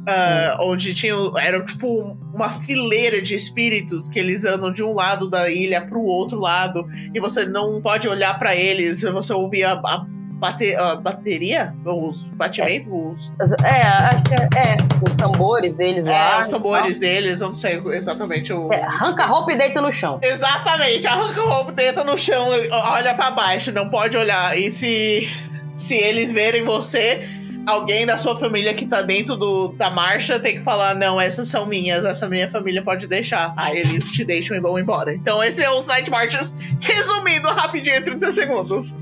ah, 0.07 0.57
onde 0.61 0.93
tinha. 0.93 1.13
Era 1.37 1.61
tipo 1.61 2.17
uma 2.33 2.51
fileira 2.51 3.21
de 3.21 3.35
espíritos 3.35 4.07
que 4.07 4.17
eles 4.17 4.45
andam 4.45 4.71
de 4.71 4.81
um 4.81 4.93
lado 4.93 5.29
da 5.29 5.51
ilha 5.51 5.85
pro 5.85 6.01
outro 6.01 6.39
lado. 6.39 6.85
E 7.13 7.19
você 7.19 7.45
não 7.45 7.81
pode 7.81 8.07
olhar 8.07 8.39
pra 8.39 8.55
eles. 8.55 9.01
Você 9.01 9.33
ouvia 9.33 9.73
a, 9.73 10.05
bate- 10.43 10.75
a 10.75 10.95
bateria? 10.95 11.73
Os 11.85 12.23
batimentos? 12.27 13.31
Os, 13.39 13.53
As- 13.53 13.63
É, 13.63 13.81
acho 13.81 14.23
que 14.23 14.33
é, 14.33 14.73
é, 14.73 14.77
os 15.07 15.15
tambores 15.15 15.73
deles 15.73 16.05
lá. 16.05 16.37
é, 16.37 16.41
os 16.41 16.49
tambores 16.49 16.97
deles, 16.97 17.39
eu 17.41 17.47
não 17.47 17.55
sei 17.55 17.77
exatamente 17.93 18.51
o. 18.51 18.71
É, 18.73 18.81
arranca 18.83 19.23
a 19.23 19.27
roupa 19.27 19.53
e 19.53 19.57
deita 19.57 19.81
no 19.81 19.91
chão. 19.91 20.19
Exatamente, 20.21 21.07
arranca 21.07 21.41
o 21.41 21.49
roubo, 21.49 21.71
deita 21.71 22.03
no 22.03 22.17
chão, 22.17 22.49
olha 22.71 23.13
pra 23.13 23.31
baixo, 23.31 23.71
não 23.71 23.89
pode 23.89 24.17
olhar. 24.17 24.57
E 24.57 24.69
se, 24.71 25.29
se 25.75 25.95
eles 25.95 26.31
verem 26.31 26.63
você, 26.63 27.27
alguém 27.65 28.05
da 28.05 28.17
sua 28.17 28.35
família 28.37 28.73
que 28.73 28.85
tá 28.85 29.01
dentro 29.01 29.35
do, 29.37 29.69
da 29.69 29.89
marcha 29.89 30.39
tem 30.39 30.57
que 30.57 30.63
falar: 30.63 30.93
não, 30.95 31.19
essas 31.21 31.47
são 31.47 31.65
minhas, 31.65 32.03
essa 32.05 32.27
minha 32.27 32.47
família 32.49 32.81
pode 32.83 33.07
deixar. 33.07 33.53
Aí 33.55 33.77
eles 33.77 34.11
te 34.11 34.25
deixam 34.25 34.55
e 34.57 34.59
vão 34.59 34.77
embora. 34.77 35.13
Então, 35.13 35.41
esse 35.43 35.63
é 35.63 35.69
os 35.71 35.87
Night 35.87 36.09
Marches, 36.11 36.53
resumindo 36.81 37.47
rapidinho 37.49 37.95
em 37.97 38.03
30 38.03 38.31
segundos. 38.33 38.93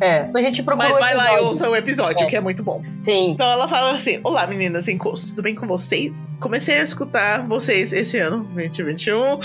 É, 0.00 0.28
a 0.34 0.40
gente 0.42 0.62
procura. 0.62 0.88
Mas 0.88 0.96
um 0.96 1.00
vai 1.00 1.14
lá 1.14 1.34
e 1.34 1.40
ouça 1.40 1.68
o 1.68 1.74
episódio, 1.76 2.24
É. 2.24 2.28
que 2.28 2.36
é 2.36 2.40
muito 2.40 2.62
bom. 2.62 2.82
Sim. 3.02 3.30
Então 3.32 3.50
ela 3.50 3.68
fala 3.68 3.92
assim: 3.92 4.20
Olá 4.22 4.46
meninas 4.46 4.86
encostos, 4.88 5.30
tudo 5.30 5.42
bem 5.42 5.54
com 5.54 5.66
vocês? 5.66 6.24
Comecei 6.40 6.78
a 6.78 6.82
escutar 6.82 7.46
vocês 7.46 7.92
esse 7.92 8.16
ano, 8.18 8.44
2021, 8.54 9.38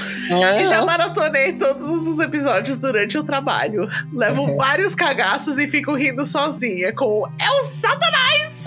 e 0.61 0.65
já 0.65 0.83
maratonei 0.85 1.53
todos 1.53 1.83
os 2.07 2.19
episódios 2.19 2.77
durante 2.77 3.17
o 3.17 3.23
trabalho. 3.23 3.87
Levo 4.13 4.43
Uhum. 4.43 4.55
vários 4.57 4.93
cagaços 4.95 5.57
e 5.59 5.67
fico 5.67 5.93
rindo 5.95 6.25
sozinha 6.25 6.93
com 6.93 7.25
É 7.39 7.49
o 7.61 7.63
Satanás! 7.65 8.65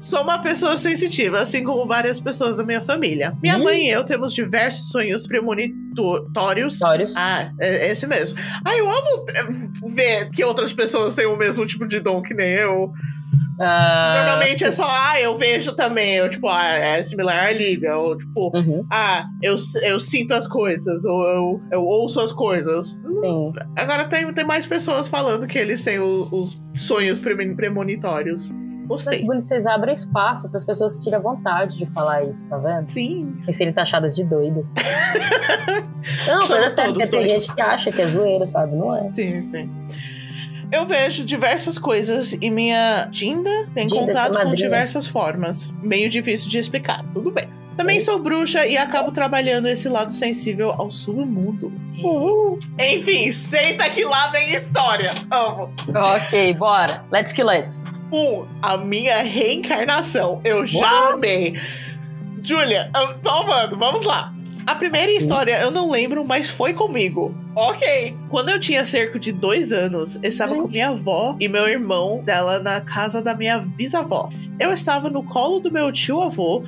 Sou 0.00 0.22
uma 0.22 0.38
pessoa 0.38 0.76
sensitiva, 0.76 1.40
assim 1.40 1.62
como 1.64 1.86
várias 1.86 2.18
pessoas 2.20 2.56
da 2.56 2.64
minha 2.64 2.80
família. 2.80 3.34
Minha 3.42 3.56
Hum. 3.58 3.64
mãe 3.64 3.86
e 3.86 3.90
eu 3.90 4.04
temos 4.04 4.32
diversos 4.32 4.90
sonhos 4.90 5.26
premonitórios. 5.26 5.89
Histórias. 6.74 7.14
Ah, 7.16 7.50
é 7.60 7.86
é 7.88 7.90
esse 7.92 8.06
mesmo. 8.06 8.36
Ah, 8.64 8.76
eu 8.76 8.88
amo 8.88 9.24
eh, 9.28 9.88
ver 9.94 10.30
que 10.30 10.44
outras 10.44 10.72
pessoas 10.72 11.14
têm 11.14 11.26
o 11.26 11.36
mesmo 11.36 11.66
tipo 11.66 11.86
de 11.86 12.00
dom 12.00 12.22
que 12.22 12.34
nem 12.34 12.52
eu. 12.52 12.92
Ah, 13.62 14.14
Normalmente 14.16 14.64
é 14.64 14.72
só, 14.72 14.86
ah, 14.88 15.20
eu 15.20 15.36
vejo 15.36 15.72
também. 15.74 16.14
Eu, 16.16 16.30
tipo, 16.30 16.48
ah, 16.48 16.64
é 16.66 17.02
similar 17.02 17.44
à 17.46 17.52
Lívia. 17.52 17.94
Ou, 17.96 18.16
tipo, 18.16 18.56
Uhum, 18.56 18.86
ah, 18.90 19.26
eu, 19.42 19.54
eu 19.82 20.00
sinto 20.00 20.32
as 20.32 20.46
coisas. 20.48 21.04
Ou 21.04 21.22
eu, 21.26 21.60
eu 21.70 21.82
ouço 21.84 22.20
as 22.20 22.32
coisas. 22.32 22.88
sim. 22.90 23.52
Agora 23.76 24.04
tem, 24.06 24.32
tem 24.32 24.46
mais 24.46 24.64
pessoas 24.66 25.08
falando 25.08 25.46
que 25.46 25.58
eles 25.58 25.82
têm 25.82 25.98
o- 25.98 26.28
os 26.32 26.58
sonhos 26.74 27.18
premonitórios. 27.18 28.48
Gostei. 28.90 29.24
vocês 29.24 29.66
abrem 29.66 29.94
espaço 29.94 30.48
para 30.48 30.56
as 30.56 30.64
pessoas 30.64 30.96
se 30.96 31.04
tirem 31.04 31.20
vontade 31.20 31.78
de 31.78 31.86
falar 31.86 32.24
isso, 32.24 32.44
tá 32.46 32.58
vendo? 32.58 32.88
Sim. 32.88 33.34
E 33.46 33.52
serem 33.52 33.72
taxadas 33.72 34.16
de 34.16 34.24
doidas. 34.24 34.72
Não, 36.26 36.48
mas 36.48 36.62
é 36.62 36.66
sério, 36.66 37.08
tem 37.08 37.24
gente 37.24 37.54
que 37.54 37.60
acha 37.60 37.92
que 37.92 38.02
é 38.02 38.06
zoeira, 38.06 38.44
sabe? 38.46 38.74
Não 38.74 38.94
é. 38.94 39.12
Sim, 39.12 39.40
sim. 39.42 39.70
Eu 40.72 40.86
vejo 40.86 41.24
diversas 41.24 41.78
coisas 41.78 42.32
e 42.32 42.50
minha 42.50 43.06
Dinda 43.10 43.50
tem 43.74 43.86
Dinda, 43.86 44.06
contato 44.06 44.40
com 44.40 44.54
diversas 44.54 45.06
formas. 45.06 45.72
Meio 45.82 46.10
difícil 46.10 46.48
de 46.48 46.58
explicar. 46.58 47.04
Tudo 47.12 47.30
bem. 47.30 47.48
Também 47.80 47.98
sou 47.98 48.18
bruxa 48.18 48.66
e 48.66 48.76
acabo 48.76 49.10
trabalhando 49.10 49.66
esse 49.66 49.88
lado 49.88 50.12
sensível 50.12 50.70
ao 50.76 50.92
submundo. 50.92 51.72
Enfim, 52.78 53.32
senta 53.32 53.88
que 53.88 54.04
lá 54.04 54.28
vem 54.28 54.50
história. 54.50 55.10
Amo. 55.30 55.72
ok, 55.88 56.52
bora. 56.52 57.02
Let's 57.10 57.32
que 57.32 57.42
let's. 57.42 57.82
Um, 58.12 58.46
a 58.60 58.76
minha 58.76 59.22
reencarnação. 59.22 60.42
Eu 60.44 60.66
já 60.66 61.08
amei. 61.08 61.58
Julia, 62.42 62.90
eu 62.94 63.14
tô 63.20 63.30
amando. 63.30 63.78
Vamos 63.78 64.02
lá. 64.02 64.30
A 64.66 64.74
primeira 64.74 65.10
história 65.12 65.58
eu 65.62 65.70
não 65.70 65.90
lembro, 65.90 66.22
mas 66.22 66.50
foi 66.50 66.74
comigo. 66.74 67.34
Ok. 67.56 68.14
Quando 68.28 68.50
eu 68.50 68.60
tinha 68.60 68.84
cerca 68.84 69.18
de 69.18 69.32
dois 69.32 69.72
anos, 69.72 70.16
eu 70.16 70.28
estava 70.28 70.52
Hum. 70.52 70.62
com 70.64 70.68
minha 70.68 70.90
avó 70.90 71.34
e 71.40 71.48
meu 71.48 71.66
irmão 71.66 72.22
dela 72.22 72.58
na 72.60 72.82
casa 72.82 73.22
da 73.22 73.34
minha 73.34 73.58
bisavó. 73.58 74.28
Eu 74.58 74.70
estava 74.70 75.08
no 75.08 75.22
colo 75.22 75.60
do 75.60 75.72
meu 75.72 75.90
tio-avô 75.90 76.62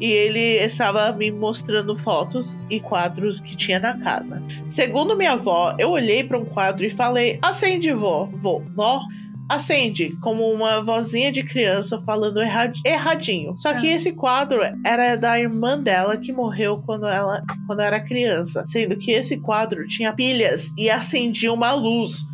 e 0.00 0.10
ele 0.10 0.40
estava 0.64 1.10
me 1.12 1.30
mostrando 1.30 1.96
fotos 1.96 2.58
e 2.68 2.80
quadros 2.80 3.40
que 3.40 3.56
tinha 3.56 3.78
na 3.78 3.98
casa. 3.98 4.42
Segundo 4.68 5.16
minha 5.16 5.32
avó, 5.32 5.74
eu 5.78 5.90
olhei 5.90 6.22
para 6.24 6.38
um 6.38 6.44
quadro 6.44 6.84
e 6.84 6.90
falei: 6.90 7.38
acende, 7.42 7.92
vó. 7.92 8.28
Vó, 8.32 8.60
vó. 8.74 9.00
Acende, 9.48 10.10
como 10.20 10.42
uma 10.52 10.82
vozinha 10.82 11.30
de 11.30 11.44
criança 11.44 12.00
falando 12.00 12.40
erra- 12.40 12.72
erradinho. 12.84 13.56
Só 13.56 13.74
que 13.74 13.86
esse 13.86 14.10
quadro 14.10 14.60
era 14.84 15.14
da 15.14 15.38
irmã 15.38 15.78
dela 15.78 16.16
que 16.16 16.32
morreu 16.32 16.82
quando 16.84 17.06
ela 17.06 17.40
quando 17.64 17.80
era 17.80 18.00
criança. 18.00 18.64
Sendo 18.66 18.96
que 18.96 19.12
esse 19.12 19.36
quadro 19.36 19.86
tinha 19.86 20.12
pilhas 20.12 20.72
e 20.76 20.90
acendia 20.90 21.52
uma 21.52 21.72
luz. 21.74 22.24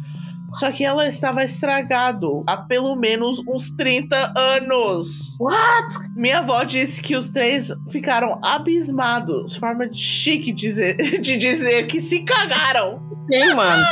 Só 0.55 0.70
que 0.70 0.84
ela 0.84 1.07
estava 1.09 1.42
estragado 1.42 2.44
há 2.46 2.57
pelo 2.57 2.94
menos 2.96 3.42
uns 3.48 3.70
30 3.70 4.34
anos. 4.36 5.36
What? 5.40 6.11
Minha 6.14 6.38
avó 6.40 6.62
disse 6.64 7.00
que 7.00 7.16
os 7.16 7.28
três 7.28 7.68
ficaram 7.90 8.38
abismados. 8.44 9.57
Forma 9.57 9.88
chique 9.92 10.53
dizer, 10.53 10.96
de 11.20 11.36
dizer 11.36 11.86
que 11.86 12.00
se 12.00 12.20
cagaram. 12.20 13.03
Quem, 13.28 13.55
mano? 13.55 13.84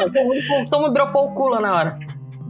Mundo 0.70 0.92
dropou 0.92 1.30
o 1.30 1.34
culo 1.34 1.60
na 1.60 1.74
hora. 1.74 1.98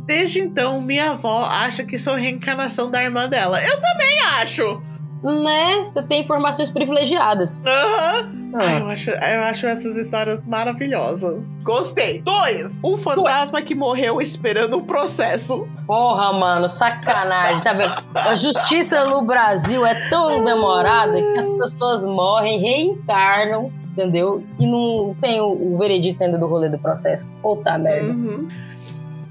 Desde 0.06 0.40
então, 0.40 0.80
minha 0.80 1.12
avó 1.12 1.44
acha 1.44 1.84
que 1.84 1.96
sou 1.96 2.16
reencarnação 2.16 2.90
da 2.90 3.02
irmã 3.02 3.28
dela. 3.28 3.62
Eu 3.62 3.80
também 3.80 4.20
acho. 4.40 4.82
Né? 5.22 5.84
Você 5.90 6.02
tem 6.02 6.22
informações 6.22 6.70
privilegiadas. 6.70 7.62
Aham. 7.66 8.40
Ai, 8.54 8.66
Ah, 8.76 8.78
eu, 8.80 8.88
acho, 8.88 9.10
eu 9.10 9.42
acho 9.44 9.66
essas 9.66 9.96
histórias 9.96 10.44
maravilhosas. 10.44 11.54
Gostei. 11.62 12.20
Dois. 12.22 12.80
Um 12.82 12.96
fantasma 12.96 13.62
que 13.62 13.74
morreu 13.74 14.20
esperando 14.20 14.78
o 14.78 14.82
processo. 14.82 15.68
porra, 15.86 16.32
mano, 16.32 16.68
sacanagem, 16.68 17.60
tá 17.60 17.72
vendo? 17.74 17.92
A 18.14 18.34
justiça 18.34 19.04
no 19.04 19.22
Brasil 19.22 19.84
é 19.86 20.08
tão 20.08 20.42
demorada 20.42 21.12
que 21.20 21.38
as 21.38 21.48
pessoas 21.48 22.04
morrem, 22.04 22.58
reencarnam, 22.60 23.70
entendeu? 23.92 24.42
E 24.58 24.66
não 24.66 25.14
tem 25.20 25.40
o, 25.40 25.46
o 25.74 25.78
veredito 25.78 26.22
ainda 26.24 26.38
do 26.38 26.46
rolê 26.46 26.68
do 26.68 26.78
processo. 26.78 27.30
Puta 27.42 27.76
merda. 27.78 28.08
Uhum. 28.12 28.48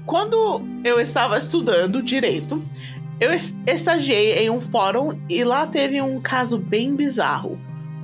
Quando 0.06 0.62
eu 0.82 0.98
estava 0.98 1.36
estudando 1.38 2.02
direito, 2.02 2.60
eu 3.20 3.32
es- 3.32 3.54
estagiei 3.66 4.38
em 4.46 4.50
um 4.50 4.60
fórum 4.60 5.18
e 5.28 5.44
lá 5.44 5.66
teve 5.66 6.00
um 6.00 6.20
caso 6.20 6.58
bem 6.58 6.94
bizarro. 6.96 7.58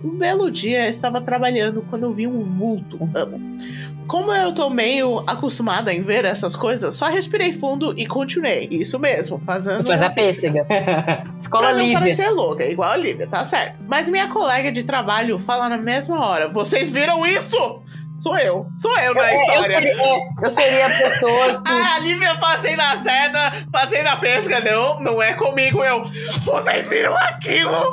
Um 0.05 0.11
belo 0.11 0.51
dia 0.51 0.85
eu 0.87 0.91
estava 0.91 1.21
trabalhando 1.21 1.85
quando 1.89 2.05
eu 2.05 2.13
vi 2.13 2.27
um 2.27 2.45
vulto. 2.45 2.99
Amo. 3.15 3.41
Como 4.07 4.31
eu 4.33 4.53
tô 4.53 4.71
meio 4.71 5.19
acostumada 5.27 5.93
em 5.93 6.01
ver 6.01 6.25
essas 6.25 6.55
coisas, 6.55 6.95
só 6.95 7.07
respirei 7.07 7.53
fundo 7.53 7.93
e 7.99 8.07
continuei. 8.07 8.69
Isso 8.71 9.01
mesmo, 9.01 9.41
fazendo. 9.45 9.89
Mas 9.89 10.01
a 10.01 10.09
pêssega. 10.11 10.65
Escola 11.41 11.69
Pra 11.69 11.73
não 11.75 11.81
Lívia. 11.83 11.99
parecer 11.99 12.31
louca, 12.31 12.65
igual 12.65 12.91
a 12.93 12.97
Lívia, 12.97 13.27
tá 13.27 13.45
certo. 13.45 13.81
Mas 13.89 14.09
minha 14.09 14.29
colega 14.29 14.71
de 14.71 14.85
trabalho 14.85 15.41
fala 15.41 15.69
na 15.69 15.77
mesma 15.77 16.25
hora: 16.25 16.49
Vocês 16.49 16.89
viram 16.89 17.27
isso? 17.27 17.81
Sou 18.19 18.37
eu. 18.39 18.67
Sou 18.79 18.99
eu 19.01 19.15
na 19.15 19.31
É, 19.31 19.35
eu, 19.35 19.39
história. 19.41 19.79
seria, 19.79 20.03
é, 20.05 20.19
eu 20.43 20.51
seria 20.51 20.87
a 20.87 20.91
pessoa 20.99 21.61
que. 21.63 21.71
Ah, 21.73 21.99
Lívia, 22.01 22.35
passei 22.37 22.75
na 22.77 22.97
certa, 22.99 23.53
passei 23.71 24.03
na 24.03 24.17
pesca. 24.17 24.61
Não, 24.61 25.01
não 25.01 25.23
é 25.23 25.35
comigo, 25.35 25.85
eu. 25.85 26.05
Vocês 26.45 26.89
viram 26.89 27.15
aquilo? 27.17 27.73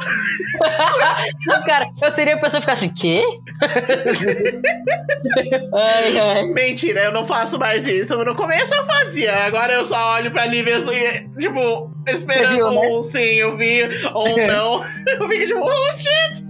Não, 1.48 1.64
cara, 1.64 1.88
eu 2.02 2.12
seria 2.12 2.36
a 2.36 2.40
pessoa 2.40 2.62
que 2.62 2.62
ficar 2.62 2.74
assim, 2.74 2.90
quê? 2.94 3.24
ai, 5.74 6.20
ai. 6.20 6.44
Mentira, 6.54 7.02
eu 7.02 7.12
não 7.12 7.26
faço 7.26 7.58
mais 7.58 7.88
isso. 7.88 8.16
No 8.24 8.36
começo 8.36 8.74
eu 8.74 8.84
fazia, 8.86 9.34
agora 9.46 9.74
eu 9.74 9.84
só 9.84 10.14
olho 10.16 10.32
pra 10.32 10.46
Lívia 10.46 10.78
assim, 10.78 11.28
tipo, 11.40 11.92
esperando 12.08 12.56
viu, 12.56 12.72
né? 12.72 12.88
um 12.88 13.02
sim, 13.04 13.20
eu 13.20 13.58
vi, 13.58 13.82
ou 14.14 14.30
um 14.30 14.48
não. 14.48 14.86
Eu 15.08 15.28
fico 15.28 15.48
tipo, 15.48 15.66
oh 15.66 16.00
shit. 16.00 16.44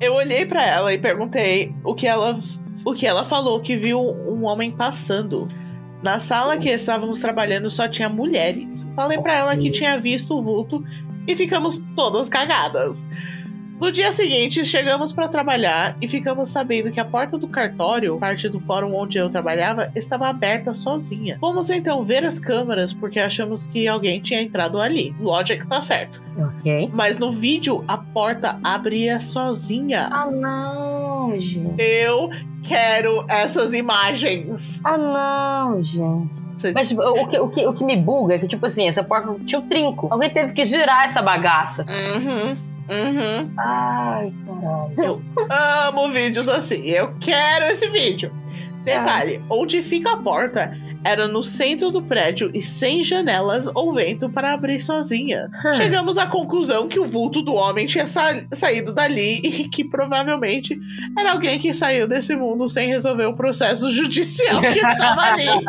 Eu 0.00 0.14
olhei 0.14 0.46
pra 0.46 0.64
ela 0.64 0.94
e 0.94 0.98
perguntei 0.98 1.74
o 1.84 1.94
que 1.94 2.06
ela, 2.06 2.34
o 2.86 2.94
que 2.94 3.06
ela 3.06 3.22
falou 3.22 3.60
que 3.60 3.76
viu 3.76 4.00
um 4.00 4.44
homem 4.46 4.70
passando. 4.70 5.46
Na 6.02 6.18
sala 6.18 6.56
que 6.56 6.70
estávamos 6.70 7.20
trabalhando 7.20 7.68
só 7.68 7.86
tinha 7.86 8.08
mulheres. 8.08 8.88
Falei 8.96 9.18
pra 9.18 9.36
ela 9.36 9.56
que 9.56 9.70
tinha 9.70 10.00
visto 10.00 10.34
o 10.34 10.42
vulto 10.42 10.82
e 11.28 11.36
ficamos 11.36 11.82
todas 11.94 12.30
cagadas. 12.30 13.04
No 13.80 13.90
dia 13.90 14.12
seguinte, 14.12 14.62
chegamos 14.62 15.10
pra 15.10 15.26
trabalhar 15.26 15.96
e 16.02 16.06
ficamos 16.06 16.50
sabendo 16.50 16.90
que 16.90 17.00
a 17.00 17.04
porta 17.04 17.38
do 17.38 17.48
cartório, 17.48 18.18
parte 18.18 18.46
do 18.46 18.60
fórum 18.60 18.94
onde 18.94 19.16
eu 19.16 19.30
trabalhava, 19.30 19.90
estava 19.96 20.28
aberta 20.28 20.74
sozinha. 20.74 21.38
Fomos 21.40 21.70
então 21.70 22.04
ver 22.04 22.24
as 22.26 22.38
câmeras 22.38 22.92
porque 22.92 23.18
achamos 23.18 23.66
que 23.66 23.88
alguém 23.88 24.20
tinha 24.20 24.42
entrado 24.42 24.78
ali. 24.78 25.16
Lógico 25.18 25.62
que 25.62 25.66
tá 25.66 25.80
certo. 25.80 26.22
ok. 26.38 26.90
Mas 26.92 27.18
no 27.18 27.32
vídeo, 27.32 27.82
a 27.88 27.96
porta 27.96 28.60
abria 28.62 29.18
sozinha. 29.18 30.10
Ah, 30.12 30.30
não, 30.30 31.34
gente. 31.38 31.74
Eu 31.78 32.28
quero 32.62 33.24
essas 33.28 33.72
imagens. 33.72 34.78
Ah, 34.84 34.98
não, 34.98 35.82
gente. 35.82 36.42
Mas 36.74 36.88
tipo, 36.88 37.00
o, 37.00 37.26
que, 37.26 37.38
o, 37.38 37.48
que, 37.48 37.66
o 37.66 37.72
que 37.72 37.84
me 37.84 37.96
buga 37.96 38.34
é 38.34 38.38
que, 38.38 38.46
tipo 38.46 38.66
assim, 38.66 38.86
essa 38.86 39.02
porta 39.02 39.34
tinha 39.46 39.58
um 39.58 39.66
trinco. 39.66 40.08
Alguém 40.10 40.28
teve 40.28 40.52
que 40.52 40.64
girar 40.66 41.06
essa 41.06 41.22
bagaça. 41.22 41.86
Uhum. 41.88 42.69
Uhum. 42.90 43.54
Ai, 43.56 44.32
caralho. 44.44 45.24
Amo 45.88 46.10
vídeos 46.10 46.48
assim. 46.48 46.86
Eu 46.86 47.14
quero 47.20 47.66
esse 47.66 47.88
vídeo. 47.88 48.32
Detalhe: 48.84 49.42
onde 49.48 49.82
fica 49.82 50.12
a 50.12 50.16
porta 50.16 50.76
era 51.04 51.26
no 51.26 51.42
centro 51.42 51.90
do 51.90 52.02
prédio 52.02 52.50
e 52.54 52.60
sem 52.60 53.02
janelas 53.02 53.70
ou 53.74 53.94
vento 53.94 54.28
para 54.28 54.52
abrir 54.52 54.80
sozinha. 54.80 55.48
Hum. 55.64 55.72
Chegamos 55.72 56.18
à 56.18 56.26
conclusão 56.26 56.88
que 56.88 57.00
o 57.00 57.06
vulto 57.06 57.40
do 57.42 57.54
homem 57.54 57.86
tinha 57.86 58.06
sa- 58.06 58.44
saído 58.52 58.92
dali 58.92 59.40
e 59.42 59.68
que 59.68 59.84
provavelmente 59.84 60.78
era 61.18 61.32
alguém 61.32 61.58
que 61.58 61.72
saiu 61.72 62.06
desse 62.06 62.36
mundo 62.36 62.68
sem 62.68 62.88
resolver 62.88 63.24
o 63.26 63.34
processo 63.34 63.90
judicial 63.90 64.60
que 64.60 64.68
estava 64.78 65.22
ali. 65.22 65.46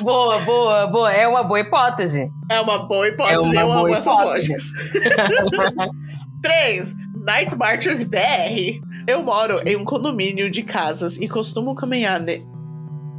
Boa, 0.00 0.38
boa, 0.40 0.86
boa. 0.86 1.12
É 1.12 1.26
uma 1.28 1.42
boa 1.42 1.60
hipótese. 1.60 2.30
É 2.50 2.60
uma 2.60 2.78
boa 2.78 3.08
hipótese, 3.08 3.34
É 3.36 3.40
uma 3.40 3.54
eu 3.60 3.72
amo 3.72 3.80
boa 3.82 3.96
essas 3.96 4.18
hipótese. 4.18 4.52
lógicas. 4.52 4.64
3. 6.42 6.94
Night 7.24 7.56
Marchers 7.56 8.04
BR. 8.04 8.80
Eu 9.06 9.22
moro 9.22 9.60
em 9.66 9.76
um 9.76 9.84
condomínio 9.84 10.50
de 10.50 10.62
casas 10.62 11.16
e 11.18 11.28
costumo 11.28 11.74
caminhar, 11.74 12.20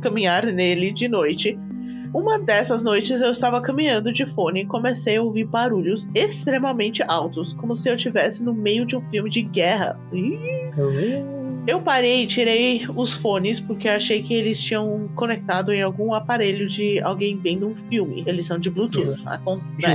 caminhar 0.06 0.46
nele 0.46 0.92
de 0.92 1.08
noite. 1.08 1.58
Uma 2.14 2.40
dessas 2.40 2.84
noites 2.84 3.22
eu 3.22 3.32
estava 3.32 3.60
caminhando 3.60 4.14
de 4.14 4.26
fone 4.26 4.62
e 4.62 4.66
comecei 4.66 5.18
a 5.18 5.22
ouvir 5.22 5.46
barulhos 5.46 6.08
extremamente 6.14 7.04
altos, 7.04 7.54
como 7.54 7.76
se 7.76 7.90
eu 7.90 7.96
estivesse 7.96 8.44
no 8.44 8.54
meio 8.54 8.86
de 8.86 8.96
um 8.96 9.02
filme 9.02 9.30
de 9.30 9.42
guerra. 9.42 10.00
Ih. 10.14 11.35
Eu 11.68 11.82
parei 11.82 12.24
e 12.24 12.28
tirei 12.28 12.86
os 12.96 13.14
fones 13.14 13.60
porque 13.60 13.88
achei 13.88 14.22
que 14.22 14.34
eles 14.34 14.62
tinham 14.62 15.10
conectado 15.16 15.74
em 15.74 15.82
algum 15.82 16.14
aparelho 16.14 16.68
de 16.68 17.00
alguém 17.02 17.38
vendo 17.38 17.68
um 17.68 17.76
filme. 17.90 18.24
Eles 18.26 18.46
são 18.46 18.60
de 18.60 18.70
Bluetooth. 18.70 19.06
Justo, 19.06 19.24
tá? 19.24 19.40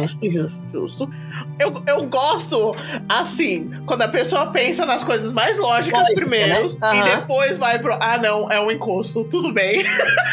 justo, 0.00 0.30
justo. 0.30 0.60
Justo. 0.72 1.10
Eu, 1.58 1.82
eu 1.86 2.06
gosto, 2.06 2.74
assim, 3.08 3.70
quando 3.86 4.02
a 4.02 4.08
pessoa 4.08 4.46
pensa 4.46 4.84
nas 4.84 5.04
coisas 5.04 5.32
mais 5.32 5.58
lógicas 5.58 6.00
Lógico, 6.00 6.20
primeiro 6.20 6.62
né? 6.62 6.68
Aham. 6.82 6.96
e 6.96 7.16
depois 7.16 7.58
vai 7.58 7.78
pro. 7.78 7.96
Ah, 8.00 8.18
não, 8.18 8.50
é 8.50 8.60
um 8.60 8.70
encosto. 8.70 9.24
Tudo 9.24 9.52
bem. 9.52 9.84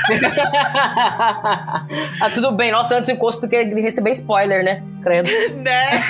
ah, 2.22 2.30
tudo 2.34 2.52
bem. 2.54 2.72
Nossa, 2.72 2.98
antes 2.98 3.10
do 3.10 3.14
encosto 3.14 3.46
do 3.46 3.50
que 3.50 3.64
receber 3.64 4.12
spoiler, 4.12 4.64
né? 4.64 4.84
Credo. 5.04 5.30
né? 5.56 6.04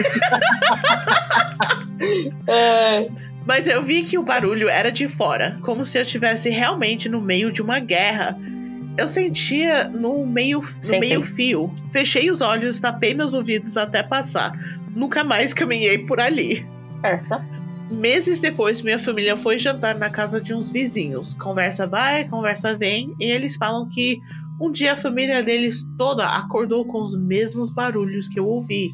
É. 2.47 3.26
Mas 3.48 3.66
eu 3.66 3.82
vi 3.82 4.04
que 4.04 4.18
o 4.18 4.24
barulho 4.24 4.68
era 4.68 4.91
de 4.91 5.08
fora, 5.08 5.58
como 5.62 5.86
se 5.86 5.98
eu 5.98 6.02
estivesse 6.02 6.50
realmente 6.50 7.08
no 7.08 7.22
meio 7.22 7.50
de 7.50 7.62
uma 7.62 7.80
guerra. 7.80 8.38
Eu 8.98 9.08
sentia 9.08 9.88
no 9.88 10.26
meio, 10.26 10.62
no 10.62 11.00
meio 11.00 11.24
fio. 11.24 11.74
Fechei 11.89 12.30
os 12.30 12.41
olhos, 12.41 12.78
tapei 12.78 13.14
meus 13.14 13.34
ouvidos 13.34 13.78
até 13.78 14.04
passar. 14.04 14.52
Nunca 14.93 15.24
mais 15.24 15.54
caminhei 15.54 16.00
por 16.00 16.20
ali. 16.20 16.68
Certo. 17.00 17.41
Meses 17.89 18.41
depois, 18.41 18.82
minha 18.82 19.00
família 19.00 19.38
foi 19.38 19.58
jantar 19.58 19.95
na 19.95 20.10
casa 20.10 20.41
de 20.41 20.54
uns 20.54 20.70
vizinhos. 20.70 21.34
Conversa 21.34 21.88
vai, 21.88 22.26
conversa 22.26 22.76
vem, 22.76 23.16
e 23.18 23.32
eles 23.32 23.56
falam 23.56 23.88
que 23.88 24.20
um 24.60 24.70
dia 24.70 24.91
a 24.91 24.98
família 24.98 25.41
deles 25.41 25.88
toda 25.98 26.28
acordou 26.28 26.84
com 26.84 27.02
os 27.02 27.18
mesmos 27.18 27.74
barulhos 27.74 28.28
que 28.28 28.39
eu 28.39 28.45
ouvi. 28.45 28.91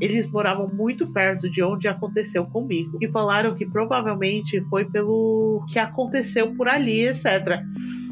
Eles 0.00 0.30
moravam 0.30 0.68
muito 0.68 1.06
perto 1.12 1.50
de 1.50 1.62
onde 1.62 1.88
aconteceu 1.88 2.44
comigo 2.46 2.98
e 3.00 3.08
falaram 3.08 3.54
que 3.54 3.66
provavelmente 3.66 4.60
foi 4.68 4.84
pelo 4.84 5.64
que 5.68 5.78
aconteceu 5.78 6.54
por 6.54 6.68
ali, 6.68 7.08
etc. 7.08 7.60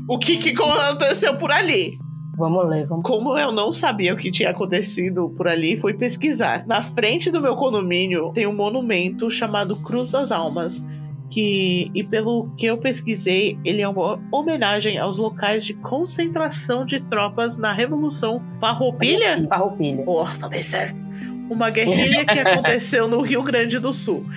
O 0.09 0.19
que, 0.19 0.37
que 0.37 0.51
aconteceu 0.51 1.37
por 1.37 1.51
ali? 1.51 1.99
Vamos 2.37 2.69
ler, 2.69 2.87
vamos. 2.87 3.05
Como 3.05 3.37
eu 3.39 3.51
não 3.51 3.73
sabia 3.73 4.13
o 4.13 4.17
que 4.17 4.31
tinha 4.31 4.51
acontecido 4.51 5.31
por 5.31 5.49
ali, 5.49 5.77
fui 5.77 5.95
pesquisar. 5.95 6.67
Na 6.67 6.83
frente 6.83 7.31
do 7.31 7.41
meu 7.41 7.57
condomínio 7.57 8.31
tem 8.33 8.47
um 8.47 8.55
monumento 8.55 9.31
chamado 9.31 9.77
Cruz 9.77 10.11
das 10.11 10.31
Almas. 10.31 10.85
Que, 11.29 11.91
e 11.93 12.05
pelo 12.05 12.55
que 12.57 12.67
eu 12.67 12.79
pesquisei, 12.79 13.59
ele 13.65 13.83
é 13.83 13.89
uma 13.89 14.21
homenagem 14.31 14.97
aos 14.97 15.19
locais 15.19 15.65
de 15.65 15.75
concentração 15.75 16.87
de 16.87 17.01
tropas 17.01 17.57
na 17.57 17.73
Revolução 17.73 18.41
Farroupilha? 18.61 19.45
Farroupilha. 19.49 20.05
Porra, 20.05 20.33
falei 20.35 20.63
certo. 20.63 21.06
Uma 21.49 21.71
guerrilha 21.71 22.25
que 22.25 22.39
aconteceu 22.39 23.07
no 23.09 23.21
Rio 23.21 23.43
Grande 23.43 23.79
do 23.79 23.93
Sul. 23.93 24.29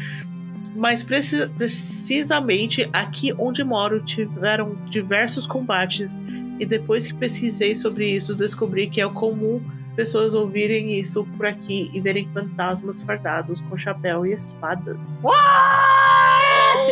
Mas 0.76 1.04
preci- 1.04 1.48
precisamente 1.58 2.88
aqui 2.94 3.34
onde 3.38 3.64
moro 3.64 4.00
tiveram 4.02 4.76
diversos 4.90 5.46
combates 5.48 6.16
e 6.60 6.66
depois 6.66 7.08
que 7.08 7.14
pesquisei 7.14 7.74
sobre 7.76 8.06
isso 8.06 8.36
descobri 8.36 8.88
que 8.88 9.02
é 9.02 9.08
comum 9.10 9.62
pessoas 9.96 10.34
ouvirem 10.36 10.94
isso 10.98 11.26
por 11.36 11.46
aqui 11.46 11.90
e 11.94 12.00
verem 12.00 12.30
fantasmas 12.34 13.02
fardados 13.02 13.60
com 13.62 13.78
chapéu 13.78 14.26
e 14.26 14.32
espadas. 14.34 15.22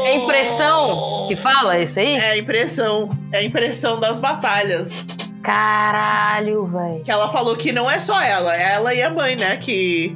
É 0.06 0.16
impressão 0.18 1.28
que 1.28 1.36
fala 1.36 1.80
isso 1.80 2.00
aí? 2.00 2.14
É 2.16 2.38
impressão, 2.38 3.18
é 3.32 3.38
a 3.38 3.44
impressão 3.44 4.00
das 4.00 4.20
batalhas. 4.20 5.06
Caralho, 5.48 6.66
velho. 6.66 7.04
Que 7.04 7.10
ela 7.12 7.30
falou 7.30 7.56
que 7.56 7.72
não 7.72 7.90
é 7.90 8.00
só 8.00 8.22
ela, 8.22 8.56
é 8.56 8.74
ela 8.74 8.94
e 8.94 9.02
a 9.02 9.10
mãe, 9.10 9.36
né, 9.38 9.56
que 9.58 10.16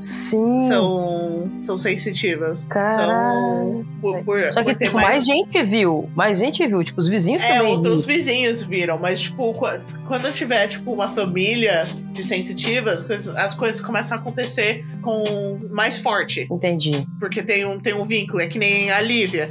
Sim. 0.00 0.58
são, 0.68 1.52
são 1.60 1.76
sensitivas. 1.76 2.64
Caralho. 2.64 3.80
Então, 3.80 3.84
por, 4.00 4.24
por- 4.24 4.50
Só 4.52 4.64
que 4.64 4.74
tipo, 4.74 4.94
mais... 4.94 5.24
gente 5.26 5.62
viu. 5.64 6.08
Mais 6.14 6.38
gente 6.38 6.66
viu. 6.66 6.82
Tipo, 6.82 6.98
os 7.00 7.08
vizinhos 7.08 7.42
É, 7.42 7.58
também 7.58 7.72
outros 7.72 8.06
viram. 8.06 8.18
vizinhos 8.18 8.62
viram, 8.62 8.98
mas, 8.98 9.20
tipo, 9.20 9.52
qu- 9.52 9.66
quando 10.06 10.32
tiver, 10.32 10.66
tipo, 10.68 10.92
uma 10.92 11.08
família 11.08 11.86
de 12.12 12.24
sensitivas, 12.24 13.04
as 13.36 13.54
coisas 13.54 13.80
começam 13.80 14.16
a 14.16 14.20
acontecer 14.20 14.84
com 15.02 15.58
mais 15.70 15.98
forte. 15.98 16.46
Entendi. 16.50 17.06
Porque 17.20 17.42
tem 17.42 17.64
um, 17.66 17.78
tem 17.78 17.92
um 17.94 18.04
vínculo, 18.04 18.40
é 18.40 18.46
que 18.46 18.58
nem 18.58 18.90
a 18.90 19.00
Lívia. 19.00 19.50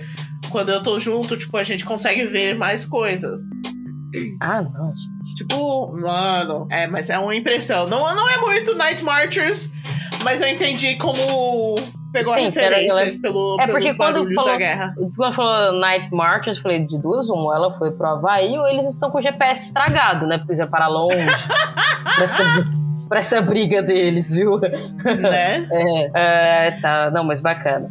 Quando 0.50 0.70
eu 0.70 0.82
tô 0.84 1.00
junto, 1.00 1.38
tipo, 1.38 1.56
a 1.58 1.64
gente 1.64 1.86
consegue 1.86 2.26
ver 2.26 2.56
mais 2.56 2.84
coisas. 2.86 3.42
Ah, 4.40 4.62
não. 4.62 4.94
Tipo, 5.36 5.92
mano, 5.98 6.68
é, 6.70 6.88
mas 6.88 7.10
é 7.10 7.18
uma 7.18 7.36
impressão. 7.36 7.88
Não, 7.88 8.16
não 8.16 8.30
é 8.30 8.38
muito 8.38 8.76
Night 8.76 9.04
Marchers, 9.04 9.72
mas 10.24 10.42
eu 10.42 10.48
entendi 10.48 10.96
como 10.96 11.18
pegou 12.14 12.34
Sim, 12.36 12.42
a 12.42 12.44
referência 12.44 13.00
era- 13.00 13.20
pelo, 13.20 13.60
É 13.60 13.68
porque 13.68 13.94
quando 13.96 14.32
falou- 14.36 14.52
da 14.52 14.58
guerra. 14.58 14.94
Quando 15.16 15.36
falou 15.36 15.80
Night 15.80 16.14
Marchers, 16.14 16.58
eu 16.58 16.64
falei 16.64 16.86
de 16.86 17.02
duas, 17.02 17.28
uma, 17.30 17.56
ela 17.56 17.76
foi 17.78 17.92
pro 17.92 18.06
Havaí 18.08 18.56
ou 18.58 18.68
eles 18.70 18.88
estão 18.88 19.10
com 19.10 19.18
o 19.18 19.22
GPS 19.22 19.66
estragado, 19.66 20.28
né? 20.28 20.38
Porque 20.38 20.54
eles 20.54 20.70
para 20.70 20.88
longe. 20.88 21.16
pra, 23.10 23.18
essa, 23.18 23.42
briga 23.42 23.82
deles, 23.82 24.32
viu? 24.32 24.60
né? 24.60 25.68
É, 26.14 26.68
é, 26.68 26.72
tá. 26.80 27.10
Não, 27.10 27.24
mas 27.24 27.42
bacana. 27.42 27.90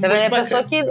Tá 0.00 0.08
vendo? 0.08 0.20
É 0.20 0.26
a 0.26 0.30
pessoa 0.30 0.62
que 0.64 0.84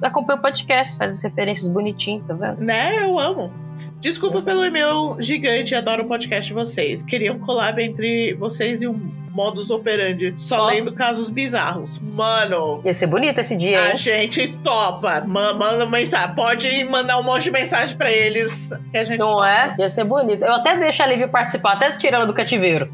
acompanha 0.00 0.38
o 0.38 0.42
podcast, 0.42 0.96
faz 0.96 1.12
as 1.14 1.22
referências 1.22 1.68
bonitinhas, 1.68 2.24
tá 2.26 2.34
vendo? 2.34 2.60
Né? 2.60 3.02
Eu 3.02 3.18
amo. 3.18 3.52
Desculpa 4.00 4.42
pelo 4.42 4.64
e-mail 4.64 5.16
gigante, 5.18 5.74
adoro 5.74 6.04
o 6.04 6.06
podcast 6.06 6.48
de 6.48 6.54
vocês. 6.54 7.02
Queria 7.02 7.32
um 7.32 7.38
collab 7.38 7.82
entre 7.82 8.34
vocês 8.34 8.82
e 8.82 8.86
um 8.88 8.98
modus 9.32 9.70
operandi, 9.70 10.32
só 10.36 10.56
Nossa. 10.56 10.74
lendo 10.76 10.92
casos 10.92 11.28
bizarros. 11.28 11.98
Mano, 12.00 12.80
Ia 12.84 12.94
ser 12.94 13.06
bonito 13.06 13.38
esse 13.38 13.54
dia, 13.56 13.78
a 13.82 13.90
hein? 13.90 13.96
gente 13.98 14.48
topa. 14.64 15.22
Ma- 15.26 15.52
Manda 15.52 15.84
mensagem. 15.86 16.34
Pode 16.34 16.84
mandar 16.84 17.18
um 17.18 17.22
monte 17.22 17.44
de 17.44 17.50
mensagem 17.50 17.94
pra 17.96 18.10
eles 18.10 18.70
que 18.90 18.96
a 18.96 19.04
gente 19.04 19.18
Não 19.18 19.28
topa. 19.36 19.48
é? 19.50 19.74
Ia 19.78 19.88
ser 19.90 20.04
bonito. 20.04 20.42
Eu 20.42 20.54
até 20.54 20.76
deixo 20.78 21.02
a 21.02 21.06
Lívia 21.06 21.28
participar, 21.28 21.74
até 21.74 21.96
ela 22.08 22.24
do 22.26 22.32
cativeiro. 22.32 22.88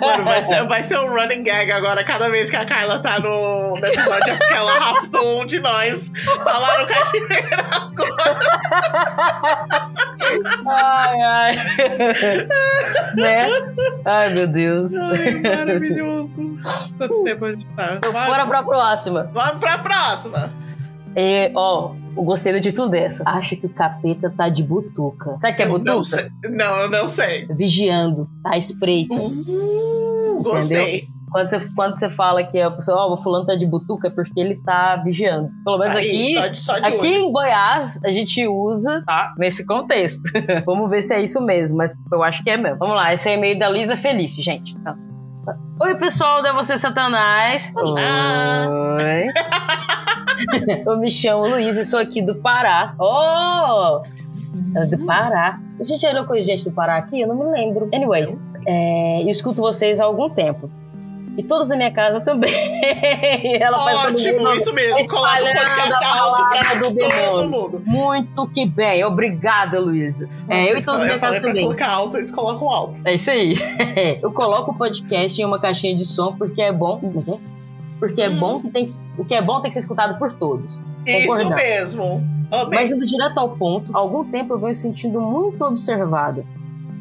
Mano, 0.00 0.24
vai 0.24 0.42
ser, 0.42 0.66
vai 0.66 0.82
ser 0.82 0.98
um 0.98 1.08
running 1.08 1.42
gag 1.42 1.70
agora, 1.72 2.04
cada 2.04 2.28
vez 2.28 2.50
que 2.50 2.56
a 2.56 2.64
Carla 2.64 3.00
tá 3.00 3.18
no, 3.18 3.76
no 3.76 3.86
episódio, 3.86 4.32
é 4.32 4.36
porque 4.36 4.54
ela 4.54 4.72
raptou 4.78 5.42
um 5.42 5.46
de 5.46 5.60
nós. 5.60 6.12
Tá 6.44 6.58
lá 6.58 6.78
no 6.80 6.86
cativeiro. 6.86 7.48
Ai, 10.68 11.20
ai. 11.22 11.56
né? 13.14 13.48
Ai, 14.04 14.28
meu 14.30 14.46
Deus. 14.46 14.94
Ai, 14.96 15.34
maravilhoso. 15.34 16.58
Quanto 16.98 17.24
tempo 17.24 17.44
a 17.44 17.52
gente 17.52 17.66
tá? 17.76 17.98
Bora 18.26 18.46
pra 18.46 18.62
próxima. 18.62 19.30
Vamos 19.32 19.58
pra 19.58 19.78
próxima. 19.78 20.50
E, 21.16 21.50
ó, 21.54 21.94
eu 22.14 22.22
gostei 22.22 22.52
do 22.52 22.60
título 22.60 22.88
dessa. 22.90 23.24
Acho 23.26 23.56
que 23.56 23.64
o 23.66 23.70
capeta 23.70 24.30
tá 24.30 24.50
de 24.50 24.62
butuca. 24.62 25.38
Sabe 25.38 25.54
o 25.54 25.56
que 25.56 25.62
é 25.62 25.66
butuca? 25.66 25.92
Não, 25.92 26.04
sei. 26.04 26.30
não, 26.50 26.76
eu 26.76 26.90
não 26.90 27.08
sei. 27.08 27.46
Vigiando, 27.46 28.28
tá 28.42 28.58
espreita. 28.58 29.14
Uh, 29.14 30.42
gostei. 30.42 31.08
Quando 31.30 31.48
você, 31.48 31.70
quando 31.74 31.98
você 31.98 32.08
fala 32.08 32.44
que 32.44 32.60
a 32.60 32.70
pessoa, 32.70 32.98
ó, 32.98 33.14
o 33.14 33.16
fulano 33.22 33.44
tá 33.44 33.54
de 33.56 33.66
butuca, 33.66 34.08
é 34.08 34.10
porque 34.10 34.38
ele 34.38 34.56
tá 34.56 34.96
vigiando. 34.96 35.50
Pelo 35.64 35.78
menos 35.78 35.96
Aí, 35.96 36.06
aqui. 36.06 36.34
só 36.34 36.46
de, 36.46 36.60
só 36.60 36.78
de 36.78 36.88
Aqui 36.88 37.06
olho. 37.06 37.16
em 37.16 37.32
Goiás, 37.32 38.00
a 38.04 38.12
gente 38.12 38.46
usa, 38.46 39.02
tá? 39.04 39.34
Nesse 39.36 39.66
contexto. 39.66 40.22
Vamos 40.64 40.88
ver 40.88 41.02
se 41.02 41.14
é 41.14 41.22
isso 41.22 41.40
mesmo, 41.40 41.78
mas 41.78 41.94
eu 42.12 42.22
acho 42.22 42.42
que 42.44 42.50
é 42.50 42.56
mesmo. 42.56 42.78
Vamos 42.78 42.94
lá, 42.94 43.12
esse 43.12 43.28
é 43.28 43.32
o 43.32 43.38
e-mail 43.38 43.58
da 43.58 43.68
Luísa 43.68 43.96
Felício, 43.96 44.42
gente. 44.42 44.76
Tá. 44.76 44.96
Oi, 45.78 45.94
pessoal 45.94 46.42
da 46.42 46.52
Você 46.52 46.76
Satanás. 46.76 47.72
Olá. 47.76 48.68
Oi. 48.98 49.26
eu 50.84 50.98
me 50.98 51.08
chamo 51.08 51.46
Luísa 51.46 51.82
e 51.82 51.84
sou 51.84 52.00
aqui 52.00 52.20
do 52.20 52.34
Pará. 52.36 52.94
Oh! 52.98 54.02
Do 54.90 55.06
Pará. 55.06 55.60
A 55.78 55.82
gente 55.84 56.00
já 56.00 56.10
olhou 56.10 56.24
com 56.24 56.36
gente 56.40 56.64
do 56.64 56.72
Pará 56.72 56.96
aqui? 56.96 57.20
Eu 57.20 57.28
não 57.28 57.36
me 57.36 57.44
lembro. 57.44 57.88
Anyways, 57.94 58.52
é, 58.66 59.22
eu 59.22 59.28
escuto 59.28 59.60
vocês 59.60 60.00
há 60.00 60.04
algum 60.04 60.28
tempo. 60.28 60.68
E 61.36 61.42
todos 61.42 61.68
da 61.68 61.76
minha 61.76 61.92
casa 61.92 62.20
também. 62.20 62.50
Ela 63.60 64.06
Ótimo, 64.06 64.38
mundo- 64.38 64.56
isso 64.56 64.72
mesmo. 64.72 65.06
Coloca 65.08 65.34
o 65.34 65.42
podcast 65.44 66.04
alto 66.04 66.48
pra 66.48 66.74
do 66.74 66.94
todo 66.94 67.48
mundo. 67.50 67.82
Muito 67.84 68.48
que 68.48 68.66
bem. 68.66 69.04
Obrigada, 69.04 69.78
Luísa. 69.78 70.28
É, 70.48 70.72
eu 70.72 70.78
e 70.78 70.84
todos 70.84 71.00
da 71.00 71.06
minha 71.06 71.18
casa 71.18 71.40
também. 71.40 71.62
colocar 71.64 71.88
alto, 71.90 72.16
eles 72.16 72.30
colocam 72.30 72.70
alto. 72.70 73.00
É 73.04 73.14
isso 73.14 73.30
aí. 73.30 73.56
eu 74.22 74.32
coloco 74.32 74.70
o 74.72 74.74
podcast 74.78 75.40
em 75.40 75.44
uma 75.44 75.58
caixinha 75.60 75.94
de 75.94 76.04
som 76.04 76.34
porque 76.36 76.62
é 76.62 76.72
bom. 76.72 76.98
Uhum. 77.02 77.38
Porque 77.98 78.20
é 78.22 78.28
Hum. 78.28 78.36
bom 78.36 78.60
que 78.60 78.68
tem 78.70 78.84
que, 78.84 78.92
o 79.18 79.24
que 79.24 79.34
é 79.34 79.40
bom 79.42 79.60
tem 79.60 79.68
que 79.70 79.74
ser 79.74 79.80
escutado 79.80 80.18
por 80.18 80.32
todos. 80.32 80.78
Isso 81.06 81.48
mesmo. 81.50 82.22
Amei. 82.50 82.78
Mas 82.80 82.90
indo 82.90 83.06
direto 83.06 83.38
ao 83.38 83.50
ponto, 83.50 83.94
há 83.96 83.98
algum 83.98 84.24
tempo 84.24 84.54
eu 84.54 84.58
venho 84.58 84.74
sentindo 84.74 85.20
muito 85.20 85.62
observada. 85.64 86.44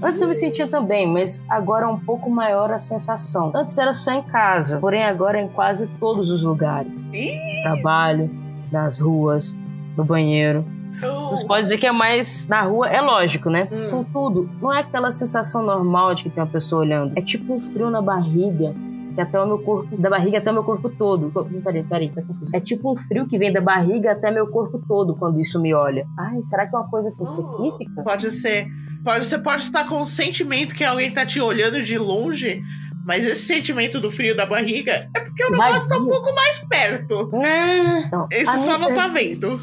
Antes 0.02 0.22
eu 0.22 0.28
me 0.28 0.36
sentia 0.36 0.68
também, 0.68 1.08
mas 1.08 1.44
agora 1.50 1.86
é 1.86 1.88
um 1.88 2.00
pouco 2.00 2.30
maior 2.30 2.72
a 2.72 2.80
sensação. 2.80 3.52
Antes 3.56 3.78
era 3.78 3.94
só 3.94 4.12
em 4.12 4.22
casa, 4.22 4.80
porém 4.80 5.04
agora 5.04 5.40
é 5.40 5.44
em 5.44 5.48
quase 5.48 5.90
todos 6.00 6.30
os 6.30 6.44
lugares. 6.44 7.10
Ih, 7.14 7.64
Trabalho, 7.64 8.30
nas 8.72 9.00
ruas, 9.00 9.58
no 9.96 10.04
banheiro. 10.04 10.66
Você 11.30 11.46
pode 11.46 11.64
dizer 11.64 11.78
que 11.78 11.86
é 11.86 11.92
mais 11.92 12.48
na 12.48 12.62
rua, 12.62 12.88
é 12.88 13.02
lógico, 13.02 13.50
né? 13.50 13.68
Hum. 13.72 13.90
Contudo, 13.92 14.50
não 14.62 14.72
é 14.74 14.80
aquela 14.80 15.12
sensação 15.12 15.62
normal 15.62 16.16
de 16.16 16.24
que 16.24 16.30
tem 16.30 16.42
uma 16.42 16.50
pessoa 16.50 16.82
olhando. 16.82 17.18
É 17.18 17.22
tipo 17.22 17.54
um 17.54 17.60
frio 17.60 17.90
na 17.90 18.02
barriga, 18.02 18.74
que 19.14 19.20
até 19.20 19.40
o 19.42 19.46
meu 19.46 19.60
corpo, 19.60 19.96
da 19.98 20.10
barriga 20.10 20.38
até 20.38 20.52
o 20.52 20.54
meu 20.54 20.64
corpo 20.64 20.90
todo. 20.90 21.32
Peraí, 21.64 21.84
peraí, 21.84 22.10
tá 22.10 22.22
confuso. 22.22 22.56
É 22.56 22.60
tipo 22.62 22.92
um 22.92 22.96
frio 22.96 23.28
que 23.28 23.38
vem 23.38 23.52
da 23.52 23.60
barriga 23.60 24.14
até 24.14 24.32
meu 24.32 24.48
corpo 24.48 24.80
todo 24.88 25.16
quando 25.16 25.40
isso 25.40 25.60
me 25.60 25.74
olha. 25.74 26.06
Ai, 26.18 26.42
será 26.42 26.66
que 26.66 26.74
é 26.74 26.80
uma 26.80 26.90
coisa 26.90 27.10
assim 27.10 27.24
específica? 27.24 28.02
Pode 28.04 28.32
ser. 28.32 28.68
Pode, 29.06 29.24
você 29.24 29.38
pode 29.38 29.62
estar 29.62 29.88
com 29.88 30.02
o 30.02 30.06
sentimento 30.06 30.74
que 30.74 30.84
alguém 30.84 31.12
tá 31.12 31.24
te 31.24 31.40
olhando 31.40 31.84
de 31.84 31.96
longe, 31.96 32.64
mas 33.06 33.28
esse 33.28 33.44
sentimento 33.44 34.00
do 34.00 34.12
frio 34.12 34.36
da 34.36 34.48
barriga 34.48 35.08
é 35.16 35.20
porque 35.20 35.46
o 35.46 35.52
negócio 35.52 35.88
tá 35.88 36.00
um 36.00 36.10
pouco 36.10 36.34
mais 36.34 36.58
perto. 36.58 37.30
Então, 38.08 38.28
Esse 38.32 38.50
a 38.50 38.58
só 38.58 38.78
minha 38.78 38.78
não 38.80 38.96
tá 38.96 39.08
vendo. 39.08 39.62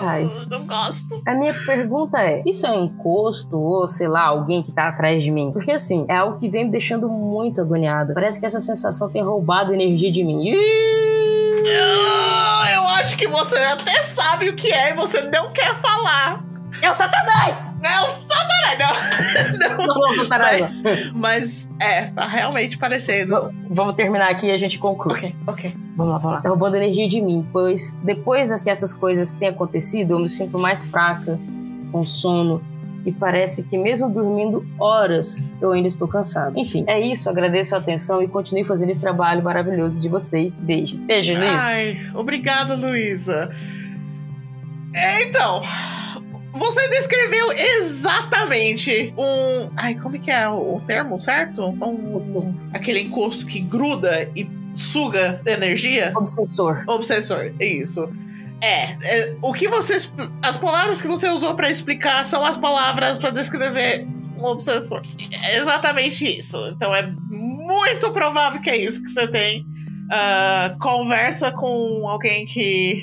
Ai. 0.00 0.26
Não 0.50 0.66
gosto. 0.66 1.22
A 1.26 1.34
minha 1.34 1.52
pergunta 1.52 2.18
é: 2.18 2.42
isso 2.46 2.66
é 2.66 2.74
encosto 2.74 3.54
ou, 3.54 3.86
sei 3.86 4.08
lá, 4.08 4.22
alguém 4.28 4.62
que 4.62 4.72
tá 4.72 4.88
atrás 4.88 5.22
de 5.22 5.30
mim? 5.30 5.50
Porque 5.52 5.72
assim, 5.72 6.06
é 6.08 6.16
algo 6.16 6.38
que 6.38 6.48
vem 6.48 6.64
me 6.64 6.70
deixando 6.70 7.06
muito 7.06 7.60
agoniada. 7.60 8.14
Parece 8.14 8.40
que 8.40 8.46
essa 8.46 8.60
sensação 8.60 9.10
tem 9.10 9.22
roubado 9.22 9.74
energia 9.74 10.10
de 10.10 10.24
mim. 10.24 10.48
Eu 12.74 12.88
acho 12.94 13.14
que 13.18 13.28
você 13.28 13.58
até 13.58 14.02
sabe 14.04 14.48
o 14.48 14.56
que 14.56 14.72
é 14.72 14.92
e 14.92 14.94
você 14.94 15.20
não 15.20 15.52
quer 15.52 15.78
falar. 15.82 16.53
É 16.82 16.90
o 16.90 16.94
Satanás! 16.94 17.70
É 17.82 18.00
o 18.00 18.06
Satanás! 18.12 18.78
Não. 18.78 19.76
não. 19.78 19.86
Não, 19.86 19.94
não, 19.94 20.08
Satanás. 20.16 20.82
não. 20.82 20.92
Mas 21.14 21.68
é, 21.80 22.02
tá 22.06 22.26
realmente 22.26 22.76
parecendo. 22.76 23.48
V- 23.48 23.54
Vamos 23.70 23.94
terminar 23.96 24.30
aqui 24.30 24.46
e 24.46 24.50
a 24.52 24.56
gente 24.56 24.78
conclui. 24.78 25.14
Ok, 25.16 25.34
ok. 25.46 25.74
Vamos 25.96 26.12
lá, 26.12 26.18
vamos 26.18 26.36
lá. 26.36 26.42
Tá 26.42 26.48
roubando 26.48 26.76
energia 26.76 27.08
de 27.08 27.20
mim, 27.20 27.46
pois 27.52 27.98
depois 28.02 28.62
que 28.62 28.70
essas 28.70 28.92
coisas 28.92 29.34
têm 29.34 29.48
acontecido, 29.48 30.12
eu 30.12 30.18
me 30.18 30.28
sinto 30.28 30.58
mais 30.58 30.84
fraca, 30.84 31.38
com 31.92 32.02
sono, 32.04 32.60
e 33.06 33.12
parece 33.12 33.62
que 33.64 33.76
mesmo 33.78 34.08
dormindo 34.08 34.66
horas, 34.78 35.46
eu 35.60 35.72
ainda 35.72 35.86
estou 35.88 36.08
cansada. 36.08 36.52
Enfim, 36.58 36.84
é 36.86 36.98
isso. 37.00 37.28
Agradeço 37.30 37.74
a 37.74 37.78
atenção 37.78 38.22
e 38.22 38.26
continue 38.28 38.64
fazendo 38.64 38.90
esse 38.90 39.00
trabalho 39.00 39.42
maravilhoso 39.42 40.00
de 40.00 40.08
vocês. 40.08 40.58
Beijos. 40.58 41.04
Beijo, 41.06 41.32
Liz. 41.34 41.42
Ai, 41.44 42.10
obrigada, 42.14 42.74
Luísa. 42.74 43.50
É, 44.94 45.22
Então, 45.24 45.62
você 46.54 46.88
descreveu 46.88 47.50
exatamente 47.52 49.12
um. 49.16 49.70
Ai, 49.76 49.94
como 49.94 50.18
que 50.18 50.30
é 50.30 50.48
o 50.48 50.80
termo, 50.86 51.20
certo? 51.20 51.66
Um, 51.66 52.54
aquele 52.72 53.00
encosto 53.00 53.46
que 53.46 53.60
gruda 53.60 54.30
e 54.36 54.48
suga 54.76 55.40
energia. 55.46 56.12
Obsessor. 56.16 56.84
Obsessor, 56.86 57.52
é 57.58 57.66
isso. 57.66 58.08
É, 58.60 58.96
é, 59.02 59.36
o 59.42 59.52
que 59.52 59.68
você. 59.68 59.96
expl- 59.96 60.28
As 60.42 60.56
palavras 60.56 61.00
que 61.02 61.08
você 61.08 61.28
usou 61.28 61.54
pra 61.54 61.70
explicar 61.70 62.24
são 62.24 62.44
as 62.44 62.56
palavras 62.56 63.18
pra 63.18 63.30
descrever 63.30 64.06
um 64.38 64.44
obsessor. 64.44 65.02
É 65.44 65.58
exatamente 65.58 66.24
isso. 66.38 66.56
Então 66.68 66.94
é 66.94 67.02
muito 67.30 68.10
provável 68.12 68.60
que 68.60 68.70
é 68.70 68.76
isso 68.76 69.02
que 69.02 69.08
você 69.10 69.26
tem. 69.28 69.66
Ah, 70.10 70.74
conversa 70.80 71.50
com 71.52 72.06
alguém 72.08 72.46
que. 72.46 73.02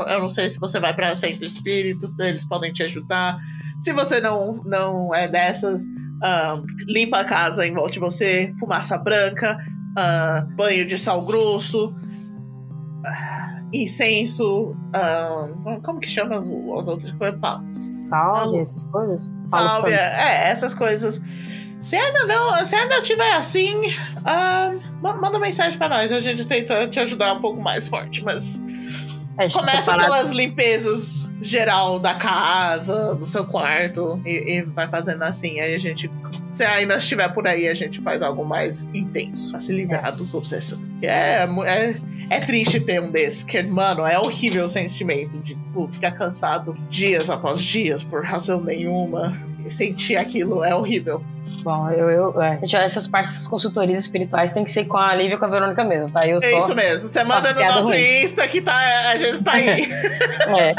Eu 0.00 0.20
não 0.20 0.28
sei 0.28 0.48
se 0.48 0.58
você 0.58 0.78
vai 0.80 0.94
pra 0.94 1.14
centro 1.14 1.44
espírito, 1.44 2.06
eles 2.20 2.44
podem 2.44 2.72
te 2.72 2.82
ajudar. 2.82 3.36
Se 3.80 3.92
você 3.92 4.20
não, 4.20 4.62
não 4.64 5.14
é 5.14 5.26
dessas, 5.28 5.84
ah, 6.22 6.60
limpa 6.86 7.18
a 7.20 7.24
casa 7.24 7.66
em 7.66 7.72
volta 7.74 7.92
de 7.92 7.98
você, 7.98 8.52
fumaça 8.58 8.96
branca, 8.98 9.58
ah, 9.98 10.46
banho 10.56 10.86
de 10.86 10.96
sal 10.98 11.22
grosso, 11.22 11.94
ah, 13.06 13.60
incenso, 13.72 14.76
como 15.82 15.98
que 15.98 16.08
chama 16.08 16.36
as, 16.36 16.44
as 16.44 16.88
outras 16.88 17.10
coisas? 17.12 17.40
Salve, 18.08 18.58
essas 18.58 18.84
coisas. 18.84 19.32
Sálvia, 19.46 19.70
sobre- 19.72 19.94
é, 19.94 20.48
essas 20.50 20.74
coisas. 20.74 21.20
Se 21.80 21.96
ainda 21.96 22.24
não, 22.26 22.64
se 22.64 22.76
ainda 22.76 23.02
tiver 23.02 23.32
assim, 23.32 23.74
ma- 25.02 25.16
manda 25.16 25.38
mensagem 25.40 25.76
pra 25.76 25.88
nós, 25.88 26.12
a 26.12 26.20
gente 26.20 26.44
tenta 26.44 26.86
te 26.86 27.00
ajudar 27.00 27.32
um 27.34 27.40
pouco 27.40 27.60
mais 27.60 27.88
forte, 27.88 28.22
mas 28.22 28.60
É, 28.60 29.11
começa 29.50 29.80
separar- 29.82 30.04
pelas 30.04 30.30
limpezas 30.30 31.28
geral 31.40 31.98
da 31.98 32.14
casa, 32.14 33.14
do 33.14 33.26
seu 33.26 33.44
quarto, 33.44 34.20
e, 34.24 34.58
e 34.58 34.62
vai 34.62 34.88
fazendo 34.88 35.22
assim, 35.22 35.58
aí 35.58 35.74
a 35.74 35.78
gente, 35.78 36.10
se 36.48 36.62
ainda 36.64 36.96
estiver 36.98 37.28
por 37.32 37.46
aí, 37.46 37.68
a 37.68 37.74
gente 37.74 38.00
faz 38.00 38.22
algo 38.22 38.44
mais 38.44 38.88
intenso, 38.94 39.50
pra 39.50 39.60
se 39.60 39.72
livrar 39.72 40.14
dos 40.14 40.34
obsessores. 40.34 40.84
É, 41.02 41.42
é, 41.66 41.96
é 42.30 42.40
triste 42.40 42.78
ter 42.78 43.00
um 43.00 43.10
desse, 43.10 43.44
que, 43.44 43.60
mano, 43.62 44.06
é 44.06 44.18
horrível 44.18 44.64
o 44.64 44.68
sentimento 44.68 45.36
de 45.38 45.54
tipo, 45.54 45.88
ficar 45.88 46.12
cansado 46.12 46.76
dias 46.88 47.28
após 47.28 47.60
dias, 47.62 48.02
por 48.02 48.24
razão 48.24 48.60
nenhuma, 48.62 49.36
e 49.64 49.70
sentir 49.70 50.16
aquilo 50.16 50.62
é 50.62 50.74
horrível. 50.74 51.24
Bom, 51.62 51.88
eu, 51.90 52.10
eu 52.10 52.42
é. 52.42 52.58
Gente, 52.62 52.76
essas 52.76 53.06
partes 53.06 53.46
consultorias 53.46 53.98
espirituais 53.98 54.52
tem 54.52 54.64
que 54.64 54.70
ser 54.70 54.84
com 54.84 54.96
a 54.96 55.14
Lívia 55.14 55.34
e 55.36 55.38
com 55.38 55.44
a 55.44 55.48
Verônica 55.48 55.84
mesmo, 55.84 56.10
tá? 56.10 56.26
Eu 56.26 56.38
É 56.42 56.58
isso 56.58 56.74
mesmo, 56.74 57.08
você 57.08 57.22
manda 57.22 57.52
no 57.52 57.60
nosso 57.60 57.88
ruim. 57.88 58.22
Insta 58.24 58.48
que 58.48 58.60
tá, 58.60 58.74
a 59.10 59.16
gente 59.16 59.42
tá 59.42 59.52
aí. 59.52 59.66
É. 60.58 60.74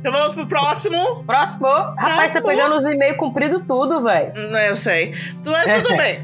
então 0.00 0.12
vamos 0.12 0.34
pro 0.34 0.46
próximo. 0.46 1.22
Próximo. 1.24 1.66
Rapaz, 1.66 2.32
tá 2.32 2.40
Próximo. 2.40 2.46
pegando 2.46 2.74
os 2.74 2.86
e-mails 2.86 3.16
comprido 3.18 3.60
tudo, 3.66 4.02
velho. 4.02 4.32
Não, 4.50 4.58
eu 4.60 4.76
sei. 4.76 5.14
Mas 5.44 5.66
É. 5.66 5.80
tudo 5.82 5.96
bem. 5.98 6.20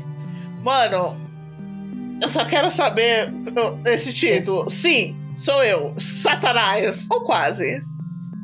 Mano, 0.62 1.16
eu 2.22 2.28
só 2.28 2.44
quero 2.44 2.70
saber 2.70 3.32
esse 3.86 4.12
título. 4.14 4.68
Sim, 4.70 5.16
sou 5.34 5.62
eu, 5.64 5.94
Satanás. 5.98 7.06
Ou 7.10 7.24
quase. 7.24 7.82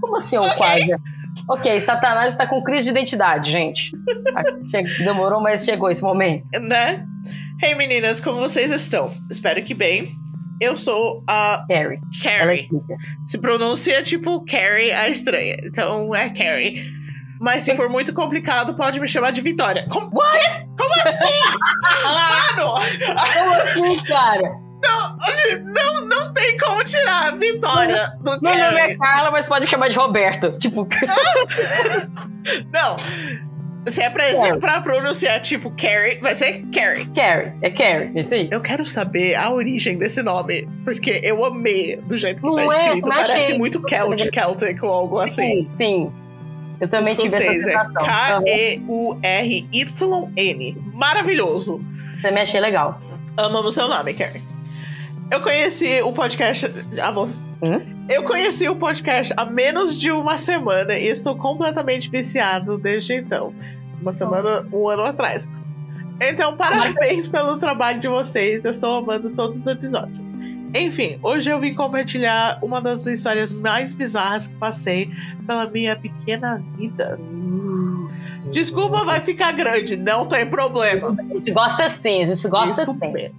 Como 0.01 0.17
assim, 0.17 0.37
ou 0.37 0.45
Ok. 0.45 0.57
quase? 0.57 0.87
Ok, 1.49 1.78
Satanás 1.78 2.32
está 2.32 2.47
com 2.47 2.62
crise 2.62 2.86
de 2.86 2.90
identidade, 2.90 3.51
gente. 3.51 3.92
Demorou, 5.05 5.40
mas 5.40 5.64
chegou 5.64 5.90
esse 5.90 6.03
momento. 6.03 6.44
Né? 6.61 7.07
Hey 7.62 7.74
meninas, 7.74 8.20
como 8.20 8.38
vocês 8.38 8.70
estão? 8.72 9.12
Espero 9.30 9.62
que 9.62 9.72
bem. 9.72 10.07
Eu 10.61 10.76
sou 10.76 11.22
a 11.26 11.64
Carrie. 11.68 12.01
Carrie. 12.22 12.55
explica. 12.55 12.97
Se 13.26 13.38
pronuncia 13.38 14.03
tipo 14.03 14.44
Carrie 14.44 14.90
a 14.90 15.09
estranha. 15.09 15.57
Então 15.64 16.14
é 16.14 16.28
Carrie. 16.30 16.82
Mas 17.38 17.62
se 17.62 17.76
for 17.76 17.88
muito 17.88 18.12
complicado, 18.12 18.74
pode 18.74 18.99
me 18.99 19.07
chamar 19.07 19.30
de 19.30 19.42
Vitória. 19.42 19.86
Como, 19.88 20.11
What? 20.12 20.66
Como 20.76 20.92
assim? 21.05 22.57
Mano! 22.57 22.74
Como 23.34 23.55
assim, 23.55 24.05
cara? 24.05 24.66
Não, 24.87 25.16
não, 25.74 26.07
não 26.07 26.32
tem 26.32 26.57
como 26.59 26.82
tirar 26.84 27.28
a 27.28 27.30
Vitória 27.32 28.12
do 28.20 28.41
Meu 28.41 28.57
nome 28.59 28.80
é 28.80 28.97
Carla, 28.97 29.30
mas 29.30 29.49
pode 29.49 29.62
me 29.62 29.66
chamar 29.66 29.89
de 29.89 29.97
Roberto. 29.97 30.59
Tipo, 30.59 30.87
Não. 32.72 32.97
Se 33.87 34.03
é 34.03 34.11
pra, 34.11 34.24
Carrie. 34.32 34.59
pra 34.59 34.80
pronunciar 34.80 35.41
tipo 35.41 35.70
Carrie, 35.70 36.16
vai 36.18 36.34
ser 36.34 36.64
Carrie. 36.74 37.07
Carrie. 37.14 37.53
É 37.62 37.70
Carrie, 37.70 38.11
é 38.16 38.20
isso 38.20 38.34
aí. 38.34 38.49
Eu 38.51 38.61
quero 38.61 38.84
saber 38.84 39.37
a 39.37 39.49
origem 39.51 39.97
desse 39.97 40.22
nome, 40.24 40.68
porque 40.84 41.20
eu 41.22 41.45
amei 41.45 41.95
do 41.97 42.16
jeito 42.16 42.41
que 42.41 42.47
Não 42.47 42.57
tá 42.57 42.62
é, 42.62 42.66
escrito. 42.66 43.07
não 43.07 43.12
achei. 43.16 43.34
Parece 43.34 43.59
muito 43.59 43.80
Celt, 43.89 44.20
Celtic 44.34 44.82
ou 44.82 44.91
algo 44.91 45.20
assim. 45.20 45.66
Sim, 45.66 45.68
sim. 45.68 46.12
Eu 46.80 46.89
também 46.89 47.14
tive 47.14 47.34
essa 47.34 47.45
é 47.51 47.53
sensação. 47.55 48.03
Aham. 48.03 48.43
K-E-U-R-Y-N. 49.47 50.76
Maravilhoso. 50.93 51.80
Também 52.22 52.43
achei 52.43 52.61
legal. 52.61 53.01
Amamos 53.37 53.72
seu 53.74 53.87
nome, 53.89 54.14
Carrie. 54.14 54.43
Eu 55.31 55.41
conheci 55.41 56.01
o 56.03 56.12
podcast. 56.12 56.66
Ah. 57.01 57.11
Hum? 57.11 57.97
Eu 58.09 58.22
conheci 58.22 58.68
o 58.68 58.77
podcast 58.77 59.35
há 59.37 59.45
menos 59.45 59.99
de 59.99 60.12
uma 60.12 60.37
semana 60.37 60.95
e 60.95 61.09
estou 61.09 61.37
completamente 61.37 62.09
viciado 62.09 62.79
desde 62.79 63.14
então. 63.14 63.53
Uma 64.01 64.12
semana, 64.12 64.66
um 64.72 64.89
ano 64.89 65.03
atrás. 65.03 65.49
Então, 66.20 66.57
parabéns 66.57 67.27
pelo 67.27 67.59
trabalho 67.59 68.01
de 68.01 68.09
vocês. 68.09 68.64
Eu 68.64 68.70
estou 68.70 68.99
amando 68.99 69.31
todos 69.31 69.59
os 69.59 69.66
episódios. 69.66 70.33
Enfim, 70.75 71.19
hoje 71.23 71.49
eu 71.51 71.59
vim 71.61 71.73
compartilhar 71.75 72.59
uma 72.62 72.81
das 72.81 73.07
histórias 73.07 73.51
mais 73.53 73.93
bizarras 73.95 74.49
que 74.49 74.55
passei 74.55 75.11
pela 75.47 75.69
minha 75.71 75.97
pequena 75.97 76.62
vida. 76.77 77.19
Desculpa, 78.53 79.05
vai 79.05 79.21
ficar 79.21 79.51
grande, 79.53 79.97
não 79.97 80.25
tem 80.25 80.47
problema. 80.47 81.17
A 81.19 81.35
gente 81.35 81.51
gosta 81.51 81.91
sim, 81.91 82.23
a 82.23 82.27
gente 82.35 82.49
gosta 82.49 82.83
Isso 82.83 82.93
sim. 83.01 83.12
mesmo. 83.12 83.35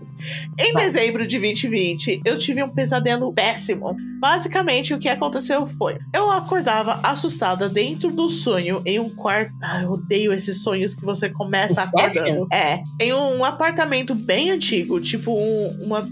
Em 0.60 0.74
Vai. 0.74 0.84
dezembro 0.86 1.26
de 1.26 1.40
2020, 1.40 2.22
eu 2.26 2.38
tive 2.38 2.62
um 2.62 2.68
pesadelo 2.70 3.32
péssimo. 3.34 3.96
Basicamente, 4.20 4.94
o 4.94 5.00
que 5.00 5.08
aconteceu 5.08 5.66
foi: 5.66 5.98
eu 6.14 6.30
acordava 6.30 7.00
assustada 7.04 7.70
dentro 7.70 8.12
do 8.12 8.30
sonho 8.30 8.82
em 8.86 9.00
um 9.00 9.10
quarto. 9.10 9.54
Ah, 9.62 9.82
eu 9.82 9.92
odeio 9.92 10.34
esses 10.34 10.62
sonhos 10.62 10.94
que 10.94 11.06
você 11.06 11.30
começa 11.30 11.84
Inception? 11.84 12.00
acordando. 12.06 12.48
É, 12.52 12.84
em 13.02 13.14
um 13.14 13.46
apartamento 13.46 14.14
bem 14.14 14.52
antigo, 14.52 15.00
tipo 15.00 15.32
um- 15.32 15.86
uma 15.86 16.06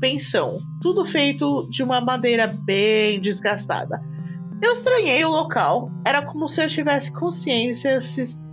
pensão. 0.00 0.58
Tudo 0.80 1.04
feito 1.04 1.68
de 1.70 1.82
uma 1.82 2.00
madeira 2.00 2.46
bem 2.46 3.20
desgastada. 3.20 4.02
Eu 4.62 4.72
estranhei 4.72 5.24
o 5.24 5.30
local. 5.30 5.90
Era 6.04 6.22
como 6.22 6.48
se 6.48 6.62
eu 6.62 6.66
tivesse 6.66 7.12
consciência 7.12 7.98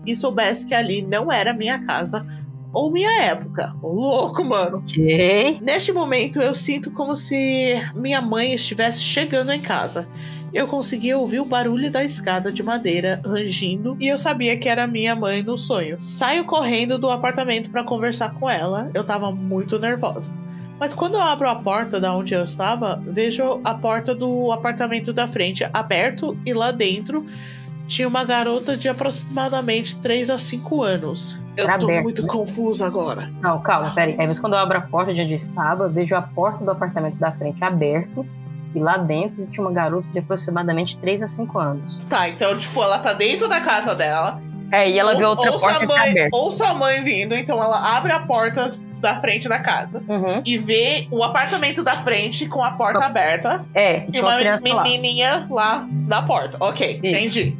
e 0.05 0.15
soubesse 0.15 0.65
que 0.65 0.73
ali 0.73 1.01
não 1.01 1.31
era 1.31 1.53
minha 1.53 1.83
casa 1.85 2.25
ou 2.73 2.91
minha 2.91 3.23
época. 3.23 3.73
Ô, 3.81 3.87
louco, 3.87 4.43
mano. 4.43 4.77
Ok. 4.77 5.59
Neste 5.61 5.91
momento, 5.91 6.41
eu 6.41 6.53
sinto 6.53 6.91
como 6.91 7.15
se 7.15 7.81
minha 7.95 8.21
mãe 8.21 8.53
estivesse 8.53 9.01
chegando 9.01 9.51
em 9.51 9.59
casa. 9.59 10.07
Eu 10.53 10.65
conseguia 10.65 11.17
ouvir 11.17 11.41
o 11.41 11.45
barulho 11.45 11.91
da 11.91 12.03
escada 12.03 12.51
de 12.51 12.63
madeira 12.63 13.21
rangindo 13.25 13.97
e 13.99 14.07
eu 14.07 14.17
sabia 14.17 14.57
que 14.57 14.69
era 14.69 14.87
minha 14.87 15.13
mãe 15.13 15.43
no 15.43 15.57
sonho. 15.57 15.97
Saio 15.99 16.45
correndo 16.45 16.97
do 16.97 17.09
apartamento 17.09 17.69
para 17.69 17.83
conversar 17.83 18.33
com 18.33 18.49
ela. 18.49 18.89
Eu 18.93 19.03
tava 19.03 19.29
muito 19.29 19.77
nervosa. 19.77 20.31
Mas 20.79 20.93
quando 20.93 21.15
eu 21.15 21.21
abro 21.21 21.49
a 21.49 21.55
porta 21.55 21.99
da 21.99 22.13
onde 22.15 22.33
eu 22.33 22.43
estava, 22.43 23.01
vejo 23.05 23.59
a 23.63 23.73
porta 23.73 24.13
do 24.13 24.51
apartamento 24.51 25.11
da 25.11 25.27
frente 25.27 25.65
aberto 25.73 26.37
e 26.45 26.53
lá 26.53 26.71
dentro 26.71 27.25
tinha 27.87 28.07
uma 28.07 28.23
garota 28.23 28.75
de 28.77 28.87
aproximadamente 28.89 29.95
3 29.97 30.29
a 30.29 30.37
5 30.37 30.83
anos. 30.83 31.39
Eu 31.55 31.63
Era 31.63 31.79
tô 31.79 31.85
aberto, 31.85 32.03
muito 32.03 32.21
né? 32.21 32.27
confusa 32.27 32.85
agora. 32.85 33.31
Não, 33.41 33.59
calma, 33.61 33.89
peraí. 33.91 34.15
Aí, 34.19 34.27
mas 34.27 34.39
quando 34.39 34.53
eu 34.53 34.59
abro 34.59 34.77
a 34.77 34.81
porta 34.81 35.13
de 35.13 35.21
onde 35.21 35.31
eu 35.31 35.37
estava, 35.37 35.85
eu 35.85 35.89
vejo 35.89 36.13
a 36.15 36.21
porta 36.21 36.63
do 36.63 36.69
apartamento 36.69 37.15
da 37.15 37.31
frente 37.31 37.63
aberto. 37.63 38.25
E 38.75 38.79
lá 38.79 38.97
dentro 38.97 39.47
tinha 39.47 39.65
uma 39.65 39.71
garota 39.73 40.07
de 40.11 40.19
aproximadamente 40.19 40.97
3 40.97 41.23
a 41.23 41.27
5 41.27 41.57
anos. 41.57 41.99
Tá, 42.09 42.27
então, 42.29 42.55
tipo, 42.59 42.83
ela 42.83 42.99
tá 42.99 43.13
dentro 43.13 43.47
da 43.47 43.61
casa 43.61 43.95
dela. 43.95 44.39
É, 44.71 44.91
e 44.91 44.99
ela 44.99 45.15
vê 45.15 45.23
Ou- 45.23 45.29
outra 45.31 45.49
ouça 45.51 45.65
porta 45.65 45.77
a 45.77 45.79
que 45.79 45.87
tá 45.87 45.99
mãe, 45.99 46.09
aberta. 46.11 46.37
Ouça 46.37 46.67
a 46.67 46.73
mãe 46.73 47.03
vindo, 47.03 47.33
então 47.33 47.63
ela 47.63 47.97
abre 47.97 48.11
a 48.11 48.19
porta 48.19 48.75
da 48.99 49.19
frente 49.19 49.47
da 49.47 49.59
casa 49.59 50.03
Uhum. 50.07 50.41
e 50.45 50.57
vê 50.57 51.07
o 51.11 51.23
apartamento 51.23 51.83
da 51.83 51.93
frente 51.97 52.47
com 52.47 52.63
a 52.63 52.71
porta 52.71 53.05
aberta 53.05 53.65
É, 53.73 54.05
e 54.11 54.19
uma 54.19 54.35
criança 54.37 54.67
lá. 54.67 54.83
menininha 54.83 55.47
lá 55.49 55.87
na 56.07 56.21
porta. 56.21 56.57
Ok, 56.59 56.99
Isso. 57.03 57.05
entendi. 57.05 57.55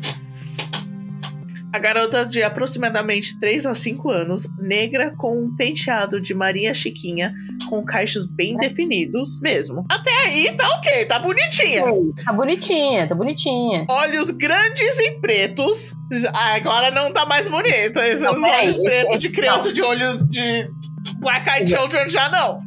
A 1.74 1.80
garota 1.80 2.26
de 2.26 2.42
aproximadamente 2.42 3.38
3 3.40 3.66
a 3.66 3.76
5 3.76 4.10
anos, 4.10 4.48
negra 4.58 5.14
com 5.18 5.38
um 5.38 5.54
penteado 5.56 6.20
de 6.20 6.34
Maria 6.34 6.74
Chiquinha, 6.74 7.34
com 7.70 7.84
cachos 7.84 8.26
bem 8.26 8.56
É. 8.56 8.68
definidos 8.68 9.42
mesmo. 9.42 9.86
Até 9.92 10.10
aí 10.24 10.52
tá 10.56 10.66
ok, 10.78 11.06
tá 11.06 11.20
bonitinha. 11.20 11.84
Tá 12.24 12.32
bonitinha, 12.32 13.08
tá 13.10 13.14
bonitinha. 13.14 13.86
olhos 13.90 14.32
grandes 14.32 14.98
e 14.98 15.12
pretos. 15.20 15.94
Ah, 16.34 16.56
agora 16.56 16.90
não 16.90 17.12
tá 17.12 17.26
mais 17.26 17.50
bonita. 17.50 18.00
Esses 18.08 18.22
Não, 18.22 18.42
olhos 18.42 18.78
esse- 18.78 18.84
pretos 18.84 19.14
esse- 19.16 19.22
de 19.28 19.30
criança 19.30 19.74
de 19.74 19.82
olhos 19.82 20.22
de 20.30 20.70
Black 21.16 21.50
Eyed 21.50 21.70
Children 21.70 22.10
já 22.10 22.30
não. 22.30 22.60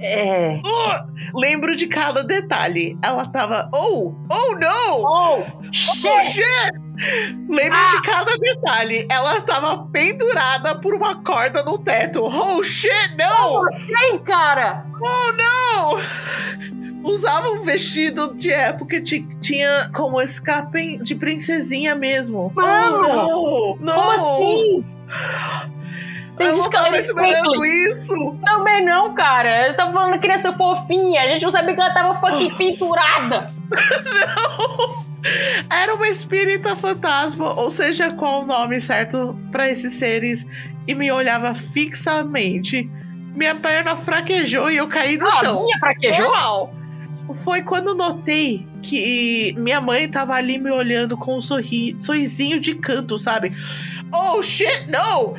É. 0.00 0.60
Uh, 0.64 1.38
lembro 1.38 1.76
de 1.76 1.86
cada 1.86 2.24
detalhe. 2.24 2.98
Ela 3.02 3.26
tava. 3.26 3.70
Oh! 3.74 4.14
Oh 4.30 4.54
não! 4.56 5.02
Oh, 5.02 5.40
Oh 5.40 5.72
shit! 5.72 6.24
shit! 6.32 6.84
Lembro 7.48 7.78
de 7.90 8.02
cada 8.02 8.36
detalhe. 8.36 9.06
Ela 9.10 9.40
tava 9.40 9.86
pendurada 9.86 10.74
por 10.76 10.94
uma 10.94 11.22
corda 11.22 11.62
no 11.62 11.78
teto. 11.78 12.22
Oh 12.22 12.62
shit, 12.62 13.16
não! 13.16 13.48
Como 13.48 13.66
assim, 13.66 14.18
cara? 14.18 14.84
Oh 15.02 15.32
não! 15.32 16.00
Usava 17.10 17.50
um 17.50 17.60
vestido 17.60 18.34
de 18.34 18.50
época 18.50 19.00
que 19.00 19.20
tinha 19.40 19.90
como 19.92 20.20
escape 20.20 20.98
de 20.98 21.14
princesinha 21.14 21.94
mesmo. 21.94 22.50
Mano! 22.54 23.08
Oh, 23.08 23.76
não! 23.80 23.94
Como 23.94 24.10
assim? 24.12 24.84
Tem 26.36 26.48
Eu 26.48 26.56
não 26.56 26.70
tava 26.70 26.98
esperando 26.98 27.64
isso! 27.64 28.14
Também 28.44 28.84
não, 28.84 29.14
cara. 29.14 29.68
Eu 29.68 29.76
tava 29.76 29.92
falando 29.92 30.20
criança 30.20 30.52
fofinha. 30.52 31.22
A 31.22 31.26
gente 31.26 31.42
não 31.42 31.50
sabia 31.50 31.74
que 31.74 31.80
ela 31.80 31.94
tava 31.94 32.14
fucking 32.16 32.50
pinturada. 32.58 33.52
Era 35.70 35.94
uma 35.94 36.08
espírita 36.08 36.76
fantasma, 36.76 37.54
ou 37.58 37.70
seja, 37.70 38.12
qual 38.12 38.42
o 38.42 38.46
nome 38.46 38.80
certo 38.80 39.38
pra 39.50 39.68
esses 39.70 39.94
seres, 39.94 40.46
e 40.86 40.94
me 40.94 41.10
olhava 41.10 41.54
fixamente. 41.54 42.90
Minha 43.34 43.54
perna 43.54 43.96
fraquejou 43.96 44.70
e 44.70 44.76
eu 44.76 44.86
caí 44.86 45.16
no 45.16 45.26
Ah, 45.26 45.32
chão. 45.32 45.62
minha 45.64 45.78
fraquejou? 45.78 46.26
Normal. 46.26 46.74
Foi 47.42 47.62
quando 47.62 47.94
notei 47.94 48.66
que 48.82 49.54
minha 49.56 49.80
mãe 49.80 50.06
tava 50.08 50.34
ali 50.34 50.58
me 50.58 50.70
olhando 50.70 51.16
com 51.16 51.38
um 51.38 51.40
sorri, 51.40 51.94
sorrisinho 51.98 52.60
de 52.60 52.74
canto, 52.74 53.16
sabe? 53.16 53.50
Oh 54.12 54.42
shit, 54.42 54.86
não! 54.88 55.34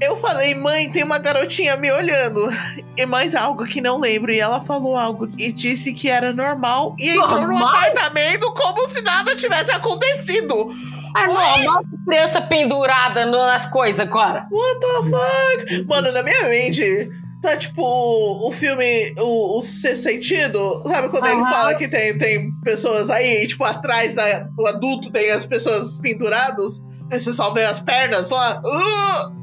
Eu 0.00 0.16
falei, 0.16 0.54
mãe, 0.54 0.90
tem 0.90 1.02
uma 1.02 1.18
garotinha 1.18 1.76
me 1.76 1.90
olhando. 1.90 2.48
E 2.96 3.06
mais 3.06 3.34
algo 3.34 3.64
que 3.66 3.80
não 3.80 3.98
lembro. 3.98 4.32
E 4.32 4.38
ela 4.38 4.60
falou 4.60 4.96
algo 4.96 5.28
e 5.38 5.50
disse 5.50 5.92
que 5.94 6.08
era 6.08 6.32
normal 6.32 6.94
e 6.98 7.10
entrou 7.10 7.28
no 7.42 7.48
Normal? 7.48 7.68
apartamento 7.68 8.52
como 8.52 8.90
se 8.90 9.00
nada 9.02 9.34
tivesse 9.34 9.70
acontecido. 9.70 10.70
Ah, 11.14 11.26
normal 11.26 11.84
criança 12.06 12.40
pendurada 12.40 13.26
nas 13.26 13.66
coisas 13.66 14.00
agora. 14.00 14.46
What 14.50 14.80
the 14.80 15.10
fuck? 15.10 15.84
Mano, 15.86 16.12
na 16.12 16.22
minha 16.22 16.44
mente. 16.44 17.10
Tá 17.42 17.54
tipo 17.56 17.82
o 17.82 18.50
filme 18.50 19.14
O, 19.18 19.58
o 19.58 19.62
Sexto 19.62 20.04
Sentido, 20.04 20.82
sabe 20.84 21.10
quando 21.10 21.26
ele 21.26 21.42
Aham. 21.42 21.52
fala 21.52 21.74
que 21.74 21.86
tem, 21.86 22.16
tem 22.16 22.50
pessoas 22.64 23.10
aí, 23.10 23.44
e, 23.44 23.46
tipo, 23.46 23.62
atrás 23.62 24.14
da, 24.14 24.40
do 24.40 24.66
adulto 24.66 25.10
tem 25.10 25.30
as 25.30 25.44
pessoas 25.44 26.00
penduradas, 26.00 26.80
aí 27.12 27.20
você 27.20 27.32
só 27.34 27.52
vê 27.52 27.64
as 27.64 27.78
pernas 27.78 28.30
lá. 28.30 28.60
Uh, 28.64 29.35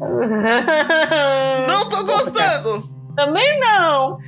não 1.66 1.88
tô 1.88 2.04
gostando! 2.04 2.88
Também 3.16 3.58
não. 3.58 4.18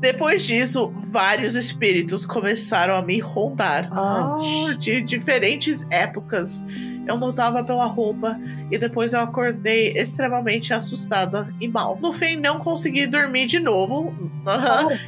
Depois 0.00 0.44
disso, 0.44 0.92
vários 0.96 1.54
espíritos 1.54 2.26
começaram 2.26 2.96
a 2.96 3.02
me 3.02 3.20
rondar. 3.20 3.88
Ah, 3.92 4.74
de 4.76 5.00
diferentes 5.00 5.86
épocas. 5.90 6.60
Eu 7.06 7.16
notava 7.16 7.62
pela 7.62 7.84
roupa 7.84 8.36
e 8.68 8.78
depois 8.78 9.12
eu 9.12 9.20
acordei 9.20 9.92
extremamente 9.92 10.74
assustada 10.74 11.54
e 11.60 11.68
mal. 11.68 11.98
No 12.00 12.12
fim, 12.12 12.34
não 12.34 12.58
consegui 12.58 13.06
dormir 13.06 13.46
de 13.46 13.60
novo 13.60 14.12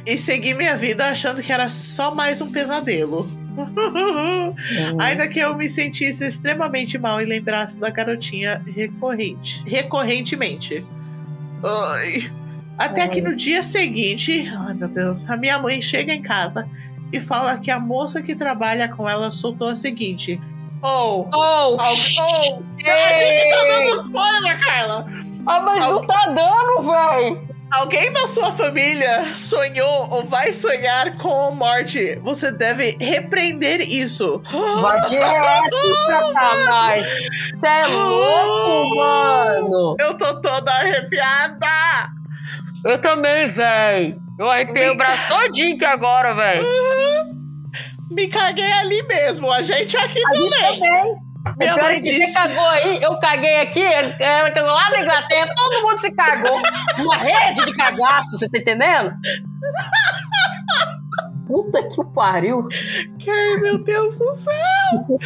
e 0.05 0.17
segui 0.17 0.53
minha 0.53 0.77
vida 0.77 1.07
achando 1.07 1.41
que 1.41 1.51
era 1.51 1.67
só 1.67 2.15
mais 2.15 2.39
um 2.39 2.49
pesadelo. 2.49 3.27
Ainda 4.99 5.27
que 5.27 5.39
eu 5.39 5.55
me 5.55 5.69
sentisse 5.69 6.25
extremamente 6.25 6.97
mal 6.97 7.21
e 7.21 7.25
lembrasse 7.25 7.79
da 7.79 7.89
garotinha 7.89 8.61
recorrente, 8.75 9.63
recorrentemente. 9.67 10.83
Ai. 11.63 12.29
Até 12.77 13.03
Ai. 13.03 13.09
que 13.09 13.21
no 13.21 13.35
dia 13.35 13.63
seguinte, 13.63 14.51
ai 14.67 14.73
meu 14.73 14.87
Deus, 14.89 15.27
a 15.29 15.37
minha 15.37 15.57
mãe 15.57 15.81
chega 15.81 16.13
em 16.13 16.21
casa 16.21 16.67
e 17.11 17.19
fala 17.19 17.57
que 17.57 17.71
a 17.71 17.79
moça 17.79 18.21
que 18.21 18.35
trabalha 18.35 18.87
com 18.89 19.07
ela 19.07 19.31
soltou 19.31 19.69
a 19.69 19.75
seguinte: 19.75 20.39
Oh, 20.81 21.27
Oh, 21.31 21.33
Al- 21.33 21.77
oh, 21.79 21.87
a 21.87 23.13
gente 23.13 23.49
tá 23.49 23.65
dando 23.67 24.01
spoiler, 24.01 24.59
Carla! 24.63 25.07
Ah, 25.47 25.59
mas 25.61 25.83
não 25.85 26.05
tá 26.05 26.25
dando, 26.27 26.91
véi. 26.91 27.54
Alguém 27.71 28.11
da 28.13 28.27
sua 28.27 28.51
família 28.51 29.35
sonhou 29.35 30.07
ou 30.11 30.23
vai 30.25 30.53
sonhar 30.53 31.17
com 31.17 31.47
a 31.47 31.51
morte. 31.51 32.15
Você 32.23 32.51
deve 32.51 32.95
repreender 32.99 33.81
isso. 33.81 34.41
Vai 34.81 35.01
direto, 35.01 35.77
satanás. 36.05 37.05
Você 37.53 37.67
é 37.67 37.87
louco, 37.87 38.95
mano. 38.95 39.95
Eu 39.99 40.17
tô 40.17 40.41
toda 40.41 40.71
arrepiada! 40.71 41.67
Eu 42.85 42.99
também, 42.99 43.45
véi. 43.45 44.15
Eu 44.37 44.49
arrepiei 44.49 44.89
o 44.89 44.97
braço 44.97 45.27
todinho 45.27 45.75
aqui 45.75 45.85
agora, 45.85 46.33
véi. 46.35 46.61
Me 48.11 48.27
caguei 48.27 48.71
ali 48.71 49.01
mesmo, 49.03 49.51
a 49.51 49.61
gente 49.61 49.97
aqui 49.97 50.21
A 50.23 50.35
gente 50.35 50.53
também. 50.55 51.24
Minha 51.57 51.73
O 51.73 51.75
pior 51.75 51.83
mãe 51.85 51.95
é 51.97 52.01
que 52.01 52.05
disse- 52.05 52.27
Você 52.27 52.33
cagou 52.33 52.67
aí, 52.69 52.99
eu 53.01 53.19
caguei 53.19 53.57
aqui, 53.61 53.81
ela 53.83 54.51
cagou 54.51 54.71
lá 54.71 54.89
na 54.89 55.01
Inglaterra, 55.01 55.53
todo 55.55 55.81
mundo 55.83 55.99
se 56.01 56.11
cagou. 56.11 56.61
Uma 56.99 57.17
rede 57.17 57.65
de 57.65 57.73
cagaço, 57.73 58.37
você 58.37 58.49
tá 58.49 58.57
entendendo? 58.57 59.11
Puta 61.47 61.83
que 61.83 62.03
pariu. 62.13 62.67
Ai, 63.27 63.61
meu 63.61 63.77
Deus 63.83 64.17
do 64.17 64.33
céu! 64.33 65.19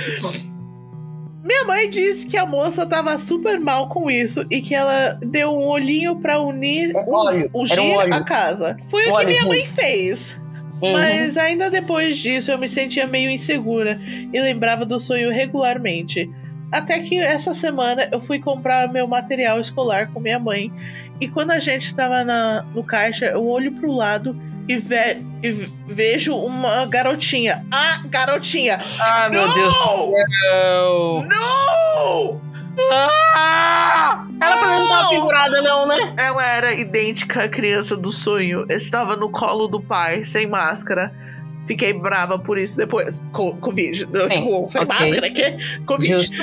Minha 1.42 1.64
mãe 1.64 1.90
disse 1.90 2.28
que 2.28 2.38
a 2.38 2.46
moça 2.46 2.86
tava 2.86 3.18
super 3.18 3.60
mal 3.60 3.88
com 3.88 4.12
isso 4.12 4.46
e 4.52 4.62
que 4.62 4.76
ela 4.76 5.18
deu 5.22 5.52
um 5.58 5.66
olhinho 5.68 6.20
pra 6.20 6.40
unir 6.40 6.92
É 6.96 7.06
óleo, 7.10 7.50
ungir 7.56 7.74
era 7.74 7.82
um 7.82 7.94
óleo. 7.96 8.14
a 8.14 8.24
casa. 8.24 8.78
Foi 8.90 9.08
Um 9.10 9.14
o 9.14 9.18
que 9.20 9.26
minha 9.26 9.46
óleozinho. 9.46 9.48
mãe 9.48 9.66
fez. 9.66 10.39
Uhum. 10.82 10.92
Mas 10.94 11.38
ainda 11.38 11.70
depois 11.70 12.18
disso 12.18 12.52
eu 12.52 12.58
me 12.58 12.68
sentia 12.68 13.06
meio 13.06 13.30
insegura 13.30 14.00
e 14.02 14.40
lembrava 14.40 14.86
do 14.86 15.00
sonho 15.00 15.32
regularmente. 15.32 16.30
Até 16.72 17.00
que 17.00 17.18
essa 17.20 17.54
semana 17.54 18.08
eu 18.12 18.22
fui 18.22 18.40
comprar 18.40 18.88
meu 18.92 19.08
material 19.08 19.60
escolar 19.60 20.12
com 20.14 20.20
minha 20.20 20.40
mãe. 20.40 20.72
E 21.20 21.28
quando 21.28 21.52
a 21.52 21.60
gente 21.60 21.94
tava 21.94 22.24
na, 22.24 22.62
no 22.74 22.84
caixa, 22.84 23.26
eu 23.26 23.46
olho 23.48 23.72
pro 23.74 23.92
lado 23.92 24.36
e, 24.70 24.78
ve- 24.78 25.18
e 25.44 25.52
ve- 25.52 25.70
vejo 25.88 26.36
uma 26.36 26.86
garotinha. 26.86 27.66
Ah, 27.72 28.02
garotinha! 28.06 28.80
Ai, 29.00 29.30
meu 29.32 29.52
Deus 29.52 29.74
do 29.74 29.80
não! 29.80 30.14
céu. 30.52 31.26
Não! 31.28 32.42
Ah! 32.92 34.26
Ela 34.42 34.56
menos 34.56 34.80
não 34.80 34.90
tava 34.90 35.10
pendurada, 35.10 35.62
não, 35.62 35.88
né? 35.88 36.16
Ela 36.18 36.46
era 36.46 36.74
idêntica 36.74 37.44
à 37.44 37.50
criança 37.50 37.98
do 37.98 38.12
sonho. 38.12 38.66
Estava 38.70 39.16
no 39.16 39.30
colo 39.30 39.68
do 39.68 39.82
pai, 39.82 40.24
sem 40.26 40.48
máscara. 40.48 41.14
Fiquei 41.66 41.94
brava 41.94 42.40
por 42.40 42.58
isso 42.58 42.78
depois. 42.78 43.22
Co 43.32 43.54
Covid. 43.56 44.08
Eu, 44.12 44.24
Sim, 44.24 44.30
tipo, 44.30 44.70
sem 44.72 44.82
ok. 44.82 44.86
máscara, 44.86 45.30
que? 45.30 45.80
Covid. 45.86 46.14
Justo. 46.14 46.36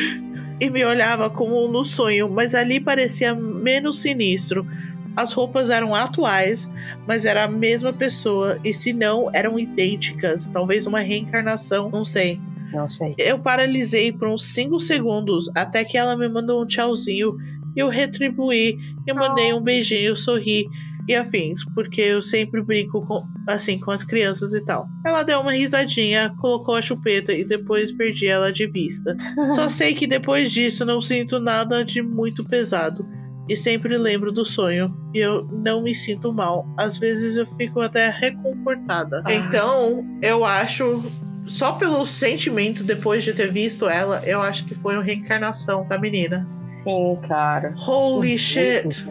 E 0.61 0.71
me 0.71 0.85
olhava 0.85 1.29
como 1.29 1.69
no 1.69 1.85
sonho, 1.85 2.29
mas 2.31 2.55
ali 2.55 2.81
parecia 2.81 3.35
menos 3.35 4.01
sinistro. 4.01 4.67
As 5.15 5.33
roupas 5.33 5.71
eram 5.71 5.95
atuais, 5.95 6.71
mas 7.07 7.25
era 7.25 7.45
a 7.45 7.49
mesma 7.49 7.93
pessoa. 7.93 8.59
E 8.63 8.73
se 8.73 8.93
não, 8.93 9.31
eram 9.33 9.59
idênticas. 9.59 10.49
Talvez 10.49 10.87
uma 10.87 11.01
reencarnação, 11.01 11.91
não 11.91 12.05
sei. 12.05 12.39
Não 12.77 12.91
sei. 12.91 13.15
Eu 13.17 13.39
paralisei 13.39 14.13
por 14.13 14.29
uns 14.29 14.45
5 14.45 14.79
segundos 14.81 15.51
até 15.55 15.83
que 15.83 15.97
ela 15.97 16.15
me 16.15 16.29
mandou 16.29 16.63
um 16.63 16.67
tchauzinho. 16.67 17.35
Eu 17.75 17.89
retribuí 17.89 18.77
e 19.07 19.13
mandei 19.15 19.55
um 19.55 19.63
beijinho, 19.63 20.15
sorri 20.15 20.67
e 21.09 21.15
afins, 21.15 21.65
porque 21.75 22.01
eu 22.03 22.21
sempre 22.21 22.63
brinco 22.63 23.01
com, 23.07 23.23
assim 23.47 23.79
com 23.79 23.91
as 23.91 24.05
crianças 24.05 24.53
e 24.53 24.63
tal. 24.65 24.87
Ela 25.05 25.23
deu 25.23 25.41
uma 25.41 25.53
risadinha, 25.53 26.35
colocou 26.39 26.75
a 26.75 26.83
chupeta 26.83 27.33
e 27.33 27.45
depois 27.45 27.93
perdi 27.93 28.27
ela 28.27 28.53
de 28.53 28.67
vista. 28.67 29.17
Só 29.49 29.69
sei 29.71 29.95
que 29.95 30.07
depois 30.07 30.53
disso 30.53 30.85
não 30.85 31.01
sinto 31.01 31.41
nada 31.41 31.83
de 31.83 32.03
muito 32.03 32.45
pesado. 32.45 33.03
E 33.49 33.57
sempre 33.57 33.97
lembro 33.97 34.33
do 34.33 34.45
sonho. 34.45 34.93
E 35.15 35.19
eu 35.19 35.45
não 35.45 35.83
me 35.83 35.95
sinto 35.95 36.33
mal. 36.33 36.67
Às 36.77 36.99
vezes 36.99 37.37
eu 37.37 37.47
fico 37.57 37.81
até 37.81 38.11
reconfortada. 38.11 39.23
Ah. 39.25 39.33
Então, 39.33 40.05
eu 40.21 40.45
acho 40.45 41.01
só 41.47 41.73
pelo 41.73 42.05
sentimento 42.07 42.83
depois 42.83 43.25
de 43.25 43.33
ter 43.33 43.51
visto 43.51 43.89
ela, 43.89 44.23
eu 44.25 44.43
acho 44.43 44.65
que 44.67 44.75
foi 44.75 44.95
uma 44.95 45.03
reencarnação 45.03 45.87
da 45.87 45.99
menina. 45.99 46.39
Sim, 46.39 47.19
cara. 47.27 47.75
Holy 47.77 48.39
shit! 48.39 49.07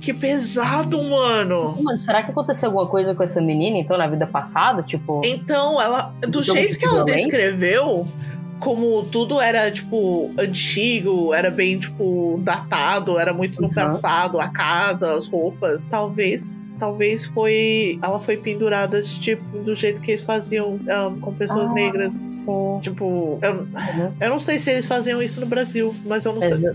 Que 0.00 0.14
pesado, 0.14 1.02
mano! 1.02 1.76
Mano, 1.82 1.98
será 1.98 2.22
que 2.22 2.30
aconteceu 2.30 2.68
alguma 2.68 2.86
coisa 2.86 3.14
com 3.14 3.22
essa 3.22 3.40
menina, 3.40 3.78
então, 3.78 3.98
na 3.98 4.06
vida 4.06 4.26
passada? 4.26 4.82
Tipo, 4.82 5.20
Então, 5.24 5.80
ela, 5.80 6.12
do 6.22 6.40
Então, 6.40 6.42
jeito 6.42 6.78
que 6.78 6.84
ela 6.84 7.04
descreveu, 7.04 8.06
como 8.58 9.02
tudo 9.04 9.40
era, 9.40 9.70
tipo, 9.70 10.32
antigo, 10.38 11.32
era 11.32 11.50
bem, 11.50 11.78
tipo, 11.78 12.40
datado, 12.42 13.18
era 13.18 13.32
muito 13.32 13.60
no 13.60 13.68
Uhum. 13.68 13.74
passado, 13.74 14.40
a 14.40 14.48
casa, 14.48 15.14
as 15.14 15.28
roupas. 15.28 15.88
Talvez, 15.88 16.64
talvez 16.78 17.24
foi. 17.26 17.98
Ela 18.02 18.18
foi 18.20 18.36
pendurada, 18.36 19.00
tipo, 19.02 19.58
do 19.58 19.74
jeito 19.74 20.00
que 20.00 20.10
eles 20.12 20.22
faziam 20.22 20.78
ah, 20.88 21.12
com 21.20 21.32
pessoas 21.34 21.70
Ah. 21.70 21.74
negras. 21.74 22.14
sim. 22.14 22.78
Tipo, 22.80 23.38
eu, 23.42 23.52
Uhum. 23.60 24.12
eu 24.20 24.28
não 24.30 24.40
sei 24.40 24.58
se 24.58 24.70
eles 24.70 24.86
faziam 24.86 25.22
isso 25.22 25.40
no 25.40 25.46
Brasil, 25.46 25.94
mas 26.04 26.24
eu 26.24 26.32
não 26.32 26.40
sei. 26.40 26.72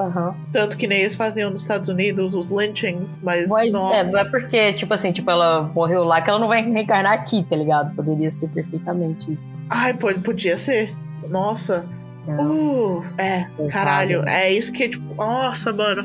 Aham. 0.00 0.34
Tanto 0.52 0.76
que 0.76 0.86
nem 0.86 1.00
eles 1.00 1.16
faziam 1.16 1.50
nos 1.50 1.62
Estados 1.62 1.88
Unidos, 1.88 2.34
os 2.34 2.50
lynchings, 2.50 3.20
mas. 3.22 3.48
Mas 3.50 3.74
é, 3.74 3.76
nossa. 3.78 4.12
não 4.12 4.20
é 4.20 4.24
porque, 4.24 4.72
tipo 4.74 4.92
assim, 4.94 5.12
tipo, 5.12 5.30
ela 5.30 5.62
morreu 5.74 6.04
lá 6.04 6.20
que 6.22 6.30
ela 6.30 6.38
não 6.38 6.48
vai 6.48 6.62
reencarnar 6.62 7.12
aqui, 7.12 7.44
tá 7.48 7.56
ligado? 7.56 7.94
Poderia 7.94 8.30
ser 8.30 8.48
perfeitamente 8.48 9.32
isso. 9.32 9.52
Ai, 9.68 9.94
podia 9.94 10.56
ser. 10.56 10.94
Nossa. 11.28 11.86
É. 12.28 12.42
Uh, 12.42 13.04
é, 13.18 13.46
caralho. 13.70 14.22
né? 14.22 14.46
É 14.46 14.52
isso 14.52 14.72
que, 14.72 14.88
tipo, 14.88 15.14
nossa, 15.14 15.72
mano. 15.72 16.04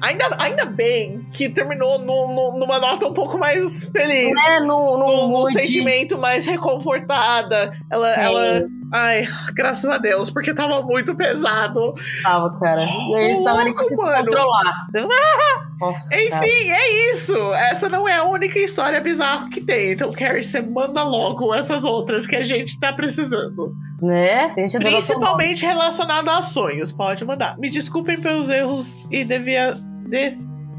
Ainda, 0.00 0.24
ainda 0.38 0.64
bem 0.64 1.20
que 1.30 1.48
terminou 1.50 1.98
no- 1.98 2.34
no- 2.34 2.58
numa 2.58 2.78
nota 2.78 3.06
um 3.06 3.12
pouco 3.12 3.36
mais 3.36 3.90
feliz. 3.90 4.32
É, 4.48 4.58
no, 4.60 4.96
no, 4.96 5.28
No, 5.28 5.40
no 5.40 5.46
sentimento 5.46 6.16
mais 6.16 6.46
reconfortada. 6.46 7.72
Ela, 7.90 8.08
Sim. 8.08 8.20
ela. 8.20 8.68
Ai, 8.92 9.26
graças 9.54 9.88
a 9.88 9.98
Deus, 9.98 10.30
porque 10.30 10.52
tava 10.52 10.82
muito 10.82 11.14
pesado. 11.14 11.94
Tava, 12.22 12.58
cara. 12.58 12.82
E 12.82 13.14
aí 13.14 13.24
eles 13.24 13.38
estavam 13.38 13.60
ali 13.60 13.72
conseguindo 13.72 14.02
controlar. 14.02 14.86
Nossa, 15.80 16.10
cara. 16.10 16.22
Enfim, 16.22 16.70
é 16.70 17.12
isso. 17.12 17.34
Essa 17.54 17.88
não 17.88 18.08
é 18.08 18.16
a 18.16 18.24
única 18.24 18.58
história 18.58 19.00
bizarra 19.00 19.48
que 19.48 19.60
tem. 19.60 19.92
Então, 19.92 20.12
Carrie, 20.12 20.42
você 20.42 20.60
manda 20.60 21.02
logo 21.02 21.54
essas 21.54 21.84
outras 21.84 22.26
que 22.26 22.34
a 22.36 22.42
gente 22.42 22.78
tá 22.78 22.92
precisando. 22.92 23.72
Né? 24.02 24.52
A 24.56 24.60
gente. 24.60 24.78
Principalmente 24.78 25.64
relacionado 25.64 26.28
a 26.28 26.42
sonhos. 26.42 26.90
Pode 26.90 27.24
mandar. 27.24 27.56
Me 27.58 27.70
desculpem 27.70 28.20
pelos 28.20 28.50
erros 28.50 29.06
e 29.10 29.24
devia. 29.24 29.78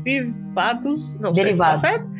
Derivados. 0.03 1.17
Não 1.19 1.31
Derivados. 1.31 1.81
sei 1.81 1.89
se 1.91 1.97
tá 1.97 2.03
certo. 2.03 2.10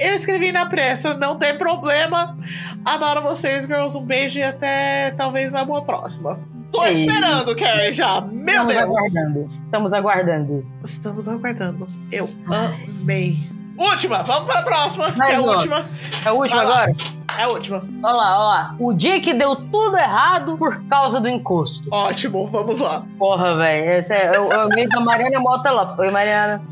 Eu 0.00 0.14
escrevi 0.14 0.52
na 0.52 0.66
pressa, 0.66 1.14
não 1.14 1.36
tem 1.36 1.56
problema. 1.58 2.36
Adoro 2.84 3.22
vocês, 3.22 3.66
girls. 3.66 3.96
Um 3.96 4.04
beijo 4.04 4.38
e 4.38 4.42
até 4.42 5.10
talvez 5.16 5.54
a 5.54 5.62
uma 5.62 5.82
próxima. 5.82 6.38
Tô 6.70 6.84
Ei. 6.84 6.92
esperando, 6.92 7.56
Carrie, 7.56 7.92
já. 7.92 8.20
Meu 8.20 8.68
Estamos 8.68 8.74
Deus. 8.74 8.84
aguardando. 8.84 9.44
Estamos 9.46 9.92
aguardando. 9.94 10.66
Estamos 10.84 11.28
aguardando. 11.28 11.88
Eu 12.12 12.28
amei. 12.46 13.36
Última, 13.78 14.22
vamos 14.22 14.50
pra 14.50 14.62
próxima. 14.62 15.10
que 15.12 15.18
Mais 15.18 15.34
é 15.34 15.36
a 15.36 15.40
última. 15.40 15.84
É 16.24 16.30
o 16.30 16.34
último 16.36 16.56
Vai 16.56 16.66
lá. 16.66 16.74
agora? 16.84 16.96
É 17.38 17.42
a 17.42 17.48
última. 17.48 17.76
Olha 18.02 18.12
lá, 18.14 18.38
olha 18.38 18.48
lá. 18.48 18.76
O 18.78 18.92
dia 18.94 19.20
que 19.20 19.34
deu 19.34 19.54
tudo 19.56 19.96
errado 19.98 20.56
por 20.56 20.82
causa 20.88 21.20
do 21.20 21.28
encosto. 21.28 21.86
Ótimo, 21.92 22.46
vamos 22.48 22.78
lá. 22.78 23.04
Porra, 23.18 23.56
velho. 23.56 23.90
Esse 23.98 24.14
é 24.14 24.38
o, 24.40 24.48
o 24.48 24.60
amigo 24.60 24.88
da 24.90 25.00
Mariana 25.00 25.38
Mota 25.40 25.70
Lopes. 25.70 25.98
Oi, 25.98 26.10
Mariana. 26.10 26.62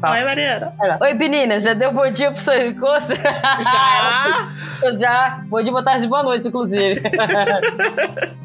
Fala. 0.00 0.16
Oi, 0.16 0.24
Mariana. 0.24 0.72
Oi, 1.00 1.14
meninas. 1.14 1.64
Já 1.64 1.74
deu 1.74 1.92
bom 1.92 2.10
dia 2.10 2.30
pro 2.30 2.40
seu 2.40 2.70
encosto? 2.70 3.14
Já. 3.62 4.96
Já. 4.98 5.44
Bom 5.48 5.62
dia, 5.62 5.70
boa 5.72 5.82
tarde, 5.84 6.06
boa 6.06 6.22
noite, 6.22 6.48
inclusive. 6.48 7.00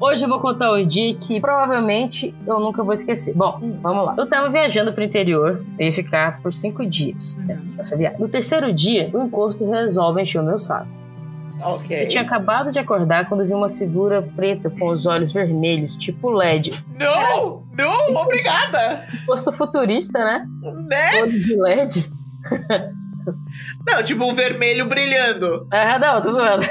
Hoje 0.00 0.24
eu 0.24 0.28
vou 0.28 0.40
contar 0.40 0.72
um 0.72 0.86
dia 0.86 1.14
que 1.14 1.40
provavelmente 1.40 2.34
eu 2.46 2.58
nunca 2.58 2.82
vou 2.82 2.92
esquecer. 2.92 3.32
Bom, 3.34 3.58
vamos 3.80 4.04
lá. 4.04 4.14
Eu 4.18 4.26
tava 4.26 4.50
viajando 4.50 4.92
pro 4.92 5.02
interior, 5.04 5.64
eu 5.78 5.86
ia 5.86 5.92
ficar 5.92 6.40
por 6.42 6.52
cinco 6.52 6.84
dias 6.84 7.36
né, 7.38 7.58
nessa 7.76 7.96
viagem. 7.96 8.18
No 8.20 8.28
terceiro 8.28 8.72
dia, 8.72 9.08
o 9.14 9.22
encosto 9.22 9.70
resolve 9.70 10.20
encher 10.20 10.40
o 10.40 10.44
meu 10.44 10.58
saco. 10.58 10.88
ok. 11.62 12.04
Eu 12.04 12.08
tinha 12.08 12.22
acabado 12.22 12.70
de 12.72 12.78
acordar 12.78 13.28
quando 13.28 13.46
vi 13.46 13.54
uma 13.54 13.70
figura 13.70 14.20
preta 14.20 14.68
com 14.68 14.88
os 14.88 15.06
olhos 15.06 15.32
vermelhos, 15.32 15.96
tipo 15.96 16.28
LED. 16.30 16.84
Não! 16.98 17.63
Não, 17.76 18.16
obrigada! 18.22 19.06
Encosto 19.22 19.52
futurista, 19.52 20.18
né? 20.18 20.44
Né? 20.88 21.22
Olho 21.22 21.40
de 21.40 21.56
LED. 21.56 22.12
Não, 23.86 24.02
tipo 24.02 24.24
um 24.24 24.34
vermelho 24.34 24.86
brilhando. 24.86 25.66
Ah, 25.70 25.98
não, 25.98 26.22
tô 26.22 26.32
zoando. 26.32 26.64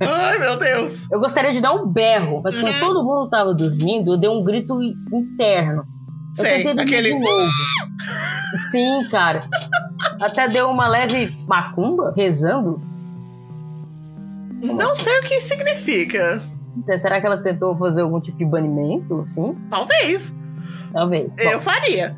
Ai, 0.00 0.38
meu 0.38 0.56
Deus. 0.58 1.06
Eu 1.10 1.20
gostaria 1.20 1.52
de 1.52 1.60
dar 1.60 1.72
um 1.74 1.86
berro, 1.86 2.40
mas 2.42 2.56
como 2.56 2.72
Uhum. 2.72 2.80
todo 2.80 3.04
mundo 3.04 3.28
tava 3.30 3.54
dormindo, 3.54 4.14
eu 4.14 4.18
dei 4.18 4.28
um 4.30 4.42
grito 4.42 4.80
interno. 5.12 5.84
Eu 6.36 6.44
Sei, 6.44 6.56
tentei 6.58 6.74
dormir 6.74 6.80
aquele. 6.94 7.12
de 7.14 7.18
novo. 7.18 7.46
Sim, 8.70 9.08
cara. 9.10 9.44
Até 10.20 10.48
deu 10.48 10.70
uma 10.70 10.88
leve 10.88 11.30
macumba, 11.46 12.12
rezando. 12.16 12.80
Não 14.62 14.88
sei 14.96 15.18
o 15.18 15.22
que 15.22 15.40
significa. 15.40 16.40
Será 16.96 17.20
que 17.20 17.26
ela 17.26 17.38
tentou 17.42 17.76
fazer 17.76 18.02
algum 18.02 18.20
tipo 18.20 18.38
de 18.38 18.44
banimento? 18.44 19.22
Sim, 19.26 19.56
Talvez. 19.70 20.32
Talvez. 20.92 21.28
Bom, 21.28 21.42
Eu 21.42 21.60
faria. 21.60 22.16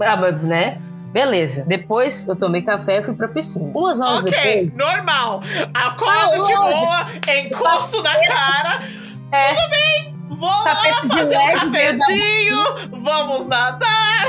ah, 0.00 0.16
mas, 0.16 0.42
né? 0.42 0.78
Beleza. 1.12 1.64
Depois 1.66 2.26
eu 2.28 2.36
tomei 2.36 2.62
café 2.62 3.00
e 3.00 3.04
fui 3.04 3.14
pra 3.14 3.28
piscina. 3.28 3.70
Umas 3.74 4.00
horas 4.00 4.20
ok, 4.22 4.30
depois. 4.30 4.74
normal. 4.74 5.42
Acorda 5.72 6.36
Ah, 6.36 6.42
de 6.42 6.54
boa, 6.54 7.06
encosto 7.40 8.02
na 8.02 8.14
cara. 8.26 8.78
É, 9.32 9.54
Vou 10.28 10.48
lá 10.48 10.64
Tapete 10.76 11.02
de 11.02 11.08
fazer 11.08 11.38
um 11.38 11.52
cafezinho. 11.58 12.58
Vamos 13.02 13.46
nadar. 13.46 14.26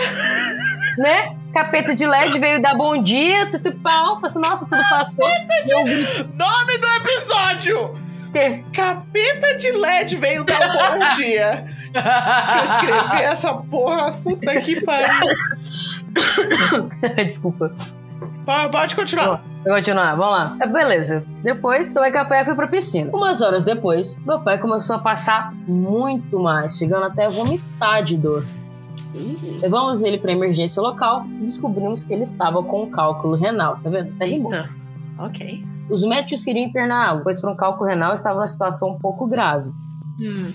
né? 0.98 1.36
Capeta 1.54 1.94
de 1.94 2.06
LED 2.06 2.40
veio 2.40 2.62
dar 2.62 2.76
bom 2.76 3.02
dia, 3.04 3.46
tudo 3.52 3.72
pau. 3.80 4.16
Falei 4.16 4.26
assim, 4.26 4.40
nossa, 4.40 4.66
tudo 4.66 4.82
passou. 4.90 5.26
Deu 5.66 5.80
um 5.80 5.86
grito. 5.86 6.30
Nome 6.36 6.78
do 6.78 6.88
episódio: 6.98 8.00
ter. 8.32 8.64
Capeta 8.74 9.58
de 9.58 9.72
LED 9.72 10.16
veio 10.18 10.44
dar 10.44 10.60
um 10.62 11.00
bom 11.00 11.10
dia. 11.16 11.66
Deixa 11.92 12.58
eu 12.60 12.64
escrever 12.66 13.22
essa 13.24 13.54
porra. 13.54 14.12
Puta 14.12 14.62
que 14.62 14.82
pariu. 14.82 15.30
Desculpa. 17.26 17.74
Pode- 18.72 18.96
continuar. 18.96 19.44
Vou 19.64 19.76
continuar, 19.76 20.16
vamos 20.16 20.32
lá. 20.32 20.58
É, 20.62 20.68
beleza. 20.68 21.24
Depois, 21.44 21.94
tomei 21.94 22.12
café 22.12 22.42
e 22.42 22.46
fui 22.46 22.56
pra 22.56 22.68
piscina. 22.68 23.12
Umas 23.14 23.42
horas 23.42 23.64
depois, 23.66 24.18
meu 24.26 24.40
pai 24.40 24.58
começou 24.58 24.96
a 24.96 25.00
passar 25.00 25.54
muito 25.68 26.40
mais, 26.40 26.78
chegando 26.78 27.06
até 27.06 27.26
a 27.26 27.30
vomitar 27.30 28.04
de 28.04 28.18
dor. 28.18 28.46
Levamos 29.62 30.04
ele 30.04 30.18
pra 30.18 30.32
emergência 30.32 30.82
local 30.82 31.26
e 31.42 31.44
descobrimos 31.46 32.04
que 32.04 32.14
ele 32.14 32.24
estava 32.24 32.64
com 32.64 32.84
um 32.84 32.90
cálculo 32.90 33.36
renal. 33.36 33.78
Tá 33.84 33.90
vendo? 33.90 34.14
Rimou. 34.22 34.54
Eita. 34.54 34.70
Ok. 35.20 35.64
Os 35.90 36.04
médicos 36.04 36.44
queriam 36.44 36.68
interná-lo, 36.68 37.22
pois 37.24 37.40
para 37.40 37.52
um 37.52 37.56
cálculo 37.56 37.90
renal 37.90 38.14
estava 38.14 38.36
numa 38.36 38.48
situação 38.48 38.90
um 38.92 39.00
pouco 39.00 39.28
grave. 39.28 39.70
Hum. 40.22 40.52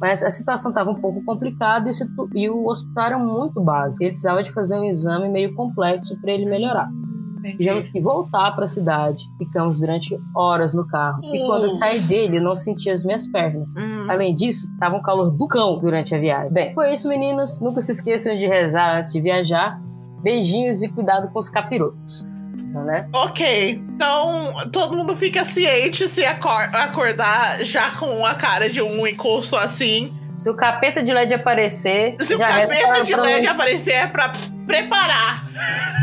Mas 0.00 0.24
a 0.24 0.30
situação 0.30 0.70
estava 0.72 0.90
um 0.90 1.00
pouco 1.00 1.22
complicada 1.24 1.88
e, 2.34 2.50
o 2.50 2.66
hospital 2.66 3.06
era 3.06 3.18
muito 3.18 3.60
básico. 3.60 4.02
Ele 4.02 4.10
precisava 4.12 4.42
de 4.42 4.50
fazer 4.50 4.76
um 4.78 4.84
exame 4.84 5.28
meio 5.28 5.54
complexo 5.54 6.20
para 6.20 6.32
ele 6.32 6.44
melhorar. 6.44 6.90
Entendi. 7.38 7.58
Tivemos 7.58 7.86
que 7.88 8.00
voltar 8.00 8.52
para 8.52 8.64
a 8.64 8.68
cidade. 8.68 9.24
Ficamos 9.38 9.78
durante 9.80 10.16
horas 10.34 10.74
no 10.74 10.86
carro. 10.88 11.20
E 11.22 11.42
Hum. 11.42 11.46
quando 11.46 11.62
eu 11.64 11.68
saí 11.68 12.00
dele, 12.00 12.38
eu 12.38 12.42
não 12.42 12.56
sentia 12.56 12.92
as 12.92 13.04
minhas 13.04 13.28
pernas. 13.28 13.74
Hum. 13.76 14.06
Além 14.08 14.34
disso, 14.34 14.68
tava 14.78 14.96
um 14.96 15.02
calor 15.02 15.30
do 15.30 15.46
cão 15.46 15.78
durante 15.78 16.14
a 16.14 16.18
viagem. 16.18 16.52
Bem, 16.52 16.74
foi 16.74 16.92
isso, 16.92 17.08
meninas. 17.08 17.60
Nunca 17.60 17.80
se 17.80 17.92
esqueçam 17.92 18.36
de 18.36 18.46
rezar 18.46 18.96
antes 18.96 19.12
de 19.12 19.20
viajar. 19.20 19.80
Beijinhos 20.22 20.82
e 20.82 20.88
cuidado 20.88 21.30
com 21.32 21.38
os 21.38 21.48
capirotos. 21.48 22.24
Né? 22.56 23.08
Ok, 23.14 23.82
então 23.94 24.54
todo 24.72 24.96
mundo 24.96 25.16
fica 25.16 25.44
ciente 25.44 26.08
se 26.08 26.24
acor 26.24 26.68
acordar 26.74 27.64
já 27.64 27.90
com 27.90 28.24
a 28.24 28.34
cara 28.34 28.68
de 28.68 28.80
um 28.82 29.06
encosto 29.06 29.56
assim. 29.56 30.12
Se 30.36 30.48
o 30.48 30.54
capeta 30.54 31.02
de 31.02 31.12
LED 31.12 31.34
aparecer, 31.34 32.16
Se 32.18 32.34
o 32.34 32.38
capeta 32.38 33.02
de 33.04 33.14
LED 33.14 33.46
aparecer 33.46 33.92
é 33.92 34.06
pra 34.06 34.32
preparar. 34.66 35.46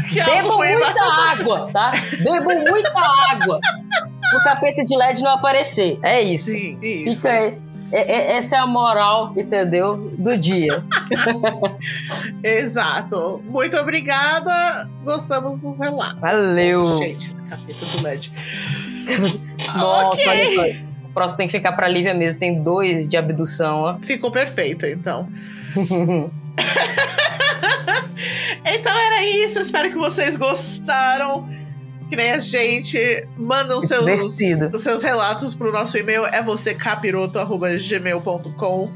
Que 0.10 0.20
é 0.20 0.24
alguma 0.40 0.56
coisa- 0.56 0.86
muita 0.86 1.04
água, 1.32 1.70
tá? 1.74 1.92
Bebam 2.24 2.60
muita 2.70 2.92
água. 3.32 3.60
O 4.32 4.44
capeta 4.44 4.84
de 4.84 4.96
LED 4.96 5.24
não 5.24 5.32
aparecer. 5.32 5.98
É 6.04 6.22
isso. 6.22 6.52
Sim, 6.52 6.78
isso. 6.84 7.16
Fica 7.18 7.30
aí. 7.32 7.58
É- 7.92 8.12
é- 8.34 8.38
essa 8.38 8.56
é 8.56 8.60
a 8.60 8.68
moral, 8.68 9.34
entendeu? 9.36 10.14
Do 10.18 10.38
dia. 10.38 10.84
Exato. 12.44 13.42
Muito 13.46 13.76
obrigada. 13.78 14.90
Gostamos 15.04 15.62
do 15.62 15.72
relato. 15.74 16.20
Valeu. 16.20 16.98
Gente, 16.98 17.34
capeta 17.50 17.86
do 17.86 18.04
LED. 18.04 18.32
Nossa, 19.76 20.06
Ok. 20.08 20.28
olha 20.28 20.48
só. 20.48 20.90
O 21.10 21.14
próximo 21.14 21.38
tem 21.38 21.48
que 21.48 21.58
ficar 21.58 21.72
pra 21.72 21.88
Lívia 21.88 22.14
mesmo. 22.14 22.40
Tem 22.40 22.62
dois 22.62 23.10
de 23.10 23.18
abdução, 23.18 23.78
ó. 23.80 23.98
Ficou 24.00 24.32
perfeito, 24.32 24.86
então. 24.86 25.28
Então 28.66 28.92
era 28.98 29.24
isso. 29.24 29.60
Espero 29.60 29.90
que 29.90 29.98
vocês 29.98 30.36
gostaram. 30.36 31.48
Que 32.10 32.16
nem 32.16 32.32
a 32.32 32.40
gente. 32.40 32.98
Mandam 33.38 33.80
seus, 33.82 34.38
seus 34.82 35.04
relatos 35.04 35.54
pro 35.54 35.72
nosso 35.72 35.96
e-mail. 35.98 36.26
É 36.26 36.42
você 36.42 36.74
capiroto.gmail.com. 36.74 38.92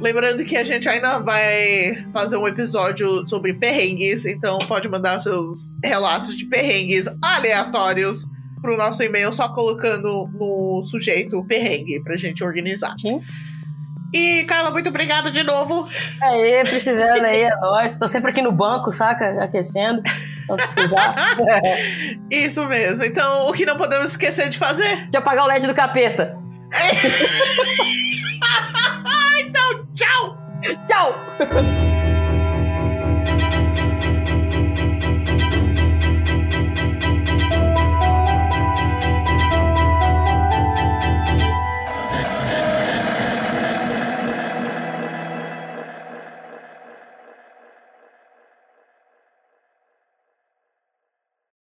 Lembrando 0.00 0.44
que 0.44 0.56
a 0.56 0.64
gente 0.64 0.88
ainda 0.88 1.18
vai 1.18 2.04
fazer 2.12 2.36
um 2.36 2.46
episódio 2.46 3.26
sobre 3.26 3.54
perrengues. 3.54 4.26
Então 4.26 4.58
pode 4.68 4.88
mandar 4.88 5.18
seus 5.20 5.80
relatos 5.82 6.36
de 6.36 6.44
perrengues 6.44 7.06
aleatórios 7.22 8.26
pro 8.60 8.76
nosso 8.76 9.02
e-mail, 9.02 9.32
só 9.32 9.48
colocando 9.48 10.28
no 10.32 10.82
sujeito 10.82 11.42
perrengue 11.44 12.02
pra 12.02 12.16
gente 12.16 12.42
organizar. 12.42 12.94
Sim. 12.98 13.22
E, 14.12 14.44
Carla, 14.44 14.70
muito 14.70 14.88
obrigada 14.88 15.30
de 15.30 15.42
novo. 15.42 15.88
Aí, 16.22 16.62
precisando 16.64 17.24
aí, 17.24 17.42
é 17.42 17.56
nóis. 17.56 17.96
Tô 17.96 18.06
sempre 18.06 18.30
aqui 18.30 18.40
no 18.40 18.52
banco, 18.52 18.92
saca? 18.92 19.42
Aquecendo. 19.42 20.02
Quando 20.46 20.62
precisar. 20.62 21.36
Isso 22.30 22.64
mesmo. 22.66 23.04
Então, 23.04 23.48
o 23.48 23.52
que 23.52 23.66
não 23.66 23.76
podemos 23.76 24.10
esquecer 24.10 24.48
de 24.48 24.58
fazer? 24.58 25.08
Eu 25.12 25.20
apagar 25.20 25.44
o 25.44 25.48
LED 25.48 25.66
do 25.66 25.74
capeta. 25.74 26.36
Tchau! 29.94 30.36
Tchau! 30.86 32.03